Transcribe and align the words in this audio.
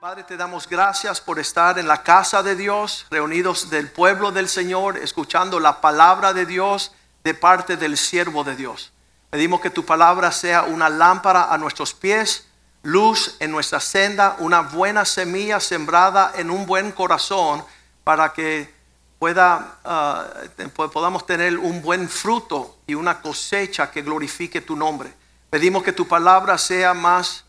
Padre, 0.00 0.22
te 0.22 0.36
damos 0.36 0.68
gracias 0.68 1.20
por 1.20 1.40
estar 1.40 1.76
en 1.76 1.88
la 1.88 2.04
casa 2.04 2.44
de 2.44 2.54
Dios, 2.54 3.04
reunidos 3.10 3.68
del 3.68 3.90
pueblo 3.90 4.30
del 4.30 4.48
Señor, 4.48 4.96
escuchando 4.96 5.58
la 5.58 5.80
palabra 5.80 6.32
de 6.32 6.46
Dios 6.46 6.92
de 7.24 7.34
parte 7.34 7.76
del 7.76 7.96
siervo 7.96 8.44
de 8.44 8.54
Dios. 8.54 8.92
Pedimos 9.28 9.60
que 9.60 9.70
tu 9.70 9.84
palabra 9.84 10.30
sea 10.30 10.62
una 10.62 10.88
lámpara 10.88 11.52
a 11.52 11.58
nuestros 11.58 11.94
pies, 11.94 12.46
luz 12.84 13.34
en 13.40 13.50
nuestra 13.50 13.80
senda, 13.80 14.36
una 14.38 14.60
buena 14.60 15.04
semilla 15.04 15.58
sembrada 15.58 16.30
en 16.36 16.52
un 16.52 16.64
buen 16.64 16.92
corazón 16.92 17.64
para 18.04 18.32
que 18.32 18.72
pueda, 19.18 19.78
ah, 19.84 20.28
podamos 20.76 21.26
tener 21.26 21.58
un 21.58 21.82
buen 21.82 22.08
fruto 22.08 22.78
y 22.86 22.94
una 22.94 23.20
cosecha 23.20 23.90
que 23.90 24.02
glorifique 24.02 24.60
tu 24.60 24.76
nombre. 24.76 25.12
Pedimos 25.50 25.82
que 25.82 25.92
tu 25.92 26.06
palabra 26.06 26.56
sea 26.56 26.94
más 26.94 27.47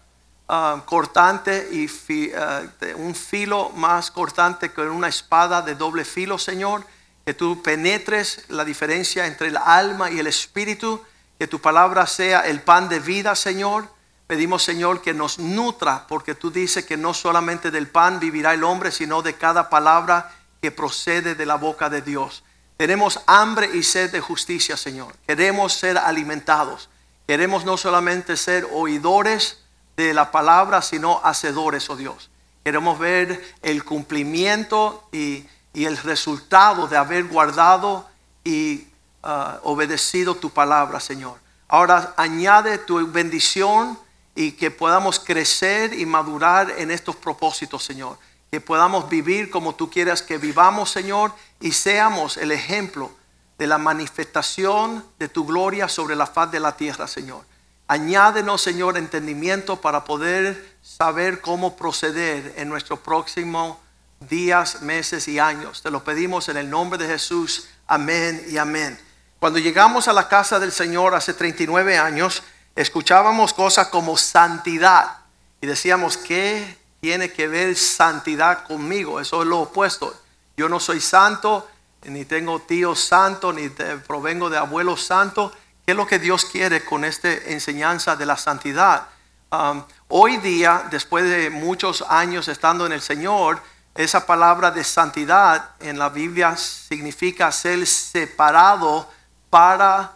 Ah, 0.51 0.81
cortante 0.83 1.69
y 1.71 1.87
ah, 2.35 2.63
un 2.95 3.13
filo 3.13 3.69
más 3.75 4.09
cortante 4.09 4.71
que 4.71 4.81
una 4.81 5.07
espada 5.07 5.61
de 5.61 5.75
doble 5.75 6.03
filo, 6.03 6.39
Señor. 6.39 6.83
Que 7.23 7.35
tú 7.35 7.61
penetres 7.61 8.45
la 8.47 8.65
diferencia 8.65 9.27
entre 9.27 9.49
el 9.49 9.57
alma 9.57 10.09
y 10.09 10.17
el 10.17 10.25
espíritu. 10.25 11.03
Que 11.37 11.45
tu 11.45 11.61
palabra 11.61 12.07
sea 12.07 12.41
el 12.47 12.63
pan 12.63 12.89
de 12.89 12.99
vida, 12.99 13.35
Señor. 13.35 13.87
Pedimos, 14.25 14.63
Señor, 14.63 15.03
que 15.03 15.13
nos 15.13 15.37
nutra, 15.37 16.07
porque 16.07 16.33
tú 16.33 16.49
dices 16.49 16.83
que 16.83 16.97
no 16.97 17.13
solamente 17.13 17.69
del 17.69 17.87
pan 17.87 18.19
vivirá 18.19 18.55
el 18.55 18.63
hombre, 18.63 18.91
sino 18.91 19.21
de 19.21 19.35
cada 19.35 19.69
palabra 19.69 20.31
que 20.63 20.71
procede 20.71 21.35
de 21.35 21.45
la 21.45 21.55
boca 21.57 21.91
de 21.91 22.01
Dios. 22.01 22.43
Tenemos 22.75 23.21
hambre 23.27 23.69
y 23.71 23.83
sed 23.83 24.11
de 24.11 24.19
justicia, 24.19 24.77
Señor. 24.77 25.13
Queremos 25.27 25.73
ser 25.73 25.99
alimentados. 25.99 26.89
Queremos 27.27 27.65
no 27.65 27.77
solamente 27.77 28.35
ser 28.35 28.67
oidores, 28.71 29.59
de 30.07 30.13
la 30.13 30.31
palabra, 30.31 30.81
sino 30.81 31.19
hacedores, 31.23 31.89
oh 31.89 31.95
Dios. 31.95 32.29
Queremos 32.63 32.97
ver 32.99 33.55
el 33.61 33.83
cumplimiento 33.83 35.07
y, 35.11 35.45
el 35.73 35.97
resultado 35.97 36.87
de 36.87 36.97
haber 36.97 37.25
guardado 37.25 38.05
y 38.43 38.87
uh, 39.23 39.59
obedecido 39.63 40.35
tu 40.35 40.49
palabra, 40.49 40.99
Señor. 40.99 41.37
Ahora 41.69 42.13
añade 42.17 42.79
tu 42.79 43.07
bendición 43.09 43.97
y 44.35 44.53
que 44.53 44.71
podamos 44.71 45.19
crecer 45.19 45.93
y 45.93 46.05
madurar 46.05 46.73
en 46.77 46.91
estos 46.91 47.15
propósitos, 47.15 47.83
Señor. 47.83 48.17
Que 48.51 48.59
podamos 48.59 49.07
vivir 49.07 49.49
como 49.49 49.75
tú 49.75 49.89
quieras 49.89 50.21
que 50.21 50.37
vivamos, 50.37 50.89
Señor, 50.89 51.31
y 51.61 51.71
seamos 51.71 52.35
el 52.35 52.51
ejemplo 52.51 53.11
de 53.57 53.67
la 53.67 53.77
manifestación 53.77 55.05
de 55.17 55.29
tu 55.29 55.45
gloria 55.45 55.87
sobre 55.87 56.15
la 56.15 56.25
faz 56.25 56.51
de 56.51 56.59
la 56.59 56.75
tierra, 56.75 57.07
Señor. 57.07 57.43
Añádenos, 57.91 58.61
Señor, 58.61 58.99
entendimiento 58.99 59.81
para 59.81 60.03
poder 60.03 60.77
saber 60.83 61.41
cómo 61.41 61.75
proceder 61.75 62.53
en 62.55 62.69
nuestros 62.69 62.99
próximos 62.99 63.77
días, 64.19 64.83
meses 64.83 65.27
y 65.27 65.39
años. 65.39 65.81
Te 65.81 65.89
lo 65.89 66.03
pedimos 66.03 66.49
en 66.49 66.57
el 66.57 66.69
nombre 66.69 66.99
de 66.99 67.07
Jesús. 67.07 67.67
Amén 67.87 68.45
y 68.47 68.59
amén. 68.59 68.95
Cuando 69.39 69.57
llegamos 69.57 70.07
a 70.07 70.13
la 70.13 70.27
casa 70.27 70.59
del 70.59 70.71
Señor 70.71 71.15
hace 71.15 71.33
39 71.33 71.97
años, 71.97 72.43
escuchábamos 72.75 73.55
cosas 73.55 73.87
como 73.87 74.17
santidad 74.17 75.21
y 75.59 75.65
decíamos, 75.65 76.15
¿qué 76.15 76.77
tiene 77.01 77.31
que 77.31 77.47
ver 77.47 77.75
santidad 77.75 78.67
conmigo? 78.67 79.19
Eso 79.19 79.41
es 79.41 79.47
lo 79.47 79.61
opuesto. 79.61 80.15
Yo 80.55 80.69
no 80.69 80.79
soy 80.79 81.01
santo, 81.01 81.67
ni 82.03 82.23
tengo 82.25 82.59
tío 82.59 82.93
santo, 82.93 83.51
ni 83.51 83.67
provengo 84.05 84.47
de 84.51 84.59
abuelo 84.59 84.95
santo 84.95 85.51
¿Qué 85.89 85.93
es 85.93 85.97
lo 85.97 86.05
que 86.05 86.19
Dios 86.19 86.45
quiere 86.45 86.85
con 86.85 87.03
esta 87.03 87.33
enseñanza 87.33 88.15
de 88.15 88.23
la 88.27 88.37
santidad? 88.37 89.07
Um, 89.51 89.83
hoy 90.09 90.37
día, 90.37 90.85
después 90.91 91.23
de 91.27 91.49
muchos 91.49 92.03
años 92.07 92.47
estando 92.47 92.85
en 92.85 92.91
el 92.91 93.01
Señor, 93.01 93.59
esa 93.95 94.27
palabra 94.27 94.69
de 94.69 94.83
santidad 94.83 95.71
en 95.79 95.97
la 95.97 96.09
Biblia 96.09 96.55
significa 96.57 97.51
ser 97.51 97.87
separado 97.87 99.09
para 99.49 100.11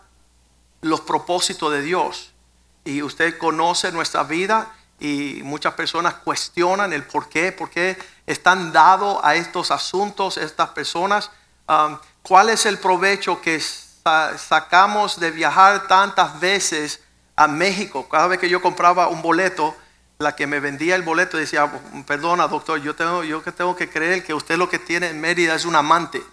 los 0.81 1.01
propósitos 1.01 1.71
de 1.71 1.81
Dios. 1.81 2.33
Y 2.85 3.01
usted 3.01 3.39
conoce 3.39 3.91
nuestra 3.91 4.21
vida 4.21 4.71
y 4.99 5.41
muchas 5.43 5.73
personas 5.73 6.13
cuestionan 6.13 6.93
el 6.93 7.03
por 7.03 7.29
qué, 7.29 7.51
por 7.51 7.71
qué 7.71 7.97
están 8.27 8.71
dados 8.71 9.19
a 9.23 9.33
estos 9.33 9.71
asuntos 9.71 10.37
estas 10.37 10.69
personas. 10.69 11.31
Um, 11.67 11.97
¿Cuál 12.21 12.49
es 12.49 12.67
el 12.67 12.77
provecho 12.77 13.41
que 13.41 13.59
sacamos 14.37 15.19
de 15.19 15.31
viajar 15.31 15.87
tantas 15.87 16.39
veces 16.39 17.01
a 17.35 17.47
México. 17.47 18.07
Cada 18.09 18.27
vez 18.27 18.39
que 18.39 18.49
yo 18.49 18.61
compraba 18.61 19.07
un 19.07 19.21
boleto, 19.21 19.75
la 20.19 20.35
que 20.35 20.45
me 20.47 20.59
vendía 20.59 20.95
el 20.95 21.03
boleto 21.03 21.37
decía, 21.37 21.71
perdona 22.05 22.47
doctor, 22.47 22.81
yo 22.81 22.95
tengo, 22.95 23.23
yo 23.23 23.43
que 23.43 23.51
tengo 23.51 23.75
que 23.75 23.89
creer 23.89 24.23
que 24.23 24.33
usted 24.33 24.57
lo 24.57 24.69
que 24.69 24.79
tiene 24.79 25.09
en 25.09 25.19
Mérida 25.21 25.55
es 25.55 25.65
un 25.65 25.75
amante, 25.75 26.23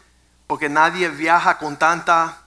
porque 0.46 0.68
nadie 0.68 1.08
viaja 1.08 1.58
con 1.58 1.76
tanta 1.76 2.42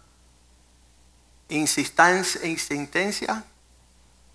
insistencia. 1.50 3.44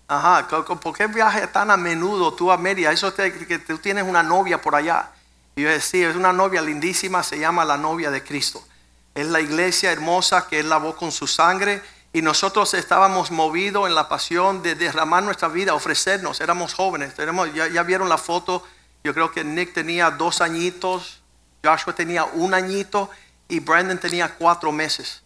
Ajá, 0.07 0.47
¿por 0.47 0.97
qué 0.97 1.05
viajas 1.07 1.51
tan 1.51 1.69
a 1.69 1.77
menudo 1.77 2.33
tú 2.33 2.51
a 2.51 2.57
Mérida? 2.57 2.91
Eso 2.91 3.13
es 3.15 3.33
que 3.45 3.59
tú 3.59 3.77
tienes 3.77 4.03
una 4.05 4.23
novia 4.23 4.59
por 4.59 4.75
allá. 4.75 5.11
Y 5.55 5.61
yo 5.61 5.69
decía, 5.69 6.09
es 6.09 6.15
una 6.15 6.33
novia 6.33 6.63
lindísima, 6.63 7.21
se 7.21 7.37
llama 7.37 7.63
la 7.63 7.77
novia 7.77 8.09
de 8.09 8.23
Cristo 8.23 8.63
es 9.19 9.27
la 9.27 9.41
iglesia 9.41 9.91
hermosa 9.91 10.47
que 10.47 10.59
Él 10.59 10.69
lavó 10.69 10.95
con 10.95 11.11
su 11.11 11.27
sangre 11.27 11.81
y 12.13 12.21
nosotros 12.21 12.73
estábamos 12.73 13.31
movidos 13.31 13.87
en 13.87 13.95
la 13.95 14.09
pasión 14.09 14.63
de 14.63 14.75
derramar 14.75 15.23
nuestra 15.23 15.47
vida, 15.47 15.73
ofrecernos, 15.73 16.41
éramos 16.41 16.73
jóvenes, 16.73 17.13
tenemos, 17.13 17.53
ya, 17.53 17.67
ya 17.67 17.83
vieron 17.83 18.09
la 18.09 18.17
foto, 18.17 18.63
yo 19.03 19.13
creo 19.13 19.31
que 19.31 19.43
Nick 19.43 19.73
tenía 19.73 20.09
dos 20.09 20.41
añitos, 20.41 21.21
Joshua 21.63 21.93
tenía 21.93 22.23
un 22.23 22.53
añito 22.53 23.09
y 23.47 23.59
Brandon 23.59 23.97
tenía 23.97 24.35
cuatro 24.35 24.71
meses. 24.71 25.21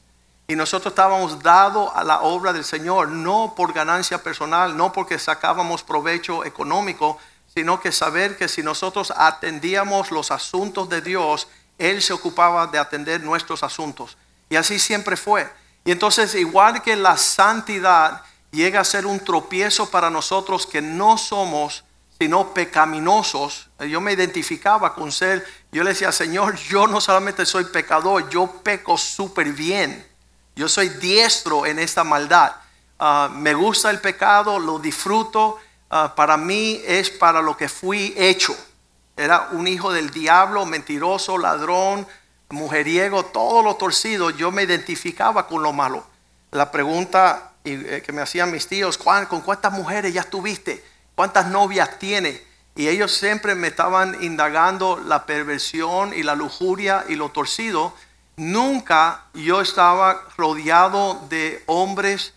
Y 0.48 0.56
nosotros 0.56 0.92
estábamos 0.92 1.42
dados 1.42 1.92
a 1.96 2.04
la 2.04 2.22
obra 2.22 2.52
del 2.52 2.66
Señor, 2.66 3.10
no 3.10 3.54
por 3.56 3.72
ganancia 3.74 4.22
personal, 4.22 4.76
no 4.76 4.92
porque 4.92 5.18
sacábamos 5.20 5.84
provecho 5.84 6.44
económico, 6.44 7.18
sino 7.54 7.80
que 7.80 7.92
saber 7.92 8.36
que 8.38 8.48
si 8.48 8.62
nosotros 8.62 9.14
atendíamos 9.16 10.12
los 10.12 10.32
asuntos 10.32 10.90
de 10.90 11.02
Dios, 11.02 11.48
él 11.78 12.02
se 12.02 12.14
ocupaba 12.14 12.68
de 12.68 12.80
atender 12.80 13.22
nuestros 13.22 13.64
asuntos. 13.64 14.18
Y 14.50 14.56
así 14.56 14.80
siempre 14.80 15.18
fue. 15.18 15.50
Y 15.86 15.92
entonces, 15.92 16.36
igual 16.36 16.82
que 16.82 16.96
la 16.96 17.18
santidad 17.18 18.22
llega 18.52 18.80
a 18.80 18.86
ser 18.86 19.06
un 19.06 19.20
tropiezo 19.20 19.90
para 19.90 20.10
nosotros 20.10 20.66
que 20.66 20.82
no 20.82 21.18
somos 21.18 21.84
sino 22.20 22.54
pecaminosos. 22.54 23.70
Yo 23.80 24.00
me 24.00 24.14
identificaba 24.14 24.94
con 24.94 25.12
ser, 25.12 25.46
yo 25.72 25.84
le 25.84 25.90
decía, 25.90 26.12
Señor, 26.12 26.56
yo 26.56 26.88
no 26.88 27.02
solamente 27.02 27.46
soy 27.46 27.66
pecador, 27.66 28.30
yo 28.30 28.48
peco 28.64 28.98
súper 28.98 29.52
bien. 29.52 30.08
Yo 30.56 30.70
soy 30.70 30.88
diestro 30.90 31.66
en 31.66 31.80
esta 31.80 32.04
maldad. 32.04 32.54
Ah, 33.00 33.30
me 33.34 33.54
gusta 33.54 33.90
el 33.90 34.00
pecado, 34.00 34.60
lo 34.60 34.80
disfruto. 34.80 35.60
Ah, 35.90 36.14
para 36.16 36.38
mí 36.38 36.82
es 36.86 37.10
para 37.10 37.42
lo 37.42 37.58
que 37.58 37.68
fui 37.68 38.14
hecho. 38.16 38.56
Era 39.16 39.50
un 39.52 39.68
hijo 39.68 39.94
del 39.94 40.10
diablo, 40.10 40.66
mentiroso, 40.66 41.38
ladrón, 41.38 42.08
mujeriego, 42.50 43.26
todo 43.26 43.62
lo 43.62 43.76
torcido. 43.76 44.30
Yo 44.30 44.52
me 44.52 44.64
identificaba 44.64 45.48
con 45.48 45.62
lo 45.62 45.74
malo. 45.74 46.06
La 46.52 46.72
pregunta 46.72 47.54
eh, 47.64 48.04
que 48.06 48.12
me 48.12 48.22
hacían 48.22 48.52
mis 48.52 48.68
tíos, 48.68 48.98
¿con 48.98 49.42
cuántas 49.42 49.72
mujeres 49.74 50.14
ya 50.14 50.22
estuviste? 50.22 50.84
¿Cuántas 51.16 51.48
novias 51.48 52.00
tiene? 52.00 52.42
Y 52.76 52.88
ellos 52.88 53.12
siempre 53.12 53.54
me 53.56 53.68
estaban 53.68 54.24
indagando 54.24 54.98
la 54.98 55.26
perversión 55.26 56.14
y 56.14 56.24
la 56.24 56.36
lujuria 56.36 57.06
y 57.08 57.16
lo 57.16 57.30
torcido. 57.30 57.94
Nunca 58.36 59.26
yo 59.34 59.62
estaba 59.62 60.24
rodeado 60.38 61.22
de 61.30 61.64
hombres 61.68 62.34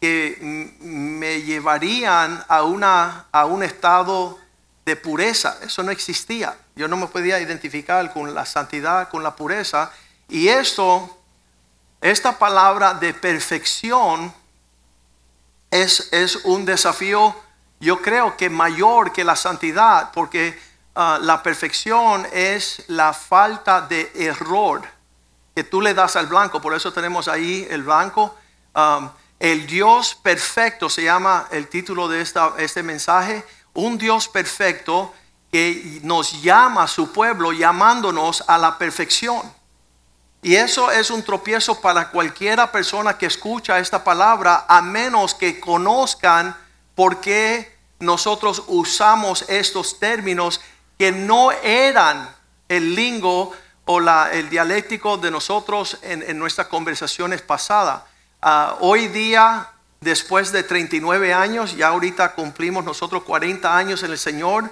que 0.00 0.74
me 0.80 1.42
llevarían 1.42 2.44
a, 2.48 2.64
una, 2.64 3.26
a 3.30 3.46
un 3.46 3.62
estado 3.62 4.38
de 4.86 4.94
pureza. 4.96 5.58
Eso 5.62 5.82
no 5.82 5.90
existía. 5.90 6.56
Yo 6.76 6.86
no 6.86 6.96
me 6.96 7.08
podía 7.08 7.40
identificar 7.40 8.12
con 8.12 8.32
la 8.32 8.46
santidad, 8.46 9.08
con 9.10 9.22
la 9.22 9.34
pureza. 9.34 9.90
Y 10.28 10.46
esto, 10.48 11.18
esta 12.00 12.38
palabra 12.38 12.94
de 12.94 13.12
perfección 13.12 14.32
es, 15.72 16.08
es 16.12 16.36
un 16.44 16.64
desafío, 16.64 17.34
yo 17.80 18.00
creo 18.00 18.36
que 18.36 18.48
mayor 18.48 19.12
que 19.12 19.24
la 19.24 19.34
santidad, 19.34 20.12
porque 20.12 20.58
ah, 20.94 21.18
la 21.20 21.42
perfección 21.42 22.26
es 22.32 22.84
la 22.86 23.12
falta 23.12 23.80
de 23.80 24.10
error. 24.14 24.82
que 25.54 25.64
tú 25.64 25.80
le 25.80 25.94
das 25.94 26.16
al 26.16 26.26
blanco. 26.26 26.60
Por 26.60 26.74
eso 26.74 26.92
tenemos 26.92 27.28
ahí 27.28 27.66
el 27.70 27.82
blanco. 27.82 28.36
Um, 28.74 29.08
el 29.40 29.66
Dios 29.66 30.14
perfecto 30.14 30.88
se 30.90 31.02
llama 31.02 31.48
el 31.50 31.66
título 31.68 32.08
de 32.08 32.20
esta, 32.20 32.52
este 32.58 32.82
mensaje. 32.82 33.42
Un 33.76 33.96
Dios 33.96 34.28
perfecto 34.28 35.14
que 35.52 36.00
nos 36.02 36.42
llama 36.42 36.82
a 36.82 36.88
su 36.88 37.12
pueblo 37.12 37.52
llamándonos 37.52 38.44
a 38.46 38.58
la 38.58 38.76
perfección. 38.76 39.40
Y 40.42 40.56
eso 40.56 40.90
es 40.90 41.10
un 41.10 41.22
tropiezo 41.22 41.80
para 41.80 42.10
cualquiera 42.10 42.70
persona 42.70 43.18
que 43.18 43.26
escucha 43.26 43.78
esta 43.78 44.04
palabra, 44.04 44.64
a 44.68 44.82
menos 44.82 45.34
que 45.34 45.60
conozcan 45.60 46.56
por 46.94 47.20
qué 47.20 47.76
nosotros 47.98 48.64
usamos 48.66 49.44
estos 49.48 49.98
términos 49.98 50.60
que 50.98 51.12
no 51.12 51.52
eran 51.52 52.34
el 52.68 52.94
lingo 52.94 53.52
o 53.86 54.00
la, 54.00 54.30
el 54.32 54.50
dialéctico 54.50 55.16
de 55.16 55.30
nosotros 55.30 55.98
en, 56.02 56.38
nuestras 56.38 56.66
conversaciones 56.66 57.42
pasadas. 57.42 58.02
Ah, 58.42 58.76
hoy 58.80 59.08
día, 59.08 59.68
después 60.06 60.52
de 60.52 60.62
39 60.62 61.34
años, 61.34 61.76
ya 61.76 61.88
ahorita 61.88 62.34
cumplimos 62.34 62.84
nosotros 62.84 63.24
40 63.24 63.76
años 63.76 64.04
en 64.04 64.12
el 64.12 64.18
Señor, 64.18 64.70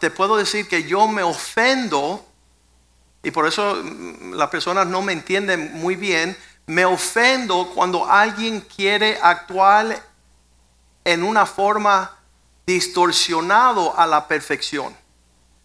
te 0.00 0.10
puedo 0.10 0.38
decir 0.38 0.66
que 0.66 0.84
yo 0.84 1.06
me 1.06 1.22
ofendo, 1.22 2.24
y 3.22 3.30
por 3.30 3.46
eso 3.46 3.76
mm, 3.76 4.32
las 4.32 4.48
personas 4.48 4.86
no 4.86 5.02
me 5.02 5.12
entienden 5.12 5.74
muy 5.74 5.96
bien, 5.96 6.34
me 6.66 6.86
ofendo 6.86 7.72
cuando 7.74 8.10
alguien 8.10 8.62
quiere 8.62 9.18
actuar 9.22 10.02
en 11.04 11.22
una 11.22 11.44
forma 11.44 12.16
distorsionado 12.66 13.98
a 13.98 14.06
la 14.06 14.26
perfección. 14.26 14.96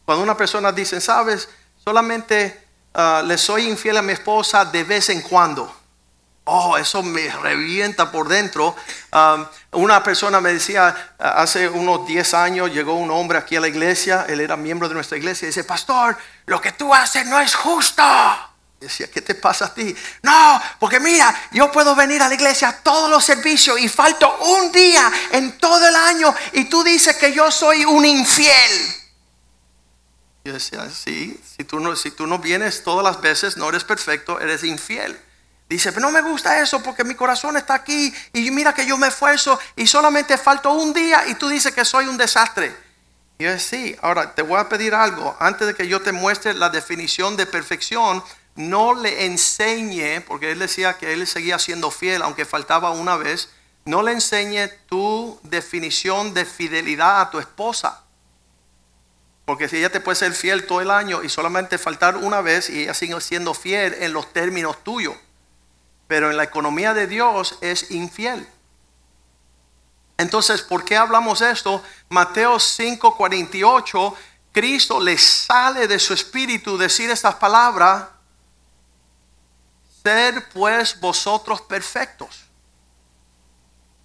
Cuando 0.04 0.24
una 0.24 0.36
persona 0.36 0.74
dice, 0.74 1.00
sabes, 1.00 1.48
solamente 1.78 2.68
ah, 2.94 3.24
le 3.26 3.38
soy 3.38 3.70
infiel 3.70 3.96
a 3.96 4.02
mi 4.02 4.12
esposa 4.12 4.66
de 4.66 4.84
vez 4.84 5.08
en 5.10 5.22
cuando. 5.22 5.79
Oh, 6.46 6.78
eso 6.78 7.04
me 7.04 7.30
revienta 7.30 8.12
por 8.12 8.28
dentro. 8.28 8.76
Una 9.72 10.02
persona 10.04 10.42
me 10.42 10.54
decía, 10.54 11.14
hace 11.20 11.70
unos 11.70 12.08
10 12.08 12.34
años 12.34 12.72
llegó 12.72 12.96
un 12.96 13.12
hombre 13.12 13.38
aquí 13.38 13.56
a 13.56 13.62
la 13.62 13.68
iglesia, 13.68 14.26
él 14.28 14.42
era 14.42 14.58
miembro 14.58 14.88
de 14.90 14.96
nuestra 14.96 15.18
iglesia, 15.18 15.46
y 15.46 15.50
dice, 15.50 15.64
pastor, 15.64 16.18
lo 16.48 16.60
que 16.60 16.72
tú 16.72 16.92
haces 16.94 17.28
no 17.28 17.40
es 17.40 17.54
justo. 17.54 18.04
decía, 18.80 19.12
¿qué 19.12 19.22
te 19.22 19.36
pasa 19.36 19.66
a 19.66 19.74
ti? 19.74 19.96
No, 20.24 20.62
porque 20.80 21.00
mira, 21.00 21.50
yo 21.52 21.72
puedo 21.72 21.96
venir 21.96 22.22
a 22.22 22.28
la 22.30 22.34
iglesia 22.34 22.70
a 22.70 22.78
todos 22.78 23.10
los 23.10 23.24
servicios 23.24 23.80
y 23.80 23.88
falto 23.90 24.36
un 24.40 24.72
día 24.72 25.12
en 25.34 25.58
todo 25.60 25.88
el 25.88 25.96
año 25.96 26.34
y 26.54 26.66
tú 26.66 26.84
dices 26.84 27.16
que 27.18 27.34
yo 27.34 27.52
soy 27.52 27.86
un 27.86 28.06
infiel. 28.06 28.96
Yo 30.46 30.54
decía, 30.54 30.90
sí, 30.90 31.40
si 31.58 31.64
tú 31.64 31.80
no, 31.80 31.96
si 31.96 32.12
tú 32.12 32.26
no 32.26 32.40
vienes 32.40 32.84
todas 32.84 33.04
las 33.04 33.22
veces, 33.22 33.58
no 33.58 33.70
eres 33.70 33.84
perfecto, 33.84 34.40
eres 34.40 34.64
infiel. 34.64 35.20
Dice, 35.70 35.92
pero 35.92 36.08
no 36.08 36.12
me 36.12 36.22
gusta 36.22 36.60
eso 36.60 36.82
porque 36.82 37.04
mi 37.04 37.14
corazón 37.14 37.56
está 37.56 37.76
aquí 37.76 38.12
y 38.34 38.50
mira 38.50 38.74
que 38.74 38.88
yo 38.88 38.98
me 38.98 39.08
esfuerzo 39.08 39.60
y 39.76 39.86
solamente 39.86 40.36
falto 40.40 40.74
un 40.74 40.94
día 40.94 41.28
y 41.28 41.36
tú 41.36 41.48
dices 41.48 41.72
que 41.76 41.86
soy 41.86 42.08
un 42.08 42.18
desastre. 42.18 42.76
Y 43.38 43.44
yo 43.44 43.60
sí, 43.60 43.96
ahora 44.02 44.34
te 44.34 44.42
voy 44.42 44.60
a 44.60 44.68
pedir 44.68 44.96
algo. 44.96 45.38
Antes 45.40 45.68
de 45.68 45.76
que 45.76 45.88
yo 45.88 46.02
te 46.02 46.12
muestre 46.12 46.56
la 46.56 46.72
definición 46.72 47.38
de 47.38 47.46
perfección, 47.46 48.24
no 48.56 48.96
le 48.96 49.28
enseñe, 49.28 50.22
porque 50.22 50.52
él 50.52 50.58
decía 50.58 50.98
que 50.98 51.14
él 51.14 51.28
seguía 51.28 51.60
siendo 51.60 51.92
fiel 51.92 52.24
aunque 52.24 52.46
faltaba 52.46 52.90
una 52.90 53.16
vez, 53.16 53.50
no 53.86 54.02
le 54.02 54.14
enseñe 54.14 54.70
tu 54.88 55.40
definición 55.44 56.34
de 56.34 56.46
fidelidad 56.46 57.22
a 57.22 57.30
tu 57.30 57.38
esposa. 57.38 58.02
Porque 59.46 59.70
si 59.70 59.78
ella 59.78 59.92
te 59.92 60.00
puede 60.00 60.16
ser 60.16 60.34
fiel 60.34 60.66
todo 60.66 60.82
el 60.82 60.90
año 60.90 61.22
y 61.22 61.30
solamente 61.30 61.78
faltar 61.78 62.18
una 62.18 62.42
vez 62.42 62.72
y 62.72 62.84
ella 62.84 62.96
sigue 62.96 63.22
siendo 63.22 63.54
fiel 63.54 63.96
en 64.00 64.14
los 64.14 64.34
términos 64.34 64.84
tuyos 64.84 65.16
pero 66.10 66.32
en 66.32 66.38
la 66.38 66.44
economía 66.44 66.96
de 66.96 67.06
Dios 67.06 67.60
es 67.62 67.92
infiel. 67.92 68.50
Entonces, 70.18 70.64
¿por 70.64 70.84
qué 70.84 70.98
hablamos 70.98 71.40
esto? 71.40 71.84
Mateo 72.10 72.58
5:48, 72.60 74.16
Cristo 74.52 75.00
le 75.00 75.20
sale 75.20 75.88
de 75.88 76.00
su 76.00 76.16
espíritu 76.16 76.80
decir 76.80 77.12
estas 77.12 77.36
palabras, 77.36 78.06
ser 80.04 80.50
pues 80.50 81.00
vosotros 81.00 81.62
perfectos. 81.62 82.44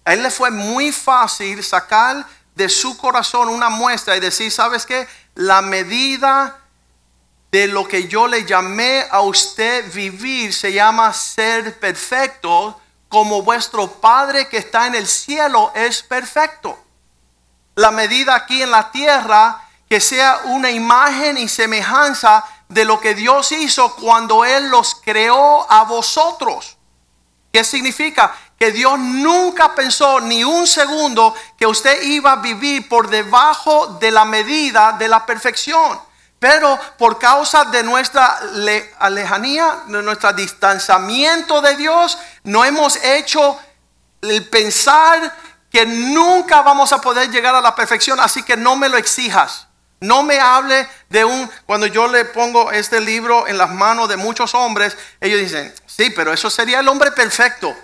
A 0.05 0.13
él 0.13 0.21
le 0.21 0.29
fue 0.29 0.51
muy 0.51 0.91
fácil 0.91 1.63
sacar 1.63 2.23
de 2.53 2.69
su 2.69 2.95
corazón 2.97 3.49
una 3.49 3.69
muestra 3.69 4.15
y 4.15 4.19
decir, 4.19 4.51
¿sabes 4.51 4.85
qué? 4.85 5.07
La 5.33 5.63
medida 5.63 6.64
de 7.55 7.67
lo 7.67 7.87
que 7.87 8.09
yo 8.09 8.27
le 8.27 8.43
llamé 8.43 9.05
a 9.09 9.21
usted 9.21 9.89
vivir 9.93 10.53
se 10.53 10.73
llama 10.73 11.13
ser 11.13 11.79
perfecto 11.79 12.81
como 13.07 13.43
vuestro 13.43 13.89
Padre 13.89 14.49
que 14.49 14.57
está 14.57 14.87
en 14.87 14.95
el 14.95 15.07
cielo 15.07 15.71
es 15.73 16.03
perfecto. 16.03 16.77
La 17.75 17.91
medida 17.91 18.35
aquí 18.35 18.61
en 18.61 18.71
la 18.71 18.91
tierra 18.91 19.61
que 19.87 20.01
sea 20.01 20.41
una 20.43 20.69
imagen 20.69 21.37
y 21.37 21.47
semejanza 21.47 22.43
de 22.67 22.83
lo 22.83 22.99
que 22.99 23.15
Dios 23.15 23.53
hizo 23.53 23.95
cuando 23.95 24.43
Él 24.43 24.67
los 24.67 24.95
creó 24.95 25.65
a 25.71 25.85
vosotros. 25.85 26.75
¿Qué 27.53 27.63
significa? 27.63 28.35
Que 28.59 28.73
Dios 28.73 28.99
nunca 28.99 29.73
pensó 29.73 30.19
ni 30.19 30.43
un 30.43 30.67
segundo 30.67 31.33
que 31.57 31.67
usted 31.67 32.03
iba 32.03 32.33
a 32.33 32.41
vivir 32.41 32.89
por 32.89 33.09
debajo 33.09 33.97
de 33.97 34.11
la 34.11 34.25
medida 34.25 34.91
de 34.99 35.07
la 35.07 35.25
perfección. 35.25 36.04
Pero 36.45 36.79
por 36.99 37.17
causa 37.17 37.65
de 37.65 37.81
nuestra 37.81 38.39
lejanía, 39.09 39.79
de 39.87 40.03
nuestro 40.03 40.31
distanciamiento 40.31 41.59
de 41.59 41.75
Dios, 41.75 42.19
no 42.43 42.63
hemos 42.63 42.97
hecho 42.97 43.59
el 44.21 44.47
pensar 44.47 45.35
que 45.71 45.87
nunca 45.87 46.61
vamos 46.61 46.93
a 46.93 47.01
poder 47.01 47.31
llegar 47.31 47.55
a 47.55 47.61
la 47.61 47.73
perfección. 47.73 48.19
Así 48.19 48.43
que 48.43 48.55
no 48.55 48.75
me 48.75 48.89
lo 48.89 48.97
exijas. 48.97 49.65
No 49.99 50.21
me 50.21 50.39
hable 50.39 50.87
de 51.09 51.25
un, 51.25 51.49
cuando 51.65 51.87
yo 51.87 52.07
le 52.07 52.25
pongo 52.25 52.71
este 52.71 53.01
libro 53.01 53.47
en 53.47 53.57
las 53.57 53.71
manos 53.71 54.07
de 54.07 54.15
muchos 54.15 54.53
hombres, 54.53 54.95
ellos 55.19 55.39
dicen, 55.39 55.73
sí, 55.87 56.11
pero 56.11 56.31
eso 56.31 56.51
sería 56.51 56.79
el 56.79 56.87
hombre 56.87 57.11
perfecto. 57.11 57.75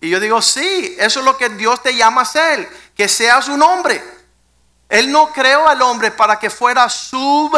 Y 0.00 0.08
yo 0.08 0.20
digo, 0.20 0.40
sí, 0.40 0.96
eso 0.98 1.18
es 1.20 1.26
lo 1.26 1.36
que 1.36 1.50
Dios 1.50 1.82
te 1.82 1.94
llama 1.94 2.22
a 2.22 2.24
ser, 2.24 2.66
que 2.96 3.10
seas 3.10 3.48
un 3.48 3.62
hombre. 3.62 4.02
Él 4.88 5.12
no 5.12 5.34
creó 5.34 5.68
al 5.68 5.82
hombre 5.82 6.12
para 6.12 6.38
que 6.38 6.48
fuera 6.48 6.88
sub 6.88 7.54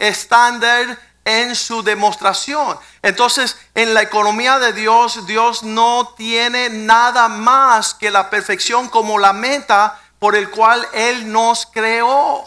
estándar 0.00 0.98
en 1.24 1.54
su 1.54 1.82
demostración. 1.82 2.76
Entonces, 3.02 3.56
en 3.74 3.94
la 3.94 4.02
economía 4.02 4.58
de 4.58 4.72
Dios, 4.72 5.26
Dios 5.26 5.62
no 5.62 6.14
tiene 6.16 6.68
nada 6.70 7.28
más 7.28 7.94
que 7.94 8.10
la 8.10 8.30
perfección 8.30 8.88
como 8.88 9.18
la 9.18 9.32
meta 9.32 10.00
por 10.18 10.34
el 10.34 10.50
cual 10.50 10.84
Él 10.92 11.30
nos 11.30 11.66
creó. 11.66 12.44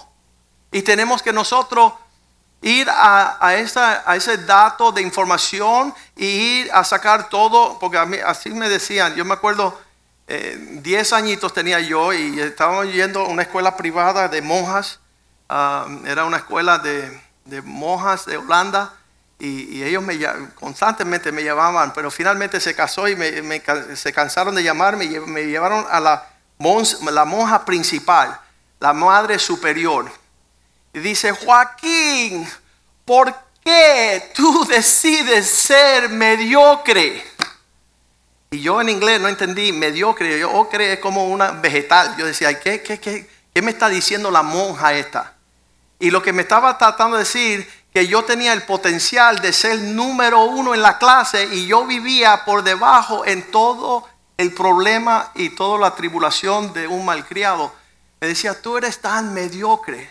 Y 0.72 0.82
tenemos 0.82 1.22
que 1.22 1.32
nosotros 1.32 1.94
ir 2.62 2.90
a, 2.90 3.38
a, 3.46 3.56
ese 3.56 4.38
dato 4.38 4.92
de 4.92 5.02
información 5.02 5.94
y 6.16 6.26
ir 6.26 6.72
a 6.74 6.84
sacar 6.84 7.30
todo, 7.30 7.78
porque 7.80 7.98
a 7.98 8.06
mí, 8.06 8.18
así 8.26 8.50
me 8.50 8.70
decían, 8.70 9.16
yo 9.16 9.26
me 9.26 9.34
acuerdo, 9.34 9.80
10 10.28 11.12
eh, 11.12 11.16
añitos 11.16 11.54
tenía 11.54 11.80
yo 11.82 12.14
y 12.14 12.40
estábamos 12.40 12.92
yendo 12.92 13.22
a 13.22 13.28
una 13.28 13.42
escuela 13.44 13.76
privada 13.76 14.30
de 14.30 14.42
monjas, 14.42 15.00
ah, 15.50 15.86
era 16.06 16.24
una 16.24 16.38
escuela 16.38 16.80
de 16.80 17.23
de 17.46 17.62
monjas 17.62 18.26
de 18.26 18.38
Holanda 18.38 18.94
y, 19.40 19.84
ellos 19.84 20.02
me, 20.02 20.18
constantemente 20.56 21.32
me 21.32 21.44
llamaban, 21.44 21.92
pero 21.94 22.10
finalmente 22.10 22.62
se 22.62 22.74
casó 22.74 23.08
y 23.10 23.16
me, 23.16 23.62
se 23.96 24.14
cansaron 24.14 24.56
de 24.56 24.64
llamarme 24.64 25.06
y 25.06 25.20
me 25.20 25.44
llevaron 25.44 25.86
a 25.90 26.00
la, 26.00 26.30
monja 27.26 27.66
principal, 27.66 28.40
la 28.80 28.94
madre 28.94 29.38
superior. 29.40 30.10
Y 30.94 31.00
dice, 31.00 31.32
Joaquín, 31.32 32.48
¿por 33.04 33.36
qué 33.66 34.32
tú 34.34 34.66
decides 34.66 35.50
ser 35.50 36.08
mediocre? 36.10 37.26
Y 38.52 38.62
yo 38.62 38.80
en 38.80 38.88
inglés 38.88 39.20
no 39.20 39.28
entendí 39.28 39.74
mediocre, 39.74 40.40
yo 40.40 40.52
ocre 40.52 40.94
es 40.94 41.00
como 41.00 41.26
una 41.28 41.52
vegetal. 41.52 42.16
Yo 42.18 42.26
decía, 42.26 42.58
¿qué, 42.60 42.82
qué, 42.82 42.98
qué, 42.98 43.28
qué 43.54 43.62
me 43.62 43.72
está 43.72 43.90
diciendo 43.90 44.32
la 44.32 44.44
monja 44.44 44.94
esta? 44.94 45.33
Y 46.00 46.12
lo 46.12 46.22
que 46.22 46.34
me 46.34 46.42
estaba 46.42 46.78
tratando 46.78 47.18
de 47.18 47.24
decir, 47.24 47.68
que 47.94 48.08
yo 48.08 48.24
tenía 48.24 48.54
el 48.54 48.64
potencial 48.64 49.40
de 49.40 49.54
ser 49.54 49.80
número 49.80 50.46
uno 50.46 50.74
en 50.74 50.82
la 50.82 50.98
clase 50.98 51.48
y 51.52 51.68
yo 51.68 51.86
vivía 51.86 52.44
por 52.44 52.64
debajo 52.64 53.24
en 53.26 53.52
todo 53.52 54.08
el 54.38 54.52
problema 54.54 55.32
y 55.36 55.50
toda 55.50 55.80
la 55.80 55.96
tribulación 55.96 56.74
de 56.74 56.88
un 56.88 57.06
malcriado. 57.06 57.72
Me 58.20 58.28
decía, 58.28 58.60
tú 58.60 58.78
eres 58.78 59.00
tan 59.00 59.32
mediocre. 59.34 60.10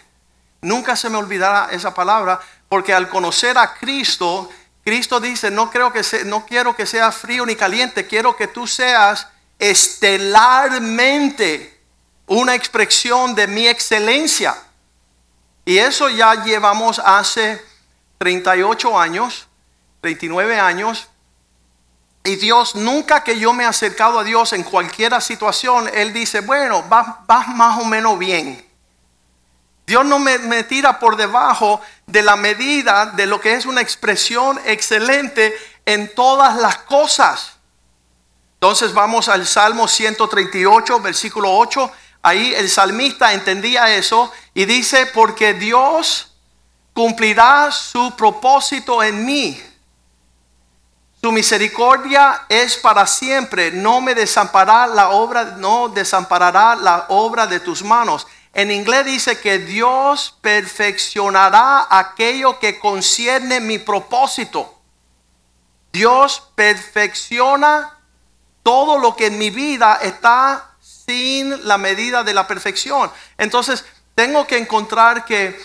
Nunca 0.60 0.94
se 0.94 1.10
me 1.10 1.18
olvidará 1.18 1.70
esa 1.72 1.92
palabra, 1.92 2.40
porque 2.68 2.94
al 2.94 3.08
conocer 3.08 3.58
a 3.58 3.74
Cristo, 3.74 4.48
Cristo 4.84 5.18
dice, 5.18 5.50
no, 5.50 5.68
creo 5.70 5.92
que 5.92 6.02
no 6.26 6.46
quiero 6.46 6.76
que 6.76 6.86
seas 6.86 7.16
frío 7.16 7.44
ni 7.44 7.56
caliente, 7.56 8.06
quiero 8.06 8.36
que 8.36 8.46
tú 8.46 8.68
seas 8.68 9.26
estelarmente 9.58 11.80
una 12.26 12.54
expresión 12.54 13.34
de 13.34 13.48
mi 13.48 13.66
excelencia. 13.66 14.54
Y 15.64 15.78
eso 15.78 16.08
ya 16.08 16.42
llevamos 16.42 16.98
hace 16.98 17.64
38 18.18 18.98
años, 18.98 19.48
39 20.00 20.58
años, 20.58 21.08
Y 22.24 22.36
Dios, 22.36 22.76
nunca 22.76 23.24
que 23.24 23.36
yo 23.36 23.52
me 23.52 23.64
he 23.64 23.66
acercado 23.66 24.20
a 24.20 24.22
Dios 24.22 24.52
en 24.52 24.62
cualquier 24.62 25.20
situación, 25.20 25.90
Él 25.92 26.12
dice, 26.12 26.40
bueno, 26.40 26.84
vas 26.84 27.04
va 27.28 27.44
más 27.48 27.80
o 27.80 27.84
menos 27.84 28.16
bien. 28.16 28.64
Dios 29.84 30.04
no 30.04 30.20
me, 30.20 30.38
me, 30.38 30.62
tira 30.62 31.00
por 31.00 31.16
debajo 31.16 31.80
de 32.06 32.22
la 32.22 32.36
medida 32.36 33.06
de 33.06 33.26
lo 33.26 33.40
que 33.40 33.54
es 33.54 33.66
una 33.66 33.80
expresión 33.80 34.60
excelente 34.64 35.52
en 35.84 36.14
todas 36.14 36.54
las 36.56 36.78
cosas. 36.78 37.54
Entonces 38.54 38.94
vamos 38.94 39.28
al 39.28 39.44
Salmo 39.44 39.88
138, 39.88 41.00
versículo 41.00 41.52
8. 41.52 41.90
Ahí 42.22 42.54
el 42.54 42.70
salmista 42.70 43.32
entendía 43.32 43.94
eso 43.94 44.32
y 44.54 44.64
dice, 44.64 45.06
porque 45.06 45.54
Dios 45.54 46.32
cumplirá 46.92 47.70
su 47.72 48.14
propósito 48.16 49.02
en 49.02 49.24
mí. 49.24 49.60
Su 51.20 51.32
misericordia 51.32 52.46
es 52.48 52.76
para 52.76 53.06
siempre, 53.06 53.70
no 53.70 54.00
me 54.00 54.14
desamparará 54.14 54.86
la 54.88 55.10
obra, 55.10 55.44
no 55.56 55.88
desamparará 55.88 56.76
la 56.76 57.06
obra 57.08 57.46
de 57.46 57.60
tus 57.60 57.82
manos. 57.82 58.26
En 58.54 58.70
inglés 58.70 59.04
dice 59.04 59.40
que 59.40 59.58
Dios 59.58 60.36
perfeccionará 60.40 61.86
aquello 61.90 62.58
que 62.58 62.78
concierne 62.78 63.60
mi 63.60 63.78
propósito. 63.78 64.78
Dios 65.92 66.50
perfecciona 66.54 67.98
todo 68.62 68.98
lo 68.98 69.16
que 69.16 69.26
en 69.26 69.38
mi 69.38 69.50
vida 69.50 69.98
está 70.02 70.71
sin 71.06 71.66
la 71.66 71.78
medida 71.78 72.22
de 72.24 72.34
la 72.34 72.46
perfección. 72.46 73.10
Entonces, 73.38 73.84
tengo 74.14 74.46
que 74.46 74.58
encontrar 74.58 75.24
que, 75.24 75.58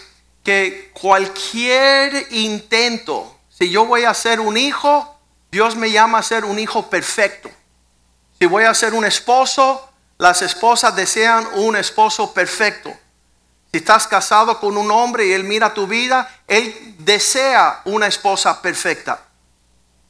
que 0.43 0.91
cualquier 0.93 2.27
intento, 2.31 3.37
si 3.49 3.69
yo 3.69 3.85
voy 3.85 4.03
a 4.05 4.13
ser 4.13 4.39
un 4.39 4.57
hijo, 4.57 5.17
Dios 5.51 5.75
me 5.75 5.91
llama 5.91 6.19
a 6.19 6.23
ser 6.23 6.45
un 6.45 6.59
hijo 6.59 6.89
perfecto. 6.89 7.49
Si 8.39 8.45
voy 8.45 8.63
a 8.63 8.73
ser 8.73 8.93
un 8.93 9.05
esposo, 9.05 9.89
las 10.17 10.41
esposas 10.41 10.95
desean 10.95 11.47
un 11.53 11.75
esposo 11.75 12.33
perfecto. 12.33 12.93
Si 13.71 13.77
estás 13.77 14.07
casado 14.07 14.59
con 14.59 14.77
un 14.77 14.91
hombre 14.91 15.27
y 15.27 15.33
él 15.33 15.43
mira 15.43 15.73
tu 15.73 15.87
vida, 15.87 16.29
él 16.47 16.95
desea 16.99 17.81
una 17.85 18.07
esposa 18.07 18.61
perfecta. 18.61 19.21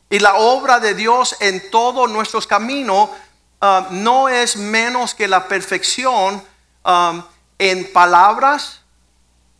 Y 0.09 0.19
la 0.19 0.35
obra 0.35 0.79
de 0.79 0.93
Dios 0.93 1.35
en 1.39 1.69
todos 1.69 2.09
nuestros 2.09 2.47
caminos 2.47 3.09
uh, 3.61 3.91
no 3.91 4.29
es 4.29 4.57
menos 4.57 5.13
que 5.13 5.27
la 5.27 5.47
perfección 5.47 6.43
um, 6.85 7.23
en 7.57 7.91
palabras. 7.91 8.81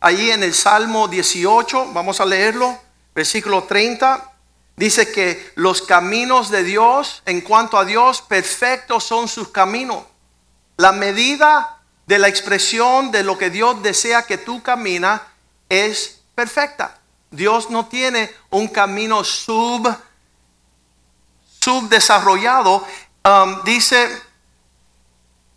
Allí 0.00 0.30
en 0.30 0.42
el 0.42 0.54
Salmo 0.54 1.08
18, 1.08 1.92
vamos 1.92 2.20
a 2.20 2.26
leerlo, 2.26 2.78
versículo 3.14 3.64
30, 3.64 4.32
dice 4.76 5.10
que 5.10 5.52
los 5.56 5.82
caminos 5.82 6.50
de 6.50 6.62
Dios, 6.62 7.22
en 7.26 7.40
cuanto 7.40 7.76
a 7.76 7.84
Dios, 7.84 8.22
perfectos 8.22 9.02
son 9.04 9.26
sus 9.26 9.48
caminos. 9.48 10.04
La 10.76 10.92
medida 10.92 11.80
de 12.06 12.18
la 12.18 12.28
expresión 12.28 13.10
de 13.10 13.24
lo 13.24 13.36
que 13.36 13.50
Dios 13.50 13.82
desea 13.82 14.22
que 14.22 14.38
tú 14.38 14.62
caminas 14.62 15.20
es 15.68 16.20
perfecta. 16.34 16.98
Dios 17.30 17.68
no 17.68 17.86
tiene 17.86 18.32
un 18.50 18.68
camino 18.68 19.24
sub 19.24 19.94
subdesarrollado, 21.60 22.86
dice 23.64 24.22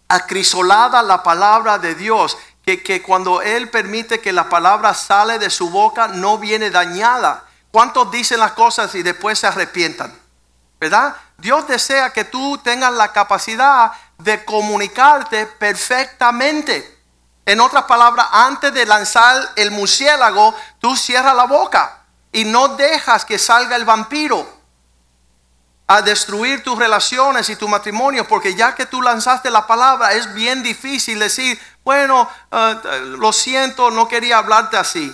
acrisolada 0.08 1.02
la 1.04 1.24
palabra 1.24 1.78
de 1.78 1.96
Dios, 1.96 2.38
que, 2.66 2.84
que 2.84 3.02
cuando 3.02 3.42
Él 3.42 3.70
permite 3.70 4.20
que 4.20 4.34
la 4.34 4.50
palabra 4.50 4.94
sale 4.94 5.40
de 5.40 5.50
su 5.50 5.70
boca 5.70 6.08
no 6.10 6.38
viene 6.38 6.70
dañada. 6.70 7.46
¿Cuántos 7.72 8.12
dicen 8.12 8.40
las 8.40 8.52
cosas 8.52 8.94
y 8.96 9.04
después 9.04 9.40
se 9.40 9.48
arrepientan? 9.48 10.14
¿Verdad? 10.80 11.16
Dios 11.38 11.68
desea 11.68 12.12
que 12.12 12.26
tú 12.26 12.58
tengas 12.58 12.92
la 12.94 13.14
capacidad 13.14 13.92
de 14.18 14.44
comunicarte 14.44 15.46
perfectamente. 15.46 17.00
En 17.46 17.60
otras 17.60 17.86
palabras, 17.86 18.28
antes 18.32 18.74
de 18.74 18.86
lanzar 18.86 19.50
el 19.56 19.72
murciélago, 19.72 20.54
tú 20.80 20.96
cierras 20.96 21.36
la 21.36 21.46
boca 21.46 22.04
y 22.32 22.44
no 22.44 22.70
dejas 22.70 23.26
que 23.26 23.40
salga 23.40 23.76
el 23.76 23.86
vampiro 23.86 24.61
a 25.92 26.02
destruir 26.02 26.64
tus 26.64 26.80
relaciones 26.80 27.50
y 27.50 27.58
tu 27.58 27.68
matrimonio, 27.68 28.26
porque 28.26 28.56
ya 28.56 28.74
que 28.74 28.86
tú 28.86 29.02
lanzaste 29.02 29.52
la 29.52 29.68
palabra, 29.68 30.14
es 30.14 30.34
bien 30.34 30.64
difícil 30.64 31.20
decir, 31.20 31.60
bueno, 31.84 32.30
eh, 32.50 32.76
lo 33.20 33.34
siento, 33.34 33.92
no 33.92 34.08
quería 34.08 34.38
hablarte 34.38 34.78
así. 34.78 35.14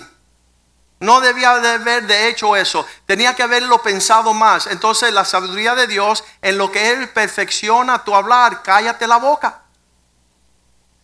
No 1.00 1.20
debía 1.20 1.58
de 1.58 1.70
haber 1.70 2.06
de 2.06 2.28
hecho 2.28 2.56
eso, 2.56 2.86
tenía 3.08 3.36
que 3.36 3.42
haberlo 3.42 3.82
pensado 3.82 4.36
más. 4.36 4.68
Entonces 4.68 5.12
la 5.12 5.26
sabiduría 5.26 5.74
de 5.74 5.88
Dios, 5.88 6.24
en 6.44 6.60
lo 6.60 6.72
que 6.72 6.92
Él 6.92 7.10
perfecciona 7.10 8.04
tu 8.04 8.14
hablar, 8.14 8.62
cállate 8.62 9.08
la 9.08 9.18
boca. 9.18 9.62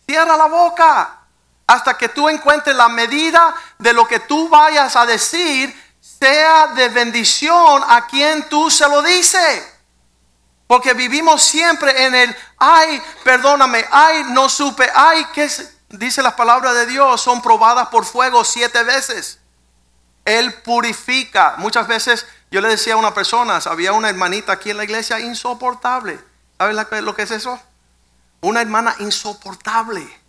Cierra 0.06 0.36
la 0.36 0.46
boca 0.46 1.18
hasta 1.66 1.98
que 1.98 2.10
tú 2.10 2.28
encuentres 2.28 2.76
la 2.76 2.88
medida 2.88 3.52
de 3.78 3.92
lo 3.92 4.06
que 4.06 4.20
tú 4.20 4.48
vayas 4.48 4.94
a 4.94 5.04
decir 5.04 5.83
sea 6.24 6.68
de 6.68 6.88
bendición 6.88 7.82
a 7.86 8.06
quien 8.06 8.48
tú 8.48 8.70
se 8.70 8.88
lo 8.88 9.02
dices. 9.02 9.62
Porque 10.66 10.94
vivimos 10.94 11.42
siempre 11.42 12.06
en 12.06 12.14
el, 12.14 12.36
ay, 12.56 13.02
perdóname, 13.22 13.84
ay, 13.90 14.24
no 14.30 14.48
supe, 14.48 14.90
ay, 14.94 15.26
que 15.34 15.50
dice 15.90 16.22
las 16.22 16.32
palabras 16.32 16.72
de 16.74 16.86
Dios, 16.86 17.20
son 17.20 17.42
probadas 17.42 17.88
por 17.88 18.06
fuego 18.06 18.42
siete 18.42 18.82
veces. 18.84 19.38
Él 20.24 20.54
purifica. 20.62 21.56
Muchas 21.58 21.86
veces 21.86 22.26
yo 22.50 22.62
le 22.62 22.68
decía 22.68 22.94
a 22.94 22.96
una 22.96 23.12
persona, 23.12 23.60
había 23.66 23.92
una 23.92 24.08
hermanita 24.08 24.52
aquí 24.52 24.70
en 24.70 24.78
la 24.78 24.84
iglesia 24.84 25.20
insoportable. 25.20 26.18
¿Sabes 26.56 27.02
lo 27.02 27.14
que 27.14 27.22
es 27.22 27.32
eso? 27.32 27.60
Una 28.40 28.62
hermana 28.62 28.96
insoportable. 29.00 30.23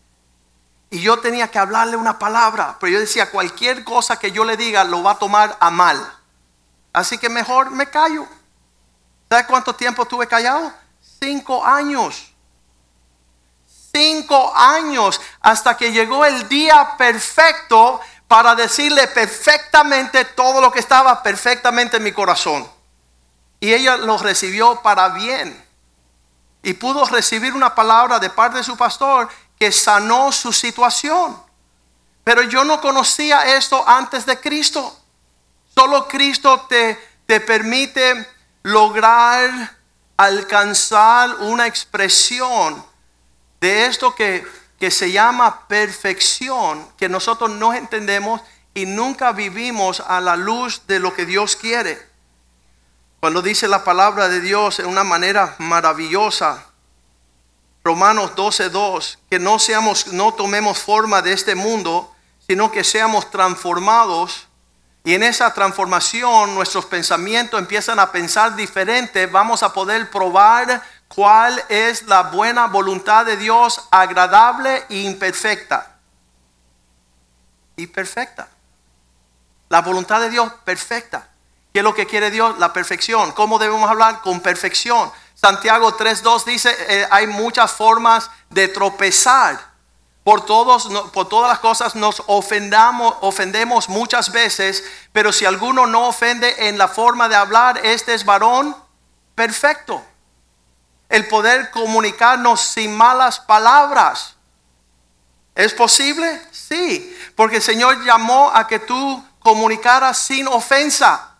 Y 0.89 1.01
yo 1.01 1.19
tenía 1.19 1.49
que 1.49 1.59
hablarle 1.59 1.97
una 1.97 2.19
palabra, 2.19 2.77
pero 2.79 2.93
yo 2.93 2.99
decía, 2.99 3.31
cualquier 3.31 3.83
cosa 3.83 4.17
que 4.17 4.31
yo 4.31 4.45
le 4.45 4.55
diga 4.55 4.83
lo 4.83 5.03
va 5.03 5.11
a 5.11 5.19
tomar 5.19 5.57
a 5.59 5.71
mal. 5.71 6.13
Así 6.93 7.17
que 7.17 7.29
mejor 7.29 7.71
me 7.71 7.89
callo. 7.89 8.27
¿Sabes 9.29 9.45
cuánto 9.47 9.75
tiempo 9.75 10.03
estuve 10.03 10.27
callado? 10.27 10.71
Cinco 11.19 11.65
años. 11.65 12.31
Cinco 13.93 14.53
años 14.55 15.19
hasta 15.41 15.75
que 15.75 15.91
llegó 15.91 16.25
el 16.25 16.47
día 16.47 16.95
perfecto 16.97 17.99
para 18.27 18.55
decirle 18.55 19.07
perfectamente 19.07 20.25
todo 20.25 20.61
lo 20.61 20.71
que 20.71 20.79
estaba 20.79 21.21
perfectamente 21.21 21.97
en 21.97 22.03
mi 22.03 22.11
corazón. 22.11 22.69
Y 23.59 23.73
ella 23.73 23.97
lo 23.97 24.17
recibió 24.17 24.81
para 24.81 25.09
bien. 25.09 25.63
Y 26.63 26.73
pudo 26.73 27.05
recibir 27.05 27.53
una 27.53 27.75
palabra 27.75 28.19
de 28.19 28.29
parte 28.29 28.57
de 28.57 28.63
su 28.63 28.75
pastor 28.75 29.29
que 29.59 29.71
sanó 29.71 30.31
su 30.31 30.51
situación. 30.51 31.41
Pero 32.23 32.43
yo 32.43 32.63
no 32.63 32.81
conocía 32.81 33.55
esto 33.55 33.87
antes 33.87 34.25
de 34.25 34.39
Cristo. 34.39 34.97
Solo 35.73 36.07
Cristo 36.07 36.65
te, 36.67 36.99
te 37.25 37.39
permite 37.39 38.27
lograr 38.63 39.77
alcanzar 40.17 41.35
una 41.41 41.67
expresión 41.67 42.83
de 43.59 43.85
esto 43.85 44.15
que, 44.15 44.45
que 44.79 44.89
se 44.91 45.11
llama 45.11 45.67
perfección, 45.67 46.87
que 46.97 47.09
nosotros 47.09 47.51
no 47.51 47.73
entendemos 47.73 48.41
y 48.73 48.85
nunca 48.85 49.31
vivimos 49.31 49.99
a 49.99 50.19
la 50.19 50.35
luz 50.35 50.81
de 50.87 50.99
lo 50.99 51.13
que 51.13 51.25
Dios 51.25 51.55
quiere. 51.55 52.15
Cuando 53.19 53.41
dice 53.41 53.67
la 53.67 53.83
palabra 53.83 54.27
de 54.27 54.41
Dios 54.41 54.79
en 54.79 54.87
una 54.87 55.03
manera 55.03 55.55
maravillosa, 55.59 56.65
Romanos 57.85 58.31
12:2, 58.35 59.19
que 59.29 59.37
no 59.37 59.59
seamos 59.59 60.07
no 60.07 60.33
tomemos 60.33 60.79
forma 60.79 61.21
de 61.21 61.33
este 61.33 61.53
mundo, 61.53 62.11
sino 62.47 62.71
que 62.71 62.83
seamos 62.83 63.29
transformados 63.29 64.47
y 65.03 65.13
en 65.13 65.21
esa 65.21 65.53
transformación 65.53 66.55
nuestros 66.55 66.85
pensamientos 66.85 67.59
empiezan 67.59 67.99
a 67.99 68.11
pensar 68.11 68.55
diferente, 68.55 69.27
vamos 69.27 69.61
a 69.61 69.71
poder 69.71 70.09
probar 70.09 70.81
cuál 71.07 71.63
es 71.69 72.01
la 72.07 72.23
buena 72.23 72.65
voluntad 72.65 73.23
de 73.23 73.37
Dios, 73.37 73.79
agradable 73.91 74.83
e 74.89 75.01
imperfecta. 75.01 75.97
Y 77.75 77.85
perfecta. 77.85 78.47
La 79.69 79.83
voluntad 79.83 80.21
de 80.21 80.31
Dios 80.31 80.51
perfecta. 80.63 81.29
¿Qué 81.75 81.79
es 81.79 81.83
lo 81.83 81.93
que 81.93 82.07
quiere 82.07 82.31
Dios? 82.31 82.57
La 82.57 82.71
perfección. 82.71 83.33
¿Cómo 83.33 83.59
debemos 83.59 83.89
hablar? 83.89 84.21
Con 84.21 84.39
perfección. 84.39 85.11
Santiago 85.33 85.97
3.2 85.97 86.45
dice, 86.45 86.73
eh, 86.87 87.05
hay 87.11 87.27
muchas 87.27 87.69
formas 87.69 88.31
de 88.49 88.69
tropezar 88.69 89.59
por, 90.23 90.45
todos, 90.45 90.87
por 91.11 91.27
todas 91.27 91.49
las 91.49 91.59
cosas 91.59 91.93
nos 91.93 92.23
ofendamos, 92.27 93.15
ofendemos 93.19 93.89
muchas 93.89 94.31
veces, 94.31 94.85
pero 95.11 95.33
si 95.33 95.43
alguno 95.43 95.85
no 95.85 96.07
ofende 96.07 96.69
en 96.69 96.77
la 96.77 96.87
forma 96.87 97.27
de 97.27 97.35
hablar, 97.35 97.81
este 97.83 98.13
es 98.13 98.23
varón 98.23 98.73
perfecto. 99.35 100.01
El 101.09 101.27
poder 101.27 101.71
comunicarnos 101.71 102.61
sin 102.61 102.95
malas 102.95 103.41
palabras. 103.41 104.37
¿Es 105.53 105.73
posible? 105.73 106.41
Sí, 106.53 107.17
porque 107.35 107.57
el 107.57 107.61
Señor 107.61 108.01
llamó 108.05 108.49
a 108.55 108.65
que 108.65 108.79
tú 108.79 109.21
comunicaras 109.39 110.17
sin 110.17 110.47
ofensa. 110.47 111.34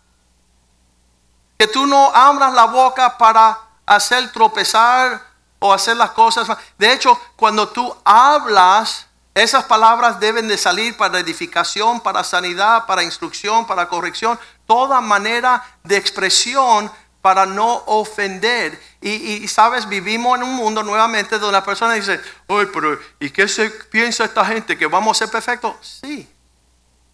Que 1.58 1.66
tú 1.66 1.86
no 1.86 2.14
abras 2.14 2.52
la 2.52 2.66
boca 2.66 3.16
para 3.18 3.58
hacer 3.86 4.30
tropezar 4.32 5.22
o 5.58 5.72
hacer 5.72 5.96
las 5.96 6.10
cosas. 6.10 6.48
De 6.78 6.92
hecho, 6.92 7.18
cuando 7.36 7.68
tú 7.68 7.94
hablas, 8.04 9.06
esas 9.34 9.64
palabras 9.64 10.20
deben 10.20 10.48
de 10.48 10.58
salir 10.58 10.96
para 10.96 11.18
edificación, 11.18 12.00
para 12.00 12.24
sanidad, 12.24 12.86
para 12.86 13.02
instrucción, 13.02 13.66
para 13.66 13.88
corrección, 13.88 14.38
toda 14.66 15.00
manera 15.00 15.64
de 15.84 15.96
expresión 15.96 16.90
para 17.26 17.44
no 17.44 17.82
ofender. 17.86 18.80
Y, 19.00 19.10
y, 19.10 19.48
sabes, 19.48 19.88
vivimos 19.88 20.36
en 20.38 20.44
un 20.44 20.54
mundo 20.54 20.84
nuevamente 20.84 21.40
donde 21.40 21.58
la 21.58 21.64
persona 21.64 21.94
dice, 21.94 22.20
oye, 22.46 22.68
pero 22.68 22.96
¿y 23.18 23.30
qué 23.30 23.48
se 23.48 23.68
piensa 23.68 24.24
esta 24.24 24.44
gente? 24.44 24.78
¿Que 24.78 24.86
vamos 24.86 25.16
a 25.16 25.24
ser 25.24 25.32
perfectos? 25.32 25.74
Sí. 26.00 26.28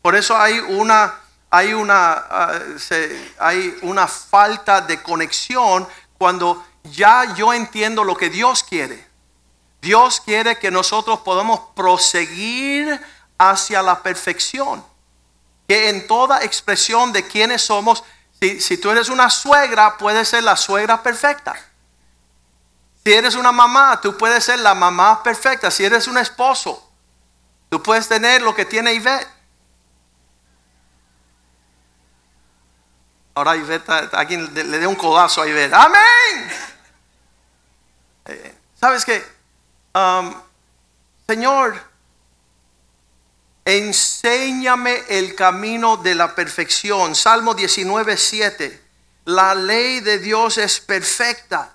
Por 0.03 0.15
eso 0.15 0.37
hay 0.37 0.59
una, 0.59 1.15
hay 1.55 1.75
una, 1.75 2.25
se, 2.79 3.35
hay 3.39 3.79
una 3.83 4.09
falta 4.09 4.81
de 4.81 5.03
conexión 5.03 5.87
cuando 6.17 6.65
ya 6.85 7.35
yo 7.35 7.53
entiendo 7.53 8.05
lo 8.05 8.17
que 8.17 8.31
Dios 8.31 8.65
quiere. 8.65 9.07
Dios 9.83 10.23
quiere 10.25 10.59
que 10.59 10.71
nosotros 10.71 11.21
podamos 11.21 11.61
proseguir 11.77 12.99
hacia 13.37 13.83
la 13.83 14.03
perfección. 14.03 14.83
Que 15.69 15.91
en 15.91 16.07
toda 16.07 16.43
expresión 16.43 17.13
de 17.13 17.27
quienes 17.29 17.61
somos, 17.61 18.03
si, 18.41 18.59
si 18.59 18.79
tú 18.79 18.91
eres 18.91 19.11
una 19.11 19.29
suegra, 19.29 19.99
puedes 19.99 20.31
ser 20.31 20.45
la 20.45 20.57
suegra 20.57 21.03
perfecta. 21.03 21.55
Si 23.05 23.13
eres 23.13 23.35
una 23.35 23.53
mamá, 23.53 24.01
tú 24.01 24.17
puedes 24.17 24.43
ser 24.43 24.61
la 24.61 24.75
mamá 24.75 25.23
perfecta. 25.23 25.71
Si 25.71 25.85
eres 25.85 26.07
un 26.07 26.17
esposo, 26.17 26.83
tú 27.69 27.83
puedes 27.83 28.09
tener 28.09 28.41
lo 28.41 28.55
que 28.55 28.65
tiene 28.65 28.95
Ivette. 28.95 29.42
Ahora 33.35 33.57
Ivette, 33.57 33.91
alguien 34.13 34.53
le, 34.55 34.65
dé 34.65 34.87
un 34.87 34.95
codazo 34.95 35.43
a 35.43 35.49
Ivette. 35.49 35.73
Amén. 35.73 36.51
Eh, 38.27 38.55
¿Sabes 38.79 39.05
qué? 39.05 39.25
Señor, 41.27 41.81
enséñame 43.65 45.03
el 45.09 45.35
camino 45.35 45.97
de 45.97 46.15
la 46.15 46.35
perfección. 46.35 47.15
Salmo 47.15 47.55
19, 47.55 48.17
7. 48.17 48.83
La 49.25 49.55
ley 49.55 50.01
de 50.01 50.19
Dios 50.19 50.59
es 50.59 50.81
perfecta. 50.81 51.73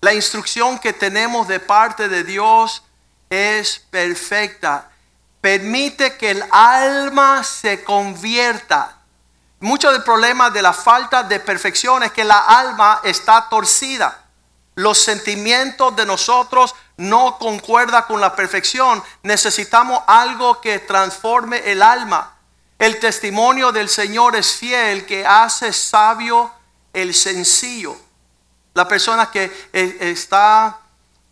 La 0.00 0.12
instrucción 0.12 0.78
que 0.78 0.92
tenemos 0.92 1.48
de 1.48 1.60
parte 1.60 2.08
de 2.08 2.24
Dios 2.24 2.82
es 3.30 3.78
perfecta. 3.90 4.90
Permite 5.40 6.16
que 6.16 6.32
el 6.32 6.44
alma 6.50 7.42
se 7.42 7.82
convierta. 7.84 8.95
Mucho 9.60 9.90
del 9.90 10.02
problema 10.02 10.50
de 10.50 10.62
la 10.62 10.72
falta 10.72 11.22
de 11.22 11.40
perfección 11.40 12.02
es 12.02 12.12
que 12.12 12.24
la 12.24 12.38
alma 12.38 13.00
está 13.04 13.48
torcida 13.48 14.26
los 14.76 14.98
sentimientos 14.98 15.96
de 15.96 16.04
nosotros 16.04 16.74
no 16.98 17.38
concuerda 17.38 18.06
con 18.06 18.20
la 18.20 18.36
perfección. 18.36 19.02
Necesitamos 19.22 20.02
algo 20.06 20.60
que 20.60 20.78
transforme 20.80 21.58
el 21.70 21.82
alma. 21.82 22.34
El 22.78 23.00
testimonio 23.00 23.72
del 23.72 23.88
Señor 23.88 24.36
es 24.36 24.54
fiel 24.54 25.06
que 25.06 25.26
hace 25.26 25.72
sabio 25.72 26.52
el 26.92 27.14
sencillo. 27.14 27.96
La 28.74 28.86
persona 28.86 29.30
que 29.30 29.44
eh, 29.72 29.96
está 30.00 30.78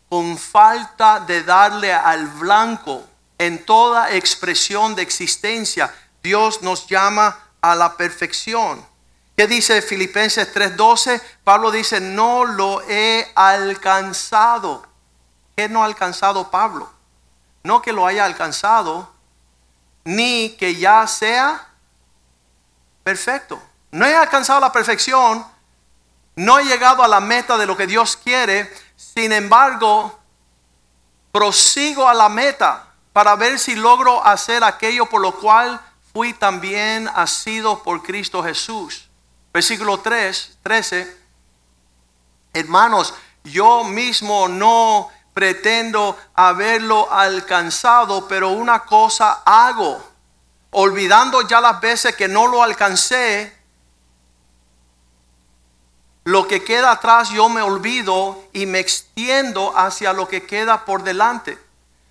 con 0.08 0.38
falta 0.38 1.20
de 1.20 1.42
darle 1.42 1.92
al 1.92 2.26
blanco 2.26 3.04
en 3.36 3.66
toda 3.66 4.14
expresión 4.14 4.94
de 4.94 5.02
existencia, 5.02 5.94
Dios 6.22 6.62
nos 6.62 6.86
llama 6.86 7.38
a 7.64 7.74
la 7.74 7.96
perfección. 7.96 8.86
¿Qué 9.34 9.46
dice 9.46 9.80
Filipenses 9.80 10.52
3:12? 10.52 11.18
Pablo 11.44 11.70
dice, 11.70 11.98
no 11.98 12.44
lo 12.44 12.82
he 12.82 13.32
alcanzado. 13.34 14.86
¿Qué 15.56 15.70
no 15.70 15.82
ha 15.82 15.86
alcanzado 15.86 16.50
Pablo? 16.50 16.90
No 17.62 17.80
que 17.80 17.94
lo 17.94 18.06
haya 18.06 18.26
alcanzado, 18.26 19.10
ni 20.04 20.50
que 20.58 20.74
ya 20.76 21.06
sea 21.06 21.68
perfecto. 23.02 23.62
No 23.92 24.04
he 24.04 24.14
alcanzado 24.14 24.60
la 24.60 24.70
perfección, 24.70 25.46
no 26.36 26.58
he 26.58 26.64
llegado 26.64 27.02
a 27.02 27.08
la 27.08 27.20
meta 27.20 27.56
de 27.56 27.64
lo 27.64 27.78
que 27.78 27.86
Dios 27.86 28.18
quiere, 28.18 28.70
sin 28.94 29.32
embargo, 29.32 30.18
prosigo 31.32 32.06
a 32.06 32.12
la 32.12 32.28
meta 32.28 32.88
para 33.14 33.36
ver 33.36 33.58
si 33.58 33.74
logro 33.74 34.22
hacer 34.22 34.62
aquello 34.62 35.06
por 35.06 35.22
lo 35.22 35.32
cual 35.36 35.80
fui 36.14 36.32
también 36.32 37.10
asido 37.12 37.82
por 37.82 38.04
Cristo 38.04 38.40
Jesús. 38.40 39.10
Versículo 39.52 39.98
3, 39.98 40.58
13. 40.62 41.16
Hermanos, 42.52 43.12
yo 43.42 43.82
mismo 43.82 44.46
no 44.46 45.10
pretendo 45.34 46.16
haberlo 46.34 47.12
alcanzado, 47.12 48.28
pero 48.28 48.50
una 48.50 48.84
cosa 48.84 49.42
hago, 49.44 50.00
olvidando 50.70 51.42
ya 51.42 51.60
las 51.60 51.80
veces 51.80 52.14
que 52.14 52.28
no 52.28 52.46
lo 52.46 52.62
alcancé, 52.62 53.52
lo 56.22 56.46
que 56.46 56.62
queda 56.62 56.92
atrás 56.92 57.30
yo 57.30 57.48
me 57.48 57.60
olvido 57.60 58.44
y 58.52 58.66
me 58.66 58.78
extiendo 58.78 59.76
hacia 59.76 60.12
lo 60.12 60.28
que 60.28 60.46
queda 60.46 60.84
por 60.84 61.02
delante. 61.02 61.58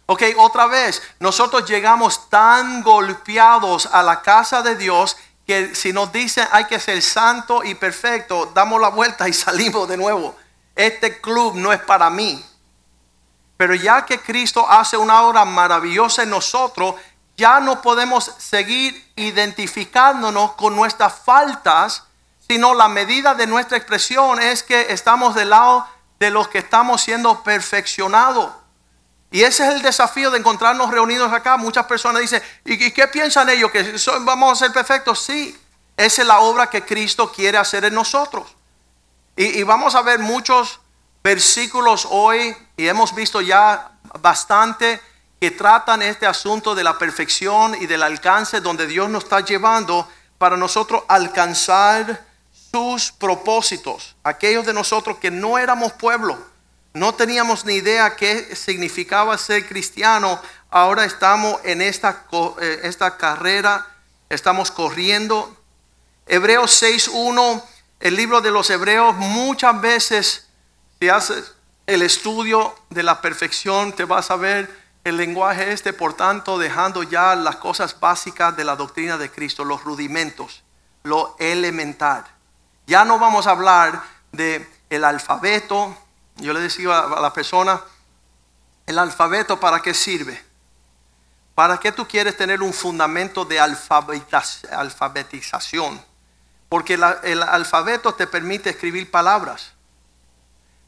Ok, 0.05 0.23
otra 0.37 0.67
vez, 0.67 1.01
nosotros 1.19 1.65
llegamos 1.65 2.29
tan 2.29 2.83
golpeados 2.83 3.85
a 3.85 4.03
la 4.03 4.21
casa 4.21 4.61
de 4.61 4.75
Dios 4.75 5.15
que 5.47 5.75
si 5.75 5.93
nos 5.93 6.11
dicen 6.11 6.47
hay 6.51 6.65
que 6.65 6.79
ser 6.79 7.01
santo 7.01 7.63
y 7.63 7.75
perfecto, 7.75 8.51
damos 8.53 8.81
la 8.81 8.89
vuelta 8.89 9.27
y 9.29 9.33
salimos 9.33 9.87
de 9.87 9.97
nuevo. 9.97 10.35
Este 10.75 11.21
club 11.21 11.55
no 11.55 11.71
es 11.71 11.81
para 11.81 12.09
mí. 12.09 12.43
Pero 13.55 13.75
ya 13.75 14.05
que 14.05 14.19
Cristo 14.19 14.69
hace 14.69 14.97
una 14.97 15.21
obra 15.21 15.45
maravillosa 15.45 16.23
en 16.23 16.31
nosotros, 16.31 16.95
ya 17.37 17.59
no 17.59 17.81
podemos 17.81 18.31
seguir 18.37 19.11
identificándonos 19.15 20.53
con 20.53 20.75
nuestras 20.75 21.13
faltas, 21.13 22.03
sino 22.47 22.73
la 22.73 22.87
medida 22.89 23.35
de 23.35 23.47
nuestra 23.47 23.77
expresión 23.77 24.41
es 24.41 24.63
que 24.63 24.87
estamos 24.89 25.33
del 25.33 25.51
lado 25.51 25.87
de 26.19 26.29
los 26.29 26.47
que 26.47 26.59
estamos 26.59 27.01
siendo 27.01 27.41
perfeccionados. 27.43 28.51
Y 29.33 29.43
ese 29.43 29.67
es 29.67 29.73
el 29.73 29.81
desafío 29.81 30.29
de 30.29 30.37
encontrarnos 30.37 30.91
reunidos 30.91 31.33
acá. 31.33 31.57
Muchas 31.57 31.87
personas 31.87 32.21
dicen, 32.21 32.39
¿y 32.65 32.91
qué 32.91 33.07
piensan 33.07 33.49
ellos? 33.49 33.71
¿Que 33.71 33.95
vamos 34.21 34.51
a 34.51 34.65
ser 34.65 34.71
perfectos? 34.71 35.23
Sí, 35.23 35.59
esa 35.97 36.21
es 36.21 36.27
la 36.27 36.41
obra 36.41 36.69
que 36.69 36.85
Cristo 36.85 37.31
quiere 37.31 37.57
hacer 37.57 37.83
en 37.83 37.95
nosotros. 37.95 38.55
Y, 39.35 39.45
y 39.59 39.63
vamos 39.63 39.95
a 39.95 40.03
ver 40.03 40.19
muchos 40.19 40.79
versículos 41.23 42.07
hoy, 42.11 42.55
y 42.77 42.87
hemos 42.87 43.15
visto 43.15 43.41
ya 43.41 43.93
bastante 44.19 45.01
que 45.41 45.49
tratan 45.49 46.03
este 46.03 46.27
asunto 46.27 46.75
de 46.75 46.83
la 46.83 46.99
perfección 46.99 47.73
y 47.81 47.87
del 47.87 48.03
alcance 48.03 48.61
donde 48.61 48.85
Dios 48.85 49.09
nos 49.09 49.23
está 49.23 49.39
llevando 49.39 50.07
para 50.37 50.57
nosotros 50.57 51.05
alcanzar 51.07 52.23
sus 52.71 53.11
propósitos. 53.11 54.15
Aquellos 54.23 54.63
de 54.63 54.73
nosotros 54.73 55.17
que 55.17 55.31
no 55.31 55.57
éramos 55.57 55.91
pueblo 55.93 56.52
no 56.93 57.15
teníamos 57.15 57.65
ni 57.65 57.73
idea 57.73 58.15
qué 58.15 58.55
significaba 58.55 59.37
ser 59.37 59.67
cristiano. 59.67 60.39
Ahora 60.69 61.05
estamos 61.05 61.59
en 61.63 61.81
esta, 61.81 62.25
eh, 62.61 62.81
esta 62.83 63.17
carrera, 63.17 63.87
estamos 64.29 64.69
corriendo. 64.69 65.57
Hebreos 66.27 66.81
6.1, 66.81 67.63
el 67.99 68.15
libro 68.15 68.41
de 68.41 68.51
los 68.51 68.69
Hebreos, 68.69 69.15
muchas 69.15 69.81
veces 69.81 70.47
si 70.99 71.09
haces 71.09 71.53
el 71.87 72.01
estudio 72.01 72.75
de 72.89 73.03
la 73.03 73.21
perfección, 73.21 73.91
te 73.91 74.05
vas 74.05 74.31
a 74.31 74.35
ver 74.35 74.83
el 75.03 75.17
lenguaje 75.17 75.73
este, 75.73 75.91
por 75.91 76.13
tanto, 76.13 76.57
dejando 76.57 77.03
ya 77.03 77.35
las 77.35 77.57
cosas 77.57 77.99
básicas 77.99 78.55
de 78.55 78.63
la 78.63 78.75
doctrina 78.75 79.17
de 79.17 79.29
Cristo, 79.29 79.65
los 79.65 79.83
rudimentos, 79.83 80.63
lo 81.03 81.35
elemental. 81.39 82.23
Ya 82.87 83.03
no 83.03 83.19
vamos 83.19 83.47
a 83.47 83.51
hablar 83.51 84.01
de 84.31 84.65
el 84.89 85.03
alfabeto, 85.03 85.97
yo 86.37 86.53
le 86.53 86.59
decía 86.59 86.99
a 86.99 87.19
la 87.19 87.33
persona, 87.33 87.81
el 88.85 88.99
alfabeto 88.99 89.59
para 89.59 89.81
qué 89.81 89.93
sirve? 89.93 90.41
¿Para 91.55 91.77
qué 91.77 91.91
tú 91.91 92.07
quieres 92.07 92.35
tener 92.35 92.61
un 92.61 92.73
fundamento 92.73 93.45
de 93.45 93.59
alfabetización? 93.59 96.03
Porque 96.67 96.95
el 96.95 97.43
alfabeto 97.43 98.15
te 98.15 98.25
permite 98.25 98.71
escribir 98.71 99.11
palabras. 99.11 99.73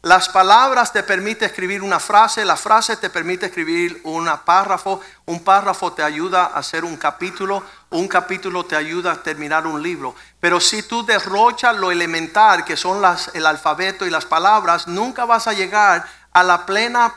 Las 0.05 0.29
palabras 0.29 0.93
te 0.93 1.01
permite 1.01 1.45
escribir 1.45 1.81
una 1.81 1.99
frase, 1.99 2.45
la 2.45 2.55
frase 2.55 2.95
te 2.95 3.09
permite 3.09 3.47
escribir 3.47 4.01
un 4.03 4.29
párrafo, 4.45 5.01
un 5.25 5.43
párrafo 5.43 5.93
te 5.93 6.03
ayuda 6.03 6.43
a 6.43 6.59
hacer 6.59 6.85
un 6.85 6.95
capítulo, 6.95 7.63
un 7.89 8.07
capítulo 8.07 8.63
te 8.65 8.75
ayuda 8.75 9.13
a 9.13 9.23
terminar 9.23 9.65
un 9.65 9.81
libro. 9.81 10.13
Pero 10.39 10.59
si 10.59 10.83
tú 10.83 11.03
derrochas 11.03 11.75
lo 11.77 11.89
elemental 11.89 12.63
que 12.63 12.77
son 12.77 13.01
las, 13.01 13.31
el 13.33 13.47
alfabeto 13.47 14.05
y 14.05 14.11
las 14.11 14.25
palabras, 14.25 14.87
nunca 14.87 15.25
vas 15.25 15.47
a 15.47 15.53
llegar 15.53 16.05
a 16.33 16.43
la 16.43 16.67
plena 16.67 17.11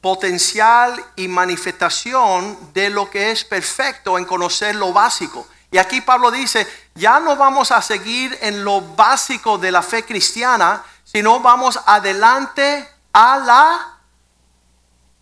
potencial 0.00 1.00
y 1.14 1.28
manifestación 1.28 2.72
de 2.72 2.90
lo 2.90 3.08
que 3.08 3.30
es 3.30 3.44
perfecto 3.44 4.18
en 4.18 4.24
conocer 4.24 4.74
lo 4.74 4.92
básico. 4.92 5.46
Y 5.70 5.78
aquí 5.78 6.00
Pablo 6.00 6.32
dice, 6.32 6.66
ya 6.96 7.20
no 7.20 7.36
vamos 7.36 7.70
a 7.70 7.80
seguir 7.80 8.36
en 8.42 8.64
lo 8.64 8.80
básico 8.80 9.58
de 9.58 9.70
la 9.70 9.82
fe 9.82 10.04
cristiana, 10.04 10.82
sino 11.10 11.40
vamos 11.40 11.80
adelante 11.86 12.88
a 13.12 13.36
la 13.38 13.98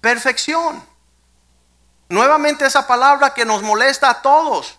perfección. 0.01 0.85
Nuevamente 2.11 2.67
esa 2.67 2.87
palabra 2.87 3.33
que 3.33 3.45
nos 3.45 3.63
molesta 3.63 4.11
a 4.11 4.21
todos. 4.23 4.79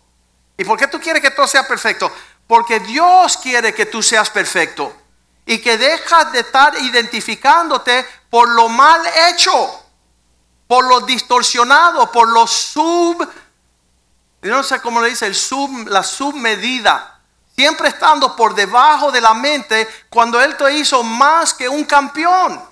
¿Y 0.57 0.63
por 0.65 0.77
qué 0.77 0.87
tú 0.87 0.99
quieres 0.99 1.21
que 1.21 1.31
todo 1.31 1.47
sea 1.47 1.67
perfecto? 1.67 2.11
Porque 2.47 2.79
Dios 2.79 3.37
quiere 3.37 3.73
que 3.73 3.85
tú 3.85 4.03
seas 4.03 4.29
perfecto 4.29 4.95
y 5.45 5.59
que 5.59 5.77
dejas 5.77 6.31
de 6.31 6.41
estar 6.41 6.77
identificándote 6.77 8.05
por 8.29 8.47
lo 8.49 8.69
mal 8.69 9.01
hecho, 9.29 9.83
por 10.67 10.85
lo 10.85 11.01
distorsionado, 11.01 12.11
por 12.11 12.29
lo 12.29 12.45
sub, 12.45 13.27
no 14.41 14.63
sé 14.63 14.79
cómo 14.79 15.01
le 15.01 15.09
dice, 15.09 15.33
sub, 15.33 15.87
la 15.87 16.03
submedida. 16.03 17.18
Siempre 17.59 17.89
estando 17.89 18.37
por 18.37 18.55
debajo 18.55 19.11
de 19.11 19.19
la 19.19 19.33
mente 19.33 19.85
cuando 20.09 20.41
Él 20.41 20.55
te 20.55 20.77
hizo 20.77 21.03
más 21.03 21.53
que 21.53 21.67
un 21.67 21.83
campeón. 21.83 22.63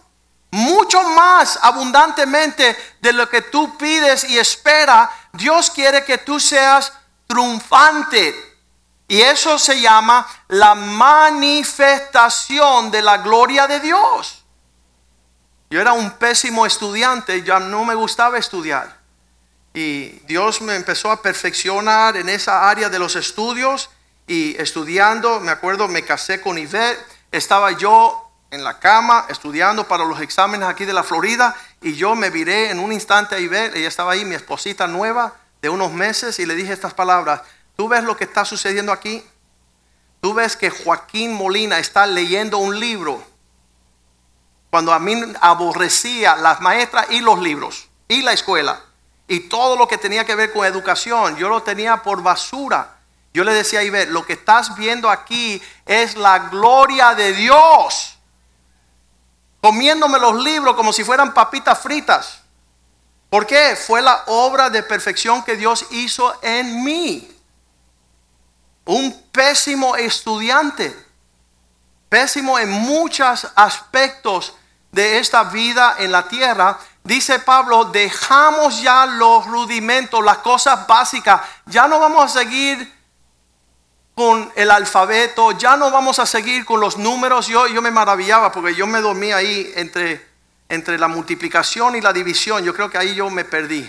Mucho 0.52 1.04
más 1.04 1.60
abundantemente 1.62 2.96
de 3.02 3.12
lo 3.12 3.28
que 3.28 3.42
tú 3.42 3.78
pides 3.78 4.24
y 4.24 4.40
esperas. 4.40 5.10
Dios 5.34 5.72
quiere 5.72 6.06
que 6.06 6.20
tú 6.20 6.40
seas 6.40 6.94
triunfante. 7.28 8.34
Y 9.10 9.20
eso 9.20 9.60
se 9.60 9.82
llama 9.82 10.26
la 10.48 10.74
manifestación 10.74 12.90
de 12.90 13.02
la 13.02 13.18
gloria 13.18 13.68
de 13.68 13.82
Dios. 13.82 14.46
Yo 15.70 15.82
era 15.82 15.92
un 15.92 16.12
pésimo 16.12 16.66
estudiante, 16.66 17.44
ya 17.44 17.60
no 17.60 17.84
me 17.84 17.94
gustaba 17.94 18.38
estudiar. 18.38 19.00
Y 19.74 20.12
Dios 20.28 20.62
me 20.62 20.76
empezó 20.76 21.12
a 21.12 21.22
perfeccionar 21.22 22.16
en 22.16 22.30
esa 22.30 22.70
área 22.70 22.88
de 22.88 23.00
los 23.00 23.18
estudios 23.18 23.90
y 24.28 24.62
estudiando, 24.62 25.40
me 25.40 25.52
acuerdo, 25.52 25.88
me 25.88 26.04
casé 26.04 26.42
con 26.42 26.58
Ivette, 26.58 27.00
estaba 27.32 27.72
yo 27.72 28.30
en 28.52 28.64
la 28.64 28.80
cama 28.80 29.26
estudiando 29.30 29.88
para 29.88 30.06
los 30.06 30.22
exámenes 30.22 30.68
aquí 30.68 30.86
de 30.86 30.94
la 30.94 31.04
Florida 31.04 31.56
y 31.82 31.96
yo 31.96 32.16
me 32.16 32.30
viré 32.30 32.70
en 32.70 32.80
un 32.80 32.92
instante 32.92 33.36
a 33.36 33.40
Ivette, 33.40 33.76
ella 33.76 33.88
estaba 33.88 34.12
ahí, 34.12 34.26
mi 34.26 34.36
esposita 34.36 34.88
nueva 34.88 35.34
de 35.62 35.70
unos 35.70 35.92
meses 35.94 36.40
y 36.40 36.46
le 36.46 36.56
dije 36.56 36.74
estas 36.74 36.94
palabras, 36.94 37.42
¿tú 37.76 37.88
ves 37.88 38.04
lo 38.04 38.16
que 38.16 38.26
está 38.26 38.46
sucediendo 38.46 38.92
aquí? 38.92 39.24
Tú 40.22 40.34
ves 40.34 40.58
que 40.58 40.70
Joaquín 40.70 41.34
Molina 41.34 41.80
está 41.80 42.06
leyendo 42.06 42.58
un 42.58 42.80
libro 42.80 43.24
cuando 44.70 44.92
a 44.92 45.00
mí 45.00 45.16
aborrecía 45.42 46.36
las 46.36 46.60
maestras 46.60 47.08
y 47.12 47.22
los 47.22 47.40
libros 47.40 47.88
y 48.08 48.22
la 48.22 48.34
escuela 48.34 48.82
y 49.28 49.42
todo 49.42 49.76
lo 49.76 49.88
que 49.88 49.98
tenía 49.98 50.26
que 50.26 50.36
ver 50.36 50.54
con 50.54 50.66
educación, 50.66 51.36
yo 51.38 51.50
lo 51.50 51.64
tenía 51.64 52.02
por 52.02 52.24
basura. 52.24 52.97
Yo 53.38 53.44
le 53.44 53.54
decía 53.54 53.82
a 53.82 53.84
Ivette, 53.84 54.10
lo 54.10 54.26
que 54.26 54.34
estás 54.34 54.76
viendo 54.76 55.12
aquí 55.12 55.62
es 55.86 56.16
la 56.18 56.50
gloria 56.50 57.14
de 57.14 57.34
Dios. 57.34 58.18
Comiéndome 59.62 60.18
los 60.18 60.44
libros 60.44 60.76
como 60.76 60.92
si 60.92 61.04
fueran 61.04 61.36
papitas 61.36 61.78
fritas. 61.78 62.40
¿Por 63.30 63.46
qué? 63.46 63.76
Fue 63.76 64.02
la 64.02 64.24
obra 64.26 64.72
de 64.72 64.82
perfección 64.82 65.44
que 65.44 65.56
Dios 65.56 65.86
hizo 65.92 66.36
en 66.42 66.84
mí. 66.84 67.32
Un 68.86 69.28
pésimo 69.32 69.96
estudiante. 69.96 70.98
Pésimo 72.10 72.58
en 72.58 72.72
muchos 72.72 73.48
aspectos 73.54 74.56
de 74.92 75.20
esta 75.20 75.44
vida 75.44 75.98
en 76.00 76.12
la 76.12 76.28
tierra. 76.28 76.80
Dice 77.04 77.38
Pablo, 77.38 77.86
dejamos 77.86 78.82
ya 78.82 79.06
los 79.06 79.46
rudimentos, 79.46 80.26
las 80.26 80.40
cosas 80.40 80.88
básicas. 80.88 81.42
Ya 81.68 81.88
no 81.88 82.00
vamos 82.00 82.26
a 82.26 82.40
seguir 82.40 82.97
con 84.18 84.52
el 84.56 84.72
alfabeto, 84.72 85.52
ya 85.52 85.78
no 85.78 85.92
vamos 85.92 86.18
a 86.18 86.26
seguir 86.26 86.66
con 86.66 86.80
los 86.80 86.98
números. 86.98 87.46
Yo, 87.46 87.68
yo 87.68 87.84
me 87.84 87.92
maravillaba 87.92 88.52
porque 88.52 88.74
yo 88.74 88.88
me 88.88 89.00
dormía 89.00 89.38
ahí 89.38 89.72
entre, 89.76 90.28
entre 90.70 90.98
la 90.98 91.08
multiplicación 91.08 91.96
y 91.96 92.02
la 92.02 92.12
división. 92.14 92.64
Yo 92.64 92.74
creo 92.74 92.90
que 92.90 92.98
ahí 92.98 93.14
yo 93.14 93.30
me 93.30 93.46
perdí. 93.46 93.88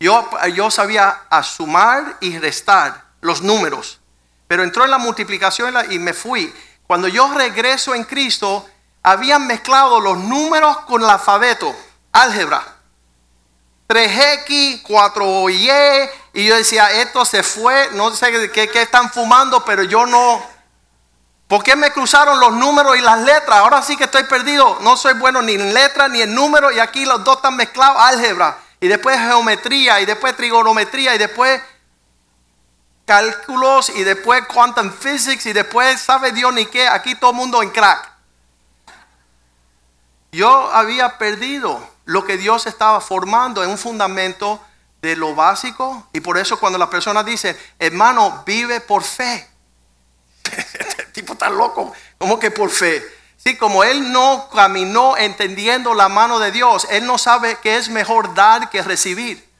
Yo, 0.00 0.28
yo 0.52 0.68
sabía 0.68 1.16
sumar 1.44 2.16
y 2.18 2.36
restar 2.40 3.04
los 3.20 3.40
números, 3.40 4.00
pero 4.48 4.64
entró 4.64 4.84
en 4.84 4.90
la 4.90 4.98
multiplicación 4.98 5.72
y 5.90 6.00
me 6.00 6.12
fui. 6.12 6.52
Cuando 6.88 7.06
yo 7.06 7.32
regreso 7.32 7.94
en 7.94 8.02
Cristo, 8.02 8.68
habían 9.00 9.46
mezclado 9.46 10.00
los 10.00 10.18
números 10.18 10.76
con 10.88 11.04
el 11.04 11.08
alfabeto, 11.08 11.72
álgebra. 12.10 12.64
3X, 13.86 14.82
4Y, 14.82 16.10
y 16.32 16.46
yo 16.46 16.56
decía, 16.56 16.90
esto 16.92 17.24
se 17.24 17.42
fue, 17.42 17.90
no 17.92 18.14
sé 18.14 18.50
qué, 18.50 18.70
están 18.74 19.10
fumando, 19.10 19.64
pero 19.64 19.82
yo 19.82 20.06
no. 20.06 20.42
¿Por 21.46 21.62
qué 21.62 21.76
me 21.76 21.92
cruzaron 21.92 22.40
los 22.40 22.52
números 22.54 22.96
y 22.96 23.02
las 23.02 23.20
letras? 23.20 23.58
Ahora 23.58 23.82
sí 23.82 23.96
que 23.98 24.04
estoy 24.04 24.24
perdido. 24.24 24.78
No 24.80 24.96
soy 24.96 25.12
bueno 25.14 25.42
ni 25.42 25.52
en 25.52 25.74
letras 25.74 26.08
ni 26.08 26.22
en 26.22 26.34
números 26.34 26.72
y 26.72 26.78
aquí 26.78 27.04
los 27.04 27.22
dos 27.24 27.36
están 27.36 27.56
mezclados, 27.56 28.00
álgebra. 28.00 28.56
Y 28.80 28.88
después 28.88 29.18
geometría 29.18 30.00
y 30.00 30.06
después 30.06 30.34
trigonometría 30.34 31.14
y 31.14 31.18
después 31.18 31.60
cálculos 33.04 33.90
y 33.90 34.02
después 34.02 34.46
quantum 34.46 34.90
physics 34.90 35.44
y 35.44 35.52
después 35.52 36.00
sabe 36.00 36.32
Dios 36.32 36.54
ni 36.54 36.64
qué. 36.64 36.88
Aquí 36.88 37.14
todo 37.14 37.32
el 37.32 37.36
mundo 37.36 37.62
en 37.62 37.68
crack. 37.68 38.10
Yo 40.32 40.70
había 40.72 41.18
perdido 41.18 41.86
lo 42.06 42.24
que 42.24 42.38
Dios 42.38 42.64
estaba 42.66 43.02
formando 43.02 43.62
en 43.62 43.68
un 43.68 43.76
fundamento 43.76 44.58
de 45.02 45.16
lo 45.16 45.34
básico. 45.34 46.08
Y 46.12 46.20
por 46.20 46.38
eso 46.38 46.58
cuando 46.58 46.78
la 46.78 46.88
persona 46.88 47.22
dice, 47.22 47.58
hermano, 47.78 48.42
vive 48.46 48.80
por 48.80 49.02
fe. 49.02 49.46
este 50.52 51.04
tipo 51.12 51.34
está 51.34 51.50
loco. 51.50 51.92
¿Cómo 52.16 52.38
que 52.38 52.50
por 52.50 52.70
fe? 52.70 53.04
Sí, 53.36 53.56
como 53.56 53.82
él 53.82 54.12
no 54.12 54.48
caminó 54.54 55.16
entendiendo 55.16 55.94
la 55.94 56.08
mano 56.08 56.38
de 56.38 56.52
Dios, 56.52 56.86
él 56.90 57.04
no 57.04 57.18
sabe 57.18 57.58
que 57.60 57.76
es 57.76 57.88
mejor 57.88 58.34
dar 58.34 58.70
que 58.70 58.82
recibir. 58.82 59.50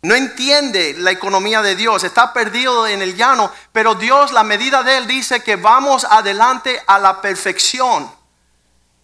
No 0.00 0.14
entiende 0.14 0.94
la 0.96 1.10
economía 1.10 1.60
de 1.60 1.76
Dios, 1.76 2.04
está 2.04 2.32
perdido 2.32 2.86
en 2.86 3.02
el 3.02 3.16
llano, 3.16 3.52
pero 3.72 3.96
Dios, 3.96 4.32
la 4.32 4.44
medida 4.44 4.82
de 4.82 4.96
él 4.96 5.06
dice 5.06 5.42
que 5.42 5.56
vamos 5.56 6.04
adelante 6.04 6.82
a 6.86 6.98
la 6.98 7.20
perfección, 7.20 8.10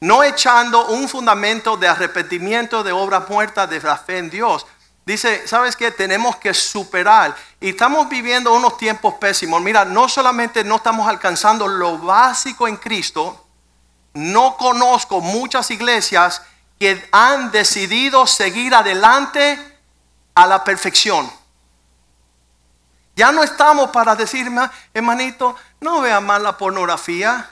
no 0.01 0.23
echando 0.23 0.87
un 0.87 1.09
fundamento 1.09 1.77
de 1.77 1.89
arrepentimiento 1.89 2.83
de 2.83 2.93
obras 2.93 3.29
muertas 3.29 3.69
de 3.69 3.81
la 3.81 3.99
fe 3.99 4.19
en 4.19 4.31
Dios, 4.31 4.67
Dice, 5.05 5.47
¿sabes 5.49 5.75
qué? 5.75 5.91
Tenemos 5.91 6.37
que 6.37 6.55
superar. 6.55 7.35
Y 7.61 7.71
estamos 7.71 8.09
viviendo 8.09 8.53
unos 8.53 8.77
tiempos 8.79 9.15
pésimos. 9.15 9.61
Mira, 9.61 9.85
no 9.85 10.09
solamente 10.09 10.63
no 10.63 10.77
estamos 10.77 11.09
alcanzando 11.09 11.67
lo 11.67 11.99
básico 11.99 12.69
en 12.69 12.77
Cristo, 12.77 13.45
no 14.15 14.57
conozco 14.57 15.21
muchas 15.21 15.71
iglesias 15.71 16.43
que 16.79 17.09
han 17.13 17.51
decidido 17.51 18.27
seguir 18.27 18.75
adelante 18.75 19.81
a 20.35 20.47
la 20.47 20.63
perfección. 20.63 21.31
Ya 23.15 23.33
no 23.33 23.43
estamos 23.43 23.91
para 23.91 24.15
decirme, 24.15 24.71
hermanito, 24.95 25.55
no 25.81 26.01
vea 26.01 26.21
más 26.21 26.41
la 26.41 26.57
pornografía. 26.57 27.51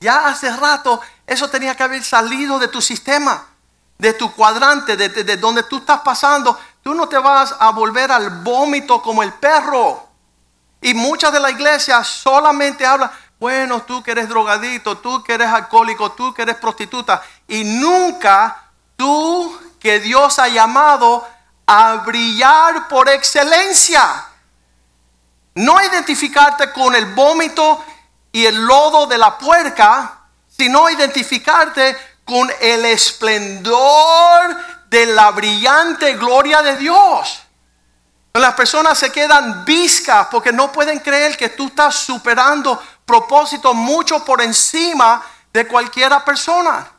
Ya 0.00 0.28
hace 0.28 0.54
rato 0.54 1.00
eso 1.26 1.48
tenía 1.50 1.74
que 1.74 1.82
haber 1.82 2.04
salido 2.04 2.58
de 2.58 2.68
tu 2.68 2.80
sistema, 2.80 3.46
de 3.98 4.12
tu 4.14 4.32
cuadrante, 4.32 4.96
de, 4.96 5.08
de 5.08 5.36
donde 5.36 5.62
tú 5.64 5.78
estás 5.78 6.00
pasando 6.00 6.58
Tú 6.82 6.94
no 6.94 7.08
te 7.08 7.18
vas 7.18 7.54
a 7.58 7.70
volver 7.70 8.10
al 8.10 8.42
vómito 8.42 9.02
como 9.02 9.22
el 9.22 9.32
perro. 9.34 10.08
Y 10.80 10.94
muchas 10.94 11.32
de 11.32 11.40
la 11.40 11.50
iglesia 11.50 12.02
solamente 12.02 12.86
hablan, 12.86 13.10
bueno, 13.38 13.82
tú 13.82 14.02
que 14.02 14.12
eres 14.12 14.28
drogadito, 14.28 14.98
tú 14.98 15.22
que 15.22 15.34
eres 15.34 15.48
alcohólico, 15.48 16.12
tú 16.12 16.32
que 16.32 16.42
eres 16.42 16.56
prostituta. 16.56 17.22
Y 17.48 17.64
nunca 17.64 18.70
tú 18.96 19.58
que 19.78 20.00
Dios 20.00 20.38
ha 20.38 20.48
llamado 20.48 21.26
a 21.66 21.96
brillar 21.96 22.88
por 22.88 23.08
excelencia. 23.08 24.26
No 25.54 25.82
identificarte 25.82 26.72
con 26.72 26.94
el 26.94 27.14
vómito 27.14 27.84
y 28.32 28.46
el 28.46 28.56
lodo 28.66 29.06
de 29.06 29.18
la 29.18 29.36
puerca, 29.36 30.20
sino 30.48 30.88
identificarte 30.88 31.96
con 32.24 32.50
el 32.60 32.84
esplendor 32.84 34.56
de 34.90 35.06
la 35.06 35.30
brillante 35.30 36.14
gloria 36.16 36.62
de 36.62 36.76
Dios. 36.76 37.42
Las 38.34 38.54
personas 38.54 38.98
se 38.98 39.10
quedan 39.10 39.64
viscas 39.64 40.26
porque 40.30 40.52
no 40.52 40.70
pueden 40.70 40.98
creer 40.98 41.36
que 41.36 41.48
tú 41.48 41.68
estás 41.68 41.94
superando 41.94 42.80
propósitos 43.06 43.74
mucho 43.74 44.24
por 44.24 44.42
encima 44.42 45.24
de 45.52 45.66
cualquiera 45.66 46.24
persona. 46.24 46.90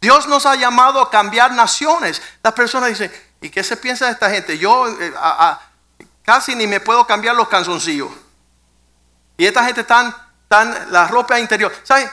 Dios 0.00 0.26
nos 0.26 0.46
ha 0.46 0.54
llamado 0.54 1.00
a 1.00 1.10
cambiar 1.10 1.52
naciones. 1.52 2.20
Las 2.42 2.52
personas 2.52 2.90
dicen, 2.90 3.12
¿y 3.40 3.50
qué 3.50 3.62
se 3.62 3.76
piensa 3.76 4.06
de 4.06 4.12
esta 4.12 4.30
gente? 4.30 4.56
Yo 4.58 4.88
eh, 4.88 5.12
casi 6.22 6.54
ni 6.54 6.66
me 6.66 6.80
puedo 6.80 7.06
cambiar 7.06 7.36
los 7.36 7.48
canzoncillos. 7.48 8.10
Y 9.36 9.46
esta 9.46 9.64
gente 9.64 9.82
están, 9.82 10.14
tan 10.48 10.92
la 10.92 11.06
ropa 11.08 11.38
interior. 11.38 11.72
¿Sabe? 11.84 12.10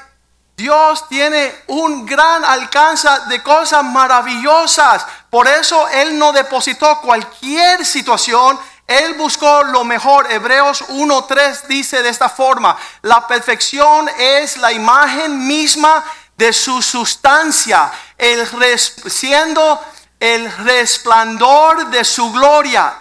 Dios 0.57 1.07
tiene 1.07 1.53
un 1.67 2.03
gran 2.03 2.43
alcance 2.43 3.07
de 3.29 3.43
cosas 3.43 3.83
maravillosas. 3.83 5.05
Por 5.29 5.47
eso 5.47 5.87
Él 5.89 6.17
no 6.17 6.31
depositó 6.33 6.99
cualquier 7.01 7.85
situación 7.85 8.59
Él 8.87 9.13
buscó 9.13 9.63
lo 9.65 9.83
mejor. 9.83 10.31
Hebreos 10.31 10.83
1.3 10.89 11.67
dice 11.67 12.01
de 12.01 12.09
esta 12.09 12.27
forma, 12.27 12.75
la 13.03 13.27
perfección 13.27 14.09
es 14.17 14.57
la 14.57 14.71
imagen 14.71 15.45
misma 15.45 16.03
de 16.37 16.51
su 16.51 16.81
sustancia, 16.81 17.91
el 18.17 18.47
siendo 18.79 19.79
el 20.19 20.51
resplandor 20.63 21.91
de 21.91 22.03
su 22.03 22.31
gloria. 22.31 22.99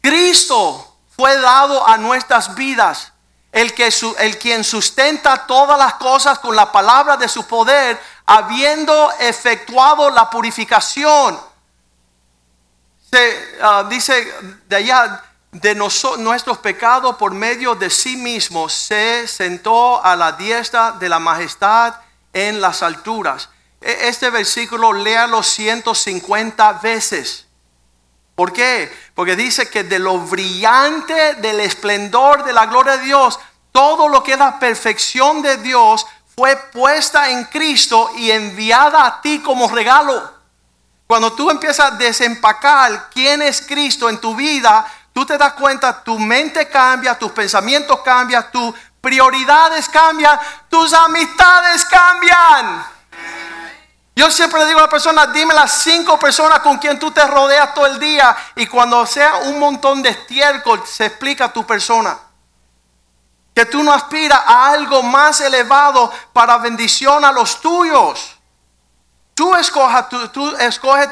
Cristo 0.00 0.96
fue 1.14 1.36
dado 1.38 1.86
a 1.86 1.96
nuestras 1.96 2.56
vidas, 2.56 3.12
el, 3.56 3.72
que 3.72 3.88
el 4.18 4.38
quien 4.38 4.62
sustenta 4.62 5.46
todas 5.46 5.78
las 5.78 5.94
cosas 5.94 6.38
con 6.38 6.54
la 6.54 6.70
palabra 6.70 7.16
de 7.16 7.26
su 7.26 7.46
poder, 7.46 7.98
habiendo 8.26 9.10
efectuado 9.18 10.10
la 10.10 10.28
purificación. 10.28 11.40
Se 13.10 13.56
ah, 13.62 13.86
dice 13.88 14.30
de 14.68 14.76
allá, 14.76 15.24
de 15.52 15.74
nuestros 15.74 16.58
pecados 16.58 17.16
por 17.16 17.32
medio 17.32 17.74
de 17.74 17.88
sí 17.88 18.18
mismo, 18.18 18.68
se 18.68 19.26
sentó 19.26 20.04
a 20.04 20.14
la 20.16 20.32
diestra 20.32 20.92
de 20.92 21.08
la 21.08 21.18
majestad 21.18 21.94
en 22.34 22.60
las 22.60 22.82
alturas. 22.82 23.48
E, 23.80 24.08
este 24.08 24.28
versículo 24.28 24.92
léalo 24.92 25.42
150 25.42 26.74
veces. 26.74 27.45
¿Por 28.36 28.52
qué? 28.52 28.94
Porque 29.14 29.34
dice 29.34 29.70
que 29.70 29.82
de 29.82 29.98
lo 29.98 30.18
brillante 30.18 31.34
del 31.36 31.58
esplendor 31.60 32.44
de 32.44 32.52
la 32.52 32.66
gloria 32.66 32.98
de 32.98 33.04
Dios, 33.04 33.40
todo 33.72 34.08
lo 34.08 34.22
que 34.22 34.32
es 34.32 34.38
la 34.38 34.58
perfección 34.58 35.40
de 35.40 35.56
Dios 35.56 36.06
fue 36.36 36.54
puesta 36.70 37.30
en 37.30 37.44
Cristo 37.44 38.10
y 38.14 38.30
enviada 38.30 39.06
a 39.06 39.22
ti 39.22 39.40
como 39.40 39.68
regalo. 39.68 40.34
Cuando 41.06 41.32
tú 41.32 41.50
empiezas 41.50 41.92
a 41.92 41.96
desempacar 41.96 43.08
quién 43.10 43.40
es 43.40 43.62
Cristo 43.62 44.10
en 44.10 44.20
tu 44.20 44.36
vida, 44.36 44.86
tú 45.14 45.24
te 45.24 45.38
das 45.38 45.54
cuenta, 45.54 46.04
tu 46.04 46.18
mente 46.18 46.68
cambia, 46.68 47.18
tus 47.18 47.32
pensamientos 47.32 48.00
cambian, 48.02 48.50
tus 48.52 48.74
prioridades 49.00 49.88
cambian, 49.88 50.38
tus 50.68 50.92
amistades 50.92 51.86
cambian. 51.86 52.95
Yo 54.18 54.30
siempre 54.30 54.60
le 54.60 54.66
digo 54.66 54.78
a 54.78 54.84
la 54.84 54.88
persona, 54.88 55.26
dime 55.26 55.52
las 55.52 55.82
cinco 55.82 56.18
personas 56.18 56.60
con 56.60 56.78
quien 56.78 56.98
tú 56.98 57.10
te 57.10 57.24
rodeas 57.26 57.74
todo 57.74 57.84
el 57.84 57.98
día 57.98 58.34
y 58.54 58.66
cuando 58.66 59.04
sea 59.04 59.36
un 59.44 59.58
montón 59.58 60.02
de 60.02 60.08
estiércol 60.08 60.82
se 60.86 61.04
explica 61.04 61.52
tu 61.52 61.66
persona. 61.66 62.18
Que 63.54 63.66
tú 63.66 63.82
no 63.82 63.92
aspiras 63.92 64.40
a 64.46 64.70
algo 64.70 65.02
más 65.02 65.42
elevado 65.42 66.10
para 66.32 66.56
bendición 66.56 67.26
a 67.26 67.32
los 67.32 67.60
tuyos. 67.60 68.38
Tú 69.34 69.54
escoges, 69.54 70.08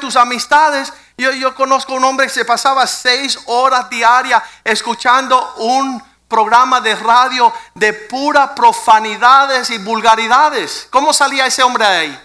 tus 0.01 0.17
amistades 0.17 0.91
yo, 1.17 1.31
yo 1.33 1.55
conozco 1.55 1.95
un 1.95 2.05
hombre 2.05 2.27
que 2.27 2.33
se 2.33 2.45
pasaba 2.45 2.87
seis 2.87 3.39
horas 3.47 3.89
diarias 3.89 4.43
escuchando 4.65 5.55
un 5.59 6.03
programa 6.27 6.81
de 6.81 6.97
radio 6.97 7.53
de 7.75 7.93
pura 7.93 8.55
profanidades 8.55 9.71
y 9.71 9.79
vulgaridades. 9.79 10.89
¿Cómo 10.91 11.13
salía 11.13 11.47
ese 11.47 11.63
hombre 11.63 11.85
de 11.85 11.97
ahí? 11.97 12.24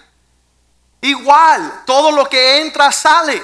Igual, 1.00 1.82
todo 1.86 2.12
lo 2.12 2.28
que 2.28 2.60
entra 2.60 2.92
sale. 2.92 3.42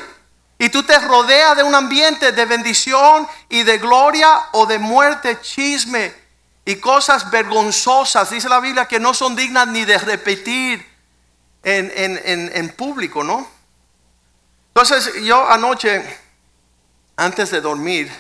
Y 0.58 0.68
tú 0.68 0.82
te 0.82 0.98
rodeas 0.98 1.56
de 1.56 1.62
un 1.62 1.74
ambiente 1.74 2.32
de 2.32 2.44
bendición 2.46 3.28
y 3.48 3.62
de 3.62 3.78
gloria 3.78 4.28
o 4.52 4.66
de 4.66 4.78
muerte, 4.78 5.38
chisme 5.40 6.14
y 6.64 6.76
cosas 6.76 7.30
vergonzosas. 7.30 8.30
Dice 8.30 8.48
la 8.48 8.60
Biblia 8.60 8.86
que 8.86 8.98
no 8.98 9.14
son 9.14 9.36
dignas 9.36 9.68
ni 9.68 9.84
de 9.84 9.98
repetir 9.98 10.86
en, 11.62 11.92
en, 11.94 12.50
en 12.54 12.68
público, 12.70 13.22
¿no? 13.22 13.48
Entonces 14.68 15.22
yo 15.24 15.48
anoche, 15.48 16.04
antes 17.16 17.50
de 17.50 17.60
dormir, 17.60 18.12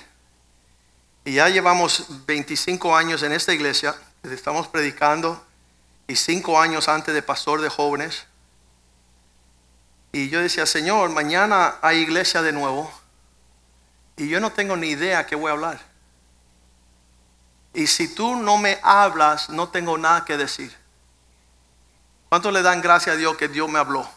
y 1.24 1.34
ya 1.34 1.48
llevamos 1.48 2.06
25 2.26 2.96
años 2.96 3.22
en 3.22 3.32
esta 3.32 3.52
iglesia, 3.52 3.94
estamos 4.22 4.68
predicando, 4.68 5.44
y 6.06 6.16
5 6.16 6.60
años 6.60 6.88
antes 6.88 7.14
de 7.14 7.20
pastor 7.20 7.60
de 7.60 7.68
jóvenes, 7.68 8.26
y 10.16 10.30
yo 10.30 10.40
decía, 10.40 10.64
Señor, 10.64 11.10
mañana 11.10 11.74
hay 11.82 11.98
iglesia 11.98 12.40
de 12.40 12.50
nuevo, 12.50 12.90
y 14.16 14.28
yo 14.28 14.40
no 14.40 14.50
tengo 14.50 14.74
ni 14.74 14.88
idea 14.88 15.26
qué 15.26 15.36
voy 15.36 15.50
a 15.50 15.52
hablar. 15.52 15.78
Y 17.74 17.86
si 17.86 18.14
tú 18.14 18.34
no 18.34 18.56
me 18.56 18.78
hablas, 18.82 19.50
no 19.50 19.68
tengo 19.68 19.98
nada 19.98 20.24
que 20.24 20.38
decir. 20.38 20.74
¿Cuánto 22.30 22.50
le 22.50 22.62
dan 22.62 22.80
gracias 22.80 23.14
a 23.14 23.18
Dios 23.18 23.36
que 23.36 23.48
Dios 23.48 23.68
me 23.68 23.78
habló? 23.78 24.08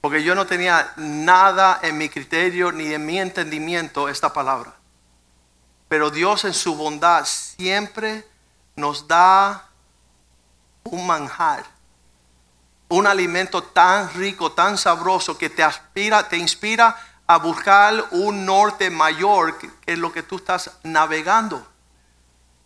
Porque 0.00 0.24
yo 0.24 0.34
no 0.34 0.48
tenía 0.48 0.92
nada 0.96 1.78
en 1.84 1.96
mi 1.96 2.08
criterio 2.08 2.72
ni 2.72 2.92
en 2.92 3.06
mi 3.06 3.20
entendimiento 3.20 4.08
esta 4.08 4.32
palabra. 4.32 4.74
Pero 5.88 6.10
Dios 6.10 6.44
en 6.44 6.54
su 6.54 6.74
bondad 6.74 7.24
siempre 7.24 8.26
nos 8.74 9.06
da 9.06 9.68
un 10.82 11.06
manjar, 11.06 11.64
un 12.92 13.06
alimento 13.06 13.62
tan 13.62 14.12
rico, 14.14 14.52
tan 14.52 14.76
sabroso 14.76 15.38
que 15.38 15.48
te 15.48 15.62
aspira, 15.62 16.28
te 16.28 16.36
inspira 16.36 16.94
a 17.26 17.38
buscar 17.38 18.04
un 18.10 18.44
norte 18.44 18.90
mayor 18.90 19.56
que 19.58 19.96
lo 19.96 20.12
que 20.12 20.22
tú 20.22 20.36
estás 20.36 20.70
navegando. 20.82 21.66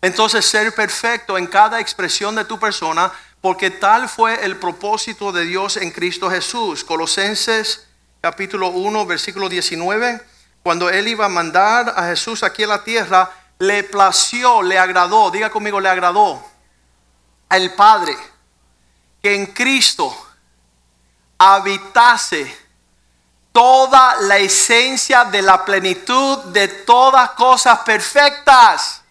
Entonces 0.03 0.45
ser 0.45 0.75
perfecto 0.75 1.39
en 1.39 1.47
cada 1.47 1.79
expresión 1.79 2.35
de 2.35 2.45
tu 2.45 2.59
persona 2.59 3.13
porque 3.41 3.71
tal 3.71 4.09
fue 4.09 4.45
el 4.45 4.57
propósito 4.57 5.31
de 5.31 5.45
Dios 5.45 5.77
en 5.77 5.93
Cristo 5.93 6.29
Jesús. 6.29 6.83
Colosenses 6.83 7.87
capítulo 8.21 8.71
1, 8.71 9.07
versículo 9.07 9.49
19, 9.49 10.21
cuando 10.65 10.91
Él 10.91 11.07
iba 11.07 11.27
a 11.27 11.29
mandar 11.29 11.95
a 11.97 12.09
Jesús 12.09 12.43
aquí 12.43 12.65
a 12.65 12.67
la 12.69 12.83
tierra, 12.83 13.31
le 13.61 13.85
plació, 13.85 14.61
le 14.63 14.77
agradó, 14.77 15.31
diga 15.31 15.51
conmigo, 15.51 15.79
le 15.79 15.89
agradó 15.89 16.45
al 17.49 17.75
Padre 17.75 18.17
en 19.35 19.47
Cristo 19.47 20.15
habitase 21.39 22.67
toda 23.53 24.17
la 24.21 24.37
esencia 24.37 25.25
de 25.25 25.41
la 25.41 25.65
plenitud 25.65 26.45
de 26.47 26.69
todas 26.69 27.31
cosas 27.31 27.79
perfectas. 27.81 29.03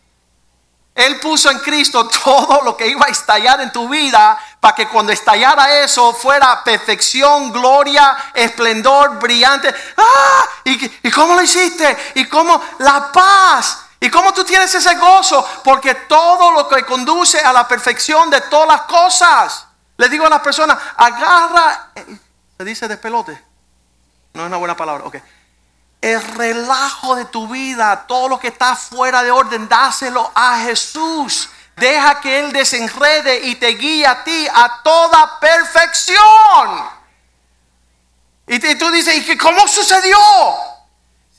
Él 0.93 1.19
puso 1.19 1.51
en 1.51 1.59
Cristo 1.59 2.07
todo 2.23 2.61
lo 2.63 2.77
que 2.77 2.87
iba 2.87 3.05
a 3.05 3.09
estallar 3.09 3.59
en 3.59 3.71
tu 3.71 3.89
vida 3.89 4.37
para 4.59 4.73
que 4.73 4.87
cuando 4.87 5.11
estallara 5.11 5.79
eso 5.83 6.13
fuera 6.13 6.63
perfección, 6.63 7.51
gloria, 7.51 8.15
esplendor, 8.33 9.19
brillante. 9.19 9.73
¡Ah! 9.97 10.45
¿Y, 10.63 11.11
cómo 11.11 11.33
lo 11.33 11.41
hiciste? 11.41 12.13
¿Y 12.15 12.25
cómo 12.25 12.61
la 12.79 13.11
paz? 13.11 13.79
¿Y 13.99 14.09
cómo 14.09 14.33
tú 14.33 14.43
tienes 14.43 14.73
ese 14.73 14.95
gozo? 14.95 15.45
Porque 15.63 15.95
todo 15.95 16.51
lo 16.51 16.69
que 16.69 16.85
conduce 16.85 17.39
a 17.39 17.51
la 17.51 17.67
perfección 17.67 18.29
de 18.29 18.41
todas 18.41 18.67
las 18.67 18.81
cosas. 18.83 19.65
Le 19.97 20.09
digo 20.09 20.25
a 20.25 20.29
las 20.29 20.41
personas, 20.41 20.77
agarra, 20.97 21.91
se 22.57 22.63
dice 22.63 22.87
de 22.87 22.97
pelote. 22.97 23.41
No 24.33 24.41
es 24.41 24.47
una 24.47 24.57
buena 24.57 24.75
palabra, 24.75 25.05
ok 25.05 25.17
el 26.05 26.21
relajo 26.21 27.15
de 27.15 27.25
tu 27.25 27.47
vida, 27.47 28.05
todo 28.07 28.29
lo 28.29 28.39
que 28.39 28.49
está 28.49 28.75
fuera 28.75 29.23
de 29.23 29.31
orden, 29.31 29.67
dáselo 29.67 30.31
a 30.35 30.59
Jesús. 30.59 31.49
Deja 31.75 32.21
que 32.21 32.41
Él 32.41 32.51
desenrede 32.51 33.47
y 33.47 33.55
te 33.55 33.69
guíe 33.69 34.05
a 34.05 34.23
ti 34.23 34.47
a 34.53 34.83
toda 34.83 35.39
perfección. 35.39 36.89
Y, 38.45 38.59
tú 38.75 38.91
dices, 38.91 39.27
¿y 39.27 39.35
cómo 39.35 39.67
sucedió? 39.67 40.17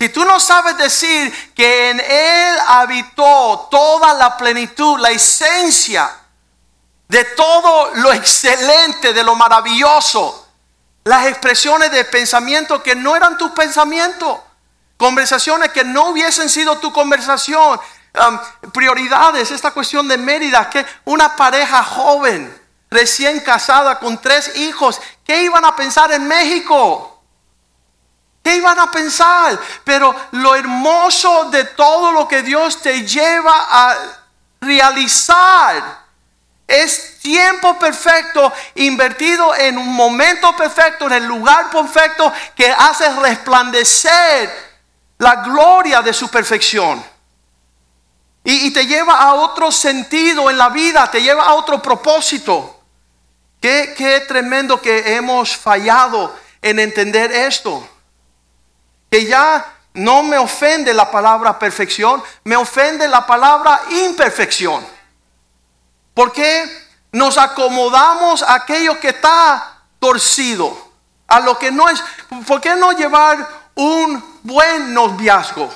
Si 0.01 0.09
tú 0.09 0.25
no 0.25 0.41
sabes 0.41 0.77
decir 0.77 1.55
que 1.55 1.91
en 1.91 2.01
Él 2.01 2.59
habitó 2.67 3.69
toda 3.71 4.15
la 4.15 4.37
plenitud, 4.37 4.99
la 4.99 5.11
esencia 5.11 6.11
de 7.09 7.25
todo 7.25 7.95
lo 7.95 8.13
excelente, 8.13 9.13
de 9.13 9.23
lo 9.23 9.35
maravilloso, 9.37 10.49
las 11.05 11.27
expresiones 11.27 11.91
de 11.93 12.05
pensamiento 12.05 12.83
que 12.83 12.97
no 12.97 13.15
eran 13.15 13.39
tus 13.39 13.53
pensamientos. 13.53 14.41
Conversaciones 14.97 15.71
que 15.71 15.85
no 15.85 16.09
hubiesen 16.09 16.49
sido 16.49 16.79
tu 16.79 16.93
conversación. 16.93 17.79
Prioridades, 18.73 19.51
esta 19.51 19.71
cuestión 19.71 20.09
de 20.09 20.17
Mérida, 20.17 20.69
que 20.69 20.85
una 21.05 21.37
pareja 21.37 21.85
joven, 21.85 22.63
recién 22.91 23.41
casada 23.41 23.99
con 23.99 24.19
tres 24.21 24.57
hijos, 24.57 25.01
¿qué 25.25 25.45
iban 25.45 25.65
a 25.65 25.77
pensar 25.77 26.11
en 26.13 26.27
México? 26.27 27.23
¿Qué 28.43 28.57
iban 28.57 28.79
a 28.79 28.91
pensar? 28.91 29.59
Pero 29.85 30.15
lo 30.33 30.55
hermoso 30.55 31.51
de 31.51 31.65
todo 31.65 32.11
lo 32.11 32.27
que 32.27 32.43
Dios 32.43 32.81
te 32.81 33.07
lleva 33.07 33.55
a 33.71 33.97
realizar 34.61 36.06
es 36.67 37.19
tiempo 37.21 37.79
perfecto 37.79 38.53
invertido 38.75 39.55
en 39.55 39.79
un 39.79 39.93
momento 39.93 40.55
perfecto, 40.57 41.07
en 41.07 41.13
el 41.13 41.25
lugar 41.25 41.71
perfecto 41.71 42.33
que 42.57 42.71
hace 42.71 43.09
resplandecer 43.21 44.51
la 45.19 45.37
gloria 45.37 46.03
de 46.03 46.13
su 46.13 46.29
perfección. 46.29 47.05
Y, 48.43 48.73
te 48.73 48.87
lleva 48.87 49.15
a 49.15 49.35
otro 49.35 49.73
sentido 49.73 50.49
en 50.51 50.59
la 50.59 50.69
vida, 50.69 51.11
te 51.11 51.21
lleva 51.21 51.45
a 51.45 51.55
otro 51.55 51.83
propósito. 51.83 52.81
Qué, 53.61 53.93
qué 53.97 54.21
tremendo 54.21 54.81
que 54.81 55.17
hemos 55.17 55.57
fallado 55.57 56.33
en 56.63 56.79
entender 56.79 57.33
esto. 57.33 57.89
Que 59.11 59.25
ya 59.25 59.67
no 59.95 60.23
me 60.23 60.39
ofende 60.39 60.95
la 60.95 61.11
palabra 61.11 61.59
perfección, 61.59 62.23
me 62.45 62.55
ofende 62.55 63.09
la 63.09 63.27
palabra 63.27 63.81
imperfección. 63.91 64.96
¿Por 66.17 66.33
qué 66.33 66.65
nos 67.13 67.37
acomodamos 67.37 68.43
a 68.43 68.55
aquello 68.55 68.99
que 68.99 69.09
está 69.09 69.83
torcido? 69.99 70.75
A 71.27 71.41
lo 71.41 71.59
que 71.59 71.71
no 71.71 71.91
es. 71.91 72.03
¿Por 72.47 72.59
qué 72.59 72.75
no 72.75 72.93
llevar 72.93 73.47
un 73.75 74.25
buen 74.43 74.95
noviazgo? 74.95 75.71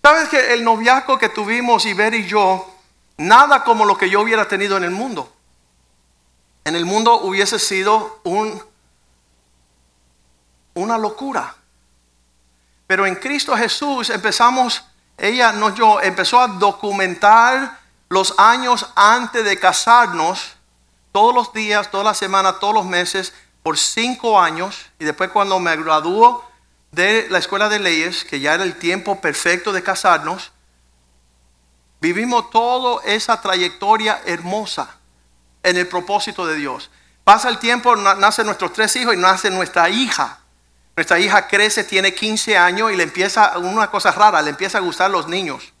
¿Sabes 0.00 0.28
que 0.28 0.54
el 0.54 0.62
noviazgo 0.62 1.18
que 1.18 1.28
tuvimos 1.28 1.84
Iber 1.86 2.14
y 2.14 2.28
yo, 2.28 2.72
nada 3.16 3.64
como 3.64 3.84
lo 3.84 3.98
que 3.98 4.08
yo 4.08 4.20
hubiera 4.20 4.46
tenido 4.46 4.76
en 4.76 4.84
el 4.84 4.92
mundo? 4.92 5.32
En 6.64 6.76
el 6.76 6.84
mundo 6.84 7.16
hubiese 7.22 7.58
sido 7.58 8.20
un, 8.22 8.62
una 10.74 10.98
locura. 10.98 11.52
Pero 12.86 13.04
en 13.04 13.16
Cristo 13.16 13.56
Jesús 13.56 14.08
empezamos, 14.08 14.84
ella 15.18 15.50
no 15.50 15.74
yo, 15.74 16.00
empezó 16.00 16.40
a 16.40 16.46
documentar 16.46 17.85
los 18.08 18.34
años 18.38 18.86
antes 18.94 19.44
de 19.44 19.58
casarnos, 19.58 20.56
todos 21.12 21.34
los 21.34 21.52
días, 21.52 21.90
todas 21.90 22.04
las 22.04 22.18
semanas, 22.18 22.60
todos 22.60 22.74
los 22.74 22.84
meses, 22.84 23.32
por 23.62 23.78
cinco 23.78 24.40
años. 24.40 24.86
Y 24.98 25.04
después 25.04 25.30
cuando 25.30 25.58
me 25.58 25.76
graduó 25.76 26.44
de 26.92 27.26
la 27.30 27.38
escuela 27.38 27.68
de 27.68 27.78
leyes, 27.78 28.24
que 28.24 28.40
ya 28.40 28.54
era 28.54 28.62
el 28.62 28.78
tiempo 28.78 29.20
perfecto 29.20 29.72
de 29.72 29.82
casarnos, 29.82 30.52
vivimos 32.00 32.50
toda 32.50 33.02
esa 33.04 33.40
trayectoria 33.40 34.20
hermosa 34.24 34.96
en 35.62 35.76
el 35.76 35.88
propósito 35.88 36.46
de 36.46 36.56
Dios. 36.56 36.90
Pasa 37.24 37.48
el 37.48 37.58
tiempo, 37.58 37.96
nacen 37.96 38.46
nuestros 38.46 38.72
tres 38.72 38.94
hijos 38.94 39.14
y 39.14 39.18
nace 39.18 39.50
nuestra 39.50 39.88
hija. 39.88 40.38
Nuestra 40.94 41.18
hija 41.18 41.48
crece, 41.48 41.82
tiene 41.82 42.14
15 42.14 42.56
años 42.56 42.92
y 42.92 42.96
le 42.96 43.02
empieza, 43.02 43.58
una 43.58 43.90
cosa 43.90 44.12
rara, 44.12 44.40
le 44.42 44.50
empieza 44.50 44.78
a 44.78 44.80
gustar 44.80 45.10
los 45.10 45.26
niños. 45.26 45.72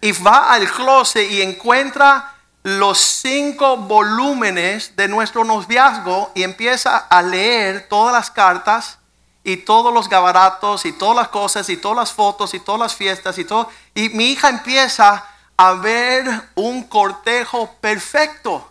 Y 0.00 0.12
va 0.12 0.52
al 0.52 0.70
closet 0.70 1.30
y 1.30 1.42
encuentra 1.42 2.34
los 2.62 2.98
cinco 2.98 3.76
volúmenes 3.76 4.94
de 4.96 5.08
nuestro 5.08 5.44
noviazgo 5.44 6.30
y 6.34 6.42
empieza 6.42 6.98
a 6.98 7.22
leer 7.22 7.88
todas 7.88 8.12
las 8.12 8.30
cartas 8.30 8.98
y 9.44 9.56
todos 9.58 9.94
los 9.94 10.08
gabaratos 10.08 10.84
y 10.84 10.92
todas 10.92 11.16
las 11.16 11.28
cosas 11.28 11.68
y 11.70 11.76
todas 11.76 11.96
las 11.96 12.12
fotos 12.12 12.52
y 12.54 12.60
todas 12.60 12.80
las 12.80 12.94
fiestas 12.94 13.38
y 13.38 13.44
todo. 13.44 13.68
Y 13.94 14.10
mi 14.10 14.32
hija 14.32 14.48
empieza 14.48 15.24
a 15.56 15.72
ver 15.72 16.50
un 16.54 16.84
cortejo 16.84 17.74
perfecto 17.80 18.68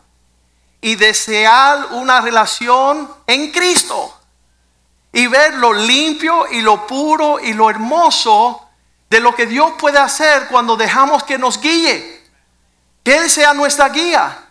y 0.82 0.96
desear 0.96 1.88
una 1.92 2.22
relación 2.22 3.10
en 3.26 3.52
Cristo 3.52 4.14
y 5.12 5.28
ver 5.28 5.56
lo 5.56 5.74
limpio 5.74 6.46
y 6.52 6.62
lo 6.62 6.86
puro 6.86 7.40
y 7.40 7.54
lo 7.54 7.70
hermoso 7.70 8.67
de 9.10 9.20
lo 9.20 9.36
que 9.36 9.46
Dios 9.46 9.74
puede 9.78 10.00
hacer 10.00 10.48
cuando 10.48 10.76
dejamos 10.76 11.24
que 11.24 11.38
nos 11.38 11.60
guíe, 11.60 12.22
que 13.04 13.18
Él 13.18 13.30
sea 13.30 13.54
nuestra 13.54 13.90
guía. 13.90 14.44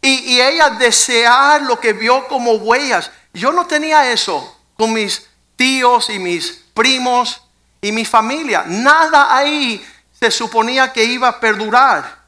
Y, 0.00 0.34
y 0.34 0.40
ella 0.40 0.70
desear 0.70 1.62
lo 1.62 1.80
que 1.80 1.92
vio 1.92 2.28
como 2.28 2.52
huellas. 2.52 3.10
Yo 3.32 3.52
no 3.52 3.66
tenía 3.66 4.12
eso 4.12 4.56
con 4.76 4.92
mis 4.92 5.28
tíos 5.56 6.08
y 6.08 6.20
mis 6.20 6.64
primos 6.72 7.42
y 7.80 7.90
mi 7.90 8.04
familia. 8.04 8.64
Nada 8.66 9.36
ahí 9.36 9.84
se 10.18 10.30
suponía 10.30 10.92
que 10.92 11.04
iba 11.04 11.28
a 11.28 11.40
perdurar. 11.40 12.18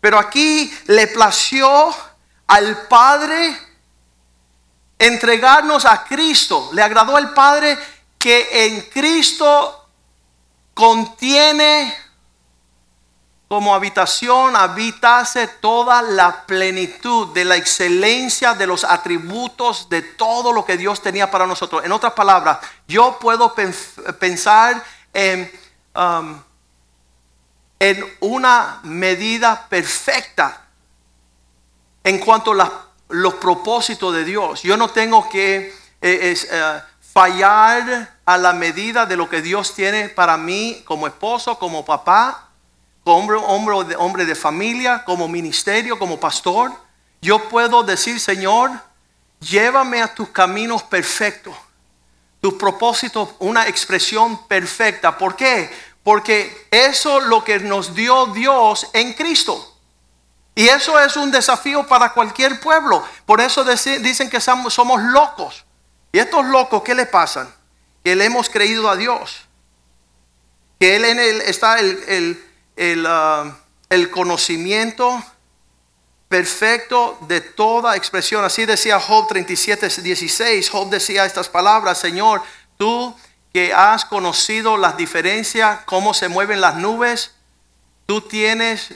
Pero 0.00 0.18
aquí 0.18 0.72
le 0.86 1.08
plació 1.08 1.94
al 2.46 2.86
Padre 2.86 3.56
entregarnos 4.98 5.84
a 5.84 6.04
Cristo. 6.04 6.70
Le 6.72 6.82
agradó 6.82 7.16
al 7.16 7.34
Padre 7.34 7.78
que 8.18 8.66
en 8.66 8.82
Cristo 8.82 9.79
contiene 10.74 11.94
como 13.50 13.74
habitación, 13.74 14.54
habitase 14.54 15.48
toda 15.48 16.02
la 16.02 16.46
plenitud 16.46 17.34
de 17.34 17.44
la 17.44 17.56
excelencia 17.56 18.54
de 18.54 18.64
los 18.64 18.84
atributos 18.84 19.88
de 19.88 20.02
todo 20.02 20.52
lo 20.52 20.64
que 20.64 20.76
Dios 20.76 21.02
tenía 21.02 21.32
para 21.32 21.48
nosotros. 21.48 21.84
En 21.84 21.90
otras 21.90 22.12
palabras, 22.12 22.58
yo 22.86 23.18
puedo 23.18 23.52
pensar 24.20 24.84
en, 25.12 25.50
um, 25.96 26.40
en 27.80 28.04
una 28.20 28.78
medida 28.84 29.66
perfecta 29.68 30.68
en 32.04 32.20
cuanto 32.20 32.52
a 32.52 32.84
los 33.08 33.34
propósitos 33.34 34.14
de 34.14 34.24
Dios. 34.24 34.62
Yo 34.62 34.76
no 34.76 34.90
tengo 34.90 35.28
que 35.28 35.74
eh, 36.00 36.36
eh, 36.50 36.82
fallar 37.00 38.19
a 38.32 38.38
la 38.38 38.52
medida 38.52 39.06
de 39.06 39.16
lo 39.16 39.28
que 39.28 39.42
Dios 39.42 39.74
tiene 39.74 40.08
para 40.08 40.36
mí 40.36 40.82
como 40.84 41.08
esposo, 41.08 41.58
como 41.58 41.84
papá, 41.84 42.48
como 43.02 43.26
hombre, 43.44 44.24
de 44.24 44.34
familia, 44.36 45.02
como 45.04 45.26
ministerio, 45.26 45.98
como 45.98 46.20
pastor. 46.20 46.70
Yo 47.20 47.48
puedo 47.48 47.82
decir, 47.82 48.20
Señor, 48.20 48.70
llévame 49.40 50.00
a 50.00 50.14
tus 50.14 50.28
caminos 50.28 50.84
perfectos, 50.84 51.56
tus 52.40 52.54
propósitos, 52.54 53.30
una 53.40 53.66
expresión 53.66 54.46
perfecta. 54.46 55.18
¿Por 55.18 55.34
qué? 55.34 55.68
Porque 56.04 56.68
eso 56.70 57.18
es 57.18 57.24
lo 57.24 57.42
que 57.42 57.58
nos 57.58 57.96
dio 57.96 58.26
Dios 58.26 58.90
en 58.92 59.12
Cristo. 59.14 59.76
Y 60.54 60.68
eso 60.68 61.00
es 61.00 61.16
un 61.16 61.32
desafío 61.32 61.84
para 61.84 62.12
cualquier 62.12 62.60
pueblo. 62.60 63.02
Por 63.26 63.40
eso 63.40 63.64
dicen 63.64 64.30
que 64.30 64.40
somos, 64.40 64.78
locos. 65.02 65.64
¿Y 66.12 66.20
estos 66.20 66.46
locos 66.46 66.84
qué 66.84 66.94
le 66.94 67.06
pasan? 67.06 67.52
Que 68.04 68.16
le 68.16 68.24
hemos 68.24 68.48
creído 68.48 68.88
a 68.88 68.96
Dios. 68.96 69.42
Que 70.78 70.96
Él 70.96 71.04
en 71.04 71.18
él 71.18 71.42
está 71.42 71.76
ah, 73.06 73.56
el 73.90 74.10
conocimiento 74.10 75.22
perfecto 76.30 77.18
de 77.22 77.40
toda 77.40 77.96
expresión. 77.96 78.44
Así 78.44 78.64
decía 78.64 79.00
Job 79.00 79.26
37, 79.26 80.00
16. 80.00 80.70
Job 80.70 80.88
decía 80.88 81.26
estas 81.26 81.48
palabras, 81.48 81.98
Señor, 81.98 82.40
tú 82.78 83.14
que 83.52 83.74
has 83.74 84.04
conocido 84.04 84.76
las 84.76 84.96
diferencias, 84.96 85.80
cómo 85.86 86.14
se 86.14 86.28
mueven 86.28 86.60
las 86.60 86.76
nubes, 86.76 87.32
tú 88.06 88.20
tienes 88.20 88.94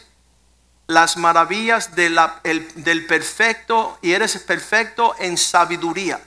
las 0.86 1.16
maravillas 1.16 1.96
del 1.96 3.06
perfecto 3.08 3.98
y 4.00 4.12
eres 4.12 4.38
perfecto 4.38 5.16
en 5.18 5.36
sabiduría. 5.36 6.20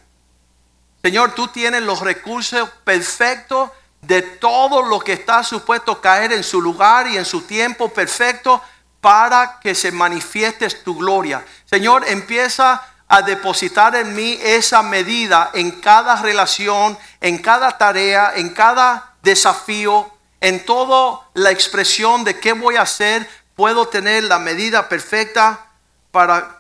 Señor, 1.02 1.34
tú 1.36 1.48
tienes 1.48 1.82
los 1.84 2.02
recursos 2.02 2.70
perfectos 2.84 3.70
de 4.02 4.22
todo 4.22 4.82
lo 4.82 5.00
que 5.00 5.14
está 5.14 5.44
supuesto 5.44 6.02
caer 6.02 6.32
en 6.34 6.44
su 6.44 6.62
lugar 6.62 7.08
y 7.08 7.18
en 7.18 7.26
su 7.26 7.42
tiempo 7.42 7.90
perfecto 7.90 8.62
para 9.02 9.60
que 9.60 9.76
se 9.76 9.92
manifieste 9.92 10.70
tu 10.70 10.98
gloria. 10.98 11.46
Señor, 11.66 12.04
empieza 12.08 12.84
a 13.08 13.22
depositar 13.22 13.96
en 13.96 14.16
mí 14.16 14.38
esa 14.42 14.84
medida 14.84 15.52
en 15.54 15.72
cada 15.82 16.22
relación, 16.22 16.98
en 17.22 17.38
cada 17.38 17.78
tarea, 17.78 18.34
en 18.36 18.50
cada 18.50 19.14
desafío, 19.22 20.12
en 20.42 20.66
toda 20.66 21.22
la 21.34 21.52
expresión 21.52 22.24
de 22.24 22.40
qué 22.40 22.54
voy 22.54 22.76
a 22.76 22.82
hacer 22.82 23.28
puedo 23.56 23.88
tener 23.88 24.24
la 24.26 24.38
medida 24.38 24.88
perfecta 24.88 25.66
para 26.12 26.57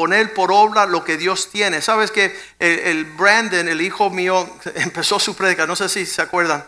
poner 0.00 0.32
por 0.32 0.50
obra 0.50 0.86
lo 0.86 1.04
que 1.04 1.18
Dios 1.18 1.50
tiene. 1.50 1.82
Sabes 1.82 2.10
que 2.10 2.34
el, 2.58 3.04
Brandon, 3.04 3.68
el 3.68 3.82
hijo 3.82 4.08
mío, 4.08 4.48
empezó 4.76 5.20
su 5.20 5.36
predica, 5.36 5.66
no 5.66 5.76
sé 5.76 5.90
si 5.90 6.06
se 6.06 6.22
acuerdan. 6.22 6.64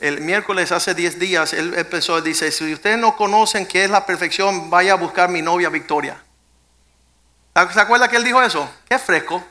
El 0.00 0.20
miércoles 0.20 0.72
hace 0.72 0.92
10 0.92 1.20
días, 1.20 1.52
él 1.52 1.74
empezó, 1.76 2.20
dice, 2.20 2.50
si 2.50 2.72
ustedes 2.72 2.98
no 2.98 3.14
conocen 3.14 3.66
qué 3.66 3.84
es 3.84 3.90
la 3.90 4.04
perfección, 4.04 4.68
vaya 4.68 4.94
a 4.94 4.96
buscar 4.96 5.28
mi 5.28 5.42
novia 5.42 5.68
Victoria. 5.68 6.20
¿Se 7.72 7.80
acuerda 7.80 8.08
que 8.08 8.16
él 8.16 8.24
dijo 8.24 8.42
eso? 8.42 8.68
Qué 8.88 8.98
fresco. 8.98 9.44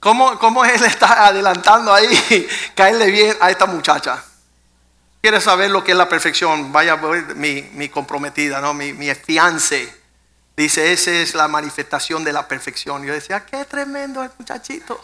¿Cómo, 0.00 0.38
¿Cómo, 0.38 0.64
él 0.64 0.82
está 0.86 1.26
adelantando 1.26 1.92
ahí 1.92 2.48
caerle 2.74 3.10
bien 3.10 3.36
a 3.38 3.50
esta 3.50 3.66
muchacha? 3.66 4.24
quiere 5.20 5.42
saber 5.42 5.70
lo 5.70 5.84
que 5.84 5.92
es 5.92 5.98
la 5.98 6.08
perfección, 6.08 6.72
vaya 6.72 6.96
mi, 7.34 7.60
mi 7.74 7.90
comprometida, 7.90 8.62
¿no? 8.62 8.72
mi, 8.72 8.94
mi. 8.94 9.12
Dice, 10.56 10.92
esa 10.92 11.10
es 11.10 11.34
la 11.34 11.48
manifestación 11.48 12.24
de 12.24 12.32
la 12.32 12.48
perfección. 12.48 13.04
Yo 13.04 13.12
decía, 13.12 13.44
qué 13.44 13.64
tremendo 13.66 14.22
el 14.22 14.30
muchachito. 14.38 14.98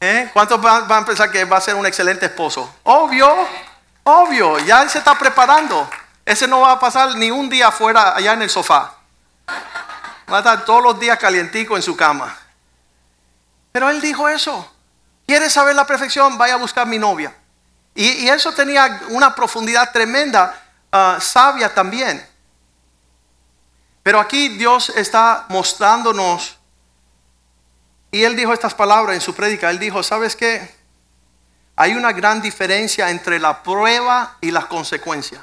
¿Eh? 0.00 0.28
¿Cuántos 0.34 0.60
van, 0.60 0.90
a 0.90 1.06
pensar 1.06 1.30
que 1.30 1.44
va 1.46 1.56
a 1.56 1.60
ser 1.62 1.74
un 1.74 1.86
excelente 1.86 2.26
esposo? 2.26 2.74
Obvio, 2.82 3.32
obvio, 4.02 4.58
ya 4.58 4.82
él 4.82 4.90
se 4.90 4.98
está 4.98 5.18
preparando. 5.18 5.88
Ese 6.26 6.46
no 6.46 6.60
va 6.60 6.72
a 6.72 6.78
pasar 6.78 7.16
ni 7.16 7.30
un 7.30 7.48
día 7.48 7.68
afuera, 7.68 8.14
allá 8.14 8.34
en 8.34 8.42
el 8.42 8.50
sofá. 8.50 8.94
Va 10.30 10.36
a 10.36 10.40
estar 10.40 10.64
todos 10.66 10.82
los 10.82 11.00
días 11.00 11.18
calientico 11.18 11.76
en 11.76 11.82
su 11.82 11.96
cama. 11.96 12.36
Pero 13.72 13.88
él 13.88 14.00
dijo 14.02 14.28
eso. 14.28 14.70
¿Quieres 15.26 15.54
saber 15.54 15.74
la 15.74 15.86
perfección? 15.86 16.36
Vaya 16.36 16.54
a 16.54 16.58
buscar 16.58 16.86
mi 16.86 16.98
novia. 16.98 17.34
Y, 17.94 18.28
eso 18.28 18.52
tenía 18.52 19.00
una 19.08 19.34
profundidad 19.34 19.90
tremenda, 19.90 20.60
ah, 20.92 21.18
sabia 21.20 21.72
también. 21.72 22.33
Pero 24.04 24.20
aquí 24.20 24.50
Dios 24.50 24.90
está 24.90 25.46
mostrándonos 25.48 26.58
Y 28.12 28.22
él 28.22 28.36
dijo 28.36 28.52
estas 28.52 28.74
palabras 28.74 29.16
en 29.16 29.20
su 29.20 29.34
prédica. 29.34 29.70
Él 29.70 29.80
dijo, 29.80 30.04
¿sabes 30.04 30.36
qué? 30.36 30.72
Hay 31.74 31.94
una 31.94 32.12
gran 32.12 32.40
diferencia 32.40 33.10
entre 33.10 33.40
la 33.40 33.64
prueba 33.64 34.36
y 34.40 34.52
las 34.52 34.66
consecuencias. 34.66 35.42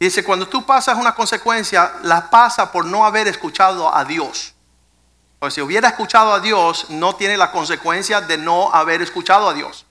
Dice, 0.00 0.24
cuando 0.24 0.48
tú 0.48 0.66
pasas 0.66 0.98
una 0.98 1.14
consecuencia, 1.14 1.92
la 2.02 2.28
pasa 2.28 2.72
por 2.72 2.84
no 2.84 3.06
haber 3.06 3.28
escuchado 3.28 3.94
a 3.94 4.04
Dios. 4.04 4.52
Pues 5.38 5.54
si 5.54 5.60
hubiera 5.60 5.90
escuchado 5.90 6.32
a 6.32 6.40
Dios, 6.40 6.86
no 6.88 7.14
tiene 7.14 7.36
la 7.36 7.52
consecuencia 7.52 8.20
de 8.20 8.36
no 8.36 8.74
haber 8.74 9.00
escuchado 9.02 9.48
a 9.48 9.54
Dios. 9.54 9.86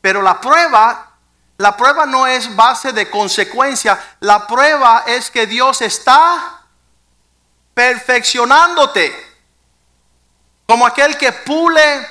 Pero 0.00 0.22
la 0.22 0.40
prueba, 0.40 1.10
la 1.58 1.76
prueba 1.76 2.06
no 2.06 2.26
es 2.26 2.56
base 2.56 2.94
de 2.94 3.10
consecuencia. 3.10 4.02
La 4.20 4.46
prueba 4.46 5.04
es 5.06 5.30
que 5.30 5.46
Dios 5.46 5.82
está 5.82 6.61
perfeccionándote. 7.74 9.12
Como 10.66 10.86
aquel 10.86 11.16
que 11.18 11.32
pule 11.32 12.06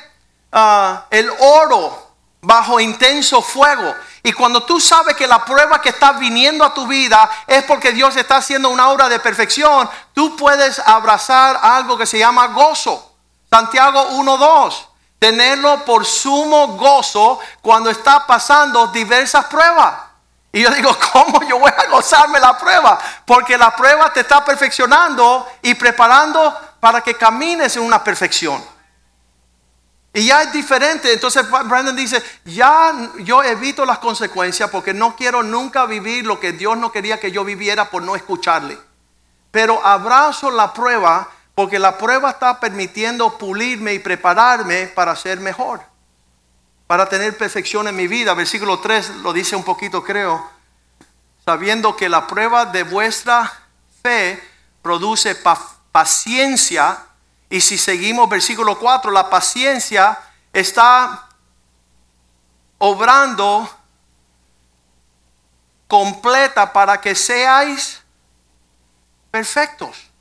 ah, 0.51 1.05
el 1.09 1.30
oro 1.39 2.12
bajo 2.41 2.80
intenso 2.80 3.41
fuego. 3.41 3.95
Y 4.24 4.34
cuando 4.34 4.64
tú 4.64 4.80
sabes 4.80 5.16
que 5.16 5.28
la 5.28 5.43
prueba 5.43 5.82
que 5.82 5.89
está 5.89 6.14
viniendo 6.14 6.64
a 6.64 6.74
tu 6.74 6.86
vida 6.88 7.30
es 7.47 7.64
porque 7.64 7.91
Dios 7.91 8.16
está 8.16 8.38
haciendo 8.38 8.70
una 8.70 8.89
obra 8.89 9.09
de 9.09 9.20
perfección, 9.20 9.89
tú 10.14 10.36
puedes 10.36 10.80
abrazar 10.80 11.59
algo 11.62 11.97
que 11.97 12.05
se 12.05 12.20
llama 12.20 12.47
gozo. 12.47 13.16
Santiago 13.49 14.09
1.2. 14.12 14.88
Tenerlo 15.20 15.86
por 15.86 16.05
sumo 16.05 16.70
gozo 16.70 17.39
cuando 17.62 17.89
está 17.89 18.26
pasando 18.26 18.88
diversas 18.88 19.45
pruebas. 19.45 20.11
Y 20.52 20.62
yo 20.62 20.70
digo, 20.72 20.95
¿cómo 21.14 21.41
yo 21.43 21.60
voy 21.60 21.72
a 21.76 21.89
gozarme 21.89 22.39
la 22.39 22.58
prueba? 22.58 22.99
Porque 23.26 23.58
la 23.58 23.76
prueba 23.76 24.12
te 24.12 24.22
está 24.22 24.43
perfeccionando 24.43 25.47
y 25.62 25.74
preparando 25.76 26.58
para 26.80 27.02
que 27.02 27.16
camines 27.16 27.76
en 27.78 27.84
una 27.84 28.04
perfección. 28.04 28.64
Y 30.14 30.26
ya 30.28 30.41
es 30.41 30.52
diferente. 30.52 31.14
Entonces 31.14 31.49
Brandon 31.49 31.95
dice, 31.95 32.22
ya 32.43 32.93
yo 33.20 33.43
evito 33.43 33.86
las 33.86 33.99
consecuencias 33.99 34.70
porque 34.70 34.93
no 34.93 35.16
quiero 35.16 35.41
nunca 35.41 35.86
vivir 35.86 36.26
lo 36.26 36.39
que 36.39 36.52
Dios 36.52 36.78
no 36.78 36.91
quería 36.91 37.20
que 37.20 37.32
yo 37.32 37.45
viviera 37.45 37.89
por 37.89 38.04
no 38.04 38.16
escucharle. 38.16 38.78
Pero 39.52 39.86
abrazo 39.86 40.52
la 40.52 40.74
prueba 40.74 41.30
porque 41.56 41.80
la 41.80 41.97
prueba 41.97 42.32
está 42.32 42.60
permitiendo 42.60 43.38
pulirme 43.38 43.93
y 43.93 43.99
prepararme 43.99 44.88
para 44.88 45.16
ser 45.16 45.39
mejor. 45.39 45.91
Para 46.92 47.08
tener 47.08 47.38
perfección 47.38 47.88
en 47.88 47.96
mi 47.96 48.06
vida. 48.06 48.34
Versículo 48.34 48.82
3 48.82 49.22
lo 49.24 49.32
dice 49.32 49.56
un 49.56 49.64
poquito 49.64 50.04
creo. 50.04 50.52
Sabiendo 51.46 51.96
que 51.96 52.10
la 52.10 52.28
prueba 52.28 52.66
de 52.66 52.84
vuestra 52.84 53.50
fe 54.04 54.44
produce 54.82 55.38
paciencia 55.94 56.98
y 57.50 57.62
si 57.62 57.78
seguimos 57.78 58.28
versículo 58.28 58.78
4, 58.78 59.10
la 59.10 59.30
paciencia 59.30 60.20
está 60.52 61.30
obrando 62.78 63.70
completa 65.88 66.74
para 66.74 67.00
que 67.00 67.16
seáis 67.16 68.02
perfectos. 69.32 70.12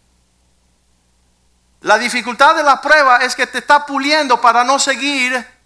La 1.81 1.99
dificultad 1.99 2.55
de 2.55 2.63
la 2.63 2.81
prueba 2.81 3.17
es 3.17 3.35
que 3.35 3.49
te 3.49 3.59
está 3.59 3.85
puliendo 3.85 4.41
para 4.41 4.63
no 4.63 4.79
seguir 4.79 5.59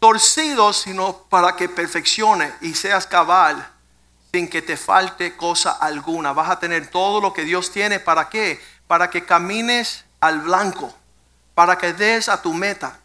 torcido, 0.00 0.72
sino 0.72 1.18
para 1.28 1.54
que 1.54 1.68
perfeccione 1.68 2.52
y 2.60 2.74
seas 2.74 3.06
cabal 3.06 3.70
sin 4.32 4.48
que 4.48 4.62
te 4.62 4.76
falte 4.76 5.36
cosa 5.36 5.70
alguna. 5.70 6.32
Vas 6.32 6.50
a 6.50 6.58
tener 6.58 6.88
todo 6.88 7.20
lo 7.20 7.32
que 7.32 7.44
Dios 7.44 7.70
tiene. 7.70 8.00
¿Para 8.00 8.28
qué? 8.28 8.60
Para 8.88 9.10
que 9.10 9.24
camines 9.24 10.04
al 10.20 10.40
blanco 10.40 10.94
para 11.60 11.76
que 11.76 11.92
des 11.92 12.30
a 12.30 12.40
tu 12.40 12.54
meta, 12.54 13.00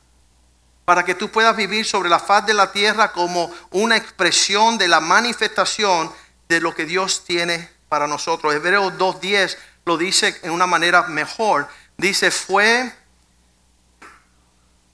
para 0.86 1.04
que 1.04 1.14
tú 1.14 1.30
puedas 1.30 1.58
vivir 1.58 1.86
sobre 1.86 2.08
la 2.08 2.20
faz 2.20 2.46
de 2.46 2.54
la 2.54 2.72
tierra 2.72 3.12
como 3.12 3.52
una 3.72 3.98
expresión 3.98 4.78
de 4.78 4.88
la 4.88 5.02
manifestación 5.02 6.10
de 6.48 6.62
lo 6.62 6.74
que 6.74 6.86
Dios 6.86 7.26
tiene 7.26 7.70
para 7.90 8.08
nosotros. 8.08 8.54
Hebreos 8.54 8.94
2.10 8.94 9.58
lo 9.84 9.98
dice 9.98 10.40
en 10.44 10.52
una 10.52 10.68
manera 10.68 11.04
mejor. 11.04 11.68
Dice, 11.98 12.32
fue 12.32 12.94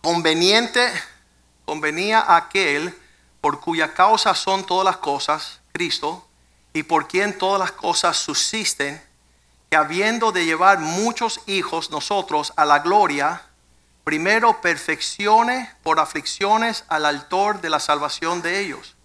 conveniente, 0.01 0.91
convenía 1.65 2.35
aquel 2.35 2.97
por 3.41 3.59
cuya 3.59 3.93
causa 3.93 4.35
son 4.35 4.65
todas 4.65 4.85
las 4.85 4.97
cosas, 4.97 5.61
Cristo, 5.71 6.27
y 6.73 6.83
por 6.83 7.07
quien 7.07 7.37
todas 7.37 7.59
las 7.59 7.71
cosas 7.71 8.17
subsisten, 8.17 9.01
que 9.69 9.75
habiendo 9.75 10.31
de 10.31 10.45
llevar 10.45 10.79
muchos 10.79 11.41
hijos 11.47 11.91
nosotros 11.91 12.53
a 12.55 12.65
la 12.65 12.79
gloria, 12.79 13.41
primero 14.03 14.61
perfeccione 14.61 15.73
por 15.83 15.99
aflicciones 15.99 16.83
al 16.87 17.05
autor 17.05 17.61
de 17.61 17.69
la 17.69 17.79
salvación 17.79 18.41
de 18.41 18.59
ellos. 18.59 18.95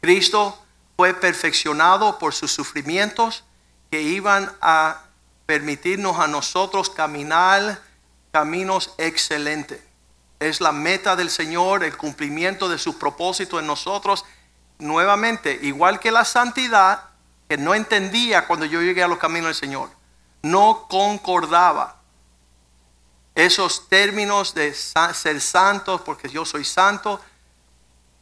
Cristo 0.00 0.58
fue 0.96 1.14
perfeccionado 1.14 2.18
por 2.18 2.34
sus 2.34 2.52
sufrimientos 2.52 3.44
que 3.90 4.02
iban 4.02 4.50
a 4.60 5.02
permitirnos 5.46 6.18
a 6.18 6.26
nosotros 6.26 6.90
caminar 6.90 7.82
caminos 8.30 8.94
excelentes. 8.98 9.80
Es 10.42 10.60
la 10.60 10.72
meta 10.72 11.14
del 11.14 11.30
Señor, 11.30 11.84
el 11.84 11.96
cumplimiento 11.96 12.68
de 12.68 12.76
sus 12.76 12.96
propósitos 12.96 13.60
en 13.60 13.66
nosotros. 13.68 14.24
Nuevamente, 14.80 15.56
igual 15.62 16.00
que 16.00 16.10
la 16.10 16.24
santidad, 16.24 17.04
que 17.48 17.56
no 17.56 17.76
entendía 17.76 18.48
cuando 18.48 18.66
yo 18.66 18.82
llegué 18.82 19.04
a 19.04 19.08
los 19.08 19.18
caminos 19.18 19.46
del 19.46 19.54
Señor, 19.54 19.88
no 20.42 20.86
concordaba. 20.88 22.00
Esos 23.36 23.88
términos 23.88 24.52
de 24.52 24.74
ser 24.74 25.40
santos, 25.40 26.00
porque 26.00 26.28
yo 26.28 26.44
soy 26.44 26.64
santo, 26.64 27.20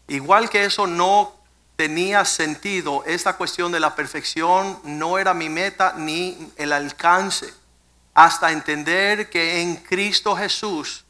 igual 0.07 0.51
que 0.51 0.67
eso 0.67 0.87
no 0.87 1.35
tenía 1.77 2.27
sentido, 2.27 3.03
esta 3.07 3.39
cuestión 3.39 3.73
de 3.73 3.81
la 3.81 3.95
perfección 3.95 4.79
no 4.85 5.17
era 5.17 5.33
mi 5.33 5.49
meta 5.49 5.95
ni 5.97 6.53
el 6.57 6.75
alcance, 6.75 7.55
hasta 8.13 8.53
entender 8.53 9.31
que 9.31 9.63
en 9.63 9.77
Cristo 9.77 10.37
Jesús 10.37 11.07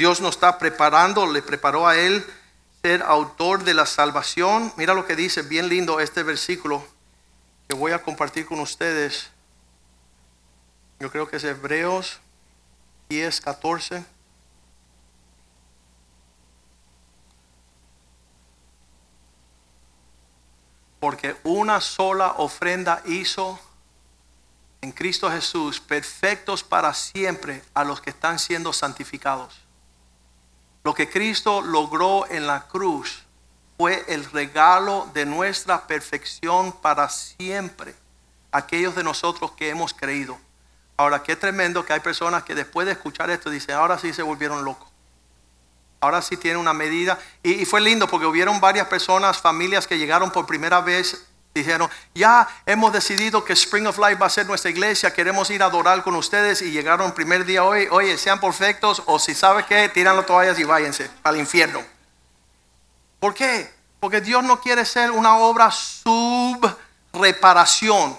Dios 0.00 0.22
nos 0.22 0.36
está 0.36 0.58
preparando, 0.58 1.26
le 1.26 1.42
preparó 1.42 1.86
a 1.86 1.94
Él 1.94 2.24
ser 2.80 3.02
autor 3.02 3.64
de 3.64 3.74
la 3.74 3.84
salvación. 3.84 4.72
Mira 4.78 4.94
lo 4.94 5.06
que 5.06 5.14
dice, 5.14 5.42
bien 5.42 5.68
lindo 5.68 6.00
este 6.00 6.22
versículo 6.22 6.82
que 7.68 7.74
voy 7.74 7.92
a 7.92 8.02
compartir 8.02 8.46
con 8.46 8.60
ustedes. 8.60 9.28
Yo 11.00 11.10
creo 11.10 11.28
que 11.28 11.36
es 11.36 11.44
Hebreos 11.44 12.18
10, 13.10 13.42
14. 13.42 14.02
Porque 20.98 21.36
una 21.44 21.82
sola 21.82 22.36
ofrenda 22.38 23.02
hizo 23.04 23.60
en 24.80 24.92
Cristo 24.92 25.30
Jesús 25.30 25.78
perfectos 25.78 26.64
para 26.64 26.94
siempre 26.94 27.62
a 27.74 27.84
los 27.84 28.00
que 28.00 28.08
están 28.08 28.38
siendo 28.38 28.72
santificados. 28.72 29.66
Lo 30.82 30.94
que 30.94 31.10
Cristo 31.10 31.60
logró 31.60 32.26
en 32.30 32.46
la 32.46 32.66
cruz 32.66 33.24
fue 33.76 34.04
el 34.08 34.24
regalo 34.30 35.08
de 35.14 35.26
nuestra 35.26 35.86
perfección 35.86 36.72
para 36.72 37.08
siempre. 37.08 37.94
Aquellos 38.52 38.94
de 38.94 39.04
nosotros 39.04 39.52
que 39.52 39.68
hemos 39.68 39.94
creído. 39.94 40.38
Ahora, 40.96 41.22
qué 41.22 41.36
tremendo 41.36 41.84
que 41.84 41.94
hay 41.94 42.00
personas 42.00 42.42
que 42.42 42.54
después 42.54 42.86
de 42.86 42.92
escuchar 42.92 43.30
esto 43.30 43.48
dicen, 43.48 43.74
ahora 43.74 43.98
sí 43.98 44.12
se 44.12 44.22
volvieron 44.22 44.64
locos. 44.64 44.90
Ahora 46.00 46.20
sí 46.22 46.36
tiene 46.36 46.58
una 46.58 46.72
medida. 46.72 47.18
Y, 47.42 47.64
fue 47.64 47.80
lindo 47.80 48.06
porque 48.06 48.26
hubieron 48.26 48.60
varias 48.60 48.86
personas, 48.88 49.38
familias 49.38 49.86
que 49.86 49.98
llegaron 49.98 50.30
por 50.30 50.46
primera 50.46 50.80
vez, 50.80 51.26
dijeron, 51.54 51.90
ya 52.14 52.48
hemos 52.66 52.92
decidido 52.92 53.44
que 53.44 53.52
Spring 53.52 53.86
of 53.86 53.98
Life 53.98 54.16
va 54.16 54.26
a 54.26 54.30
ser 54.30 54.46
nuestra 54.46 54.70
iglesia, 54.70 55.12
queremos 55.12 55.50
ir 55.50 55.62
a 55.62 55.66
adorar 55.66 56.02
con 56.02 56.14
ustedes 56.14 56.62
y 56.62 56.70
llegaron 56.70 57.08
el 57.08 57.12
primer 57.12 57.44
día 57.44 57.64
hoy, 57.64 57.88
oye, 57.90 58.16
sean 58.18 58.40
perfectos 58.40 59.02
o 59.06 59.18
si 59.18 59.34
sabe 59.34 59.64
que, 59.66 59.88
tiran 59.88 60.16
las 60.16 60.26
toallas 60.26 60.58
y 60.58 60.64
váyanse 60.64 61.10
al 61.22 61.36
infierno. 61.36 61.82
¿Por 63.18 63.34
qué? 63.34 63.72
Porque 63.98 64.20
Dios 64.20 64.42
no 64.42 64.60
quiere 64.60 64.84
ser 64.84 65.10
una 65.10 65.38
obra 65.38 65.70
sub 65.70 66.76
reparación 67.12 68.16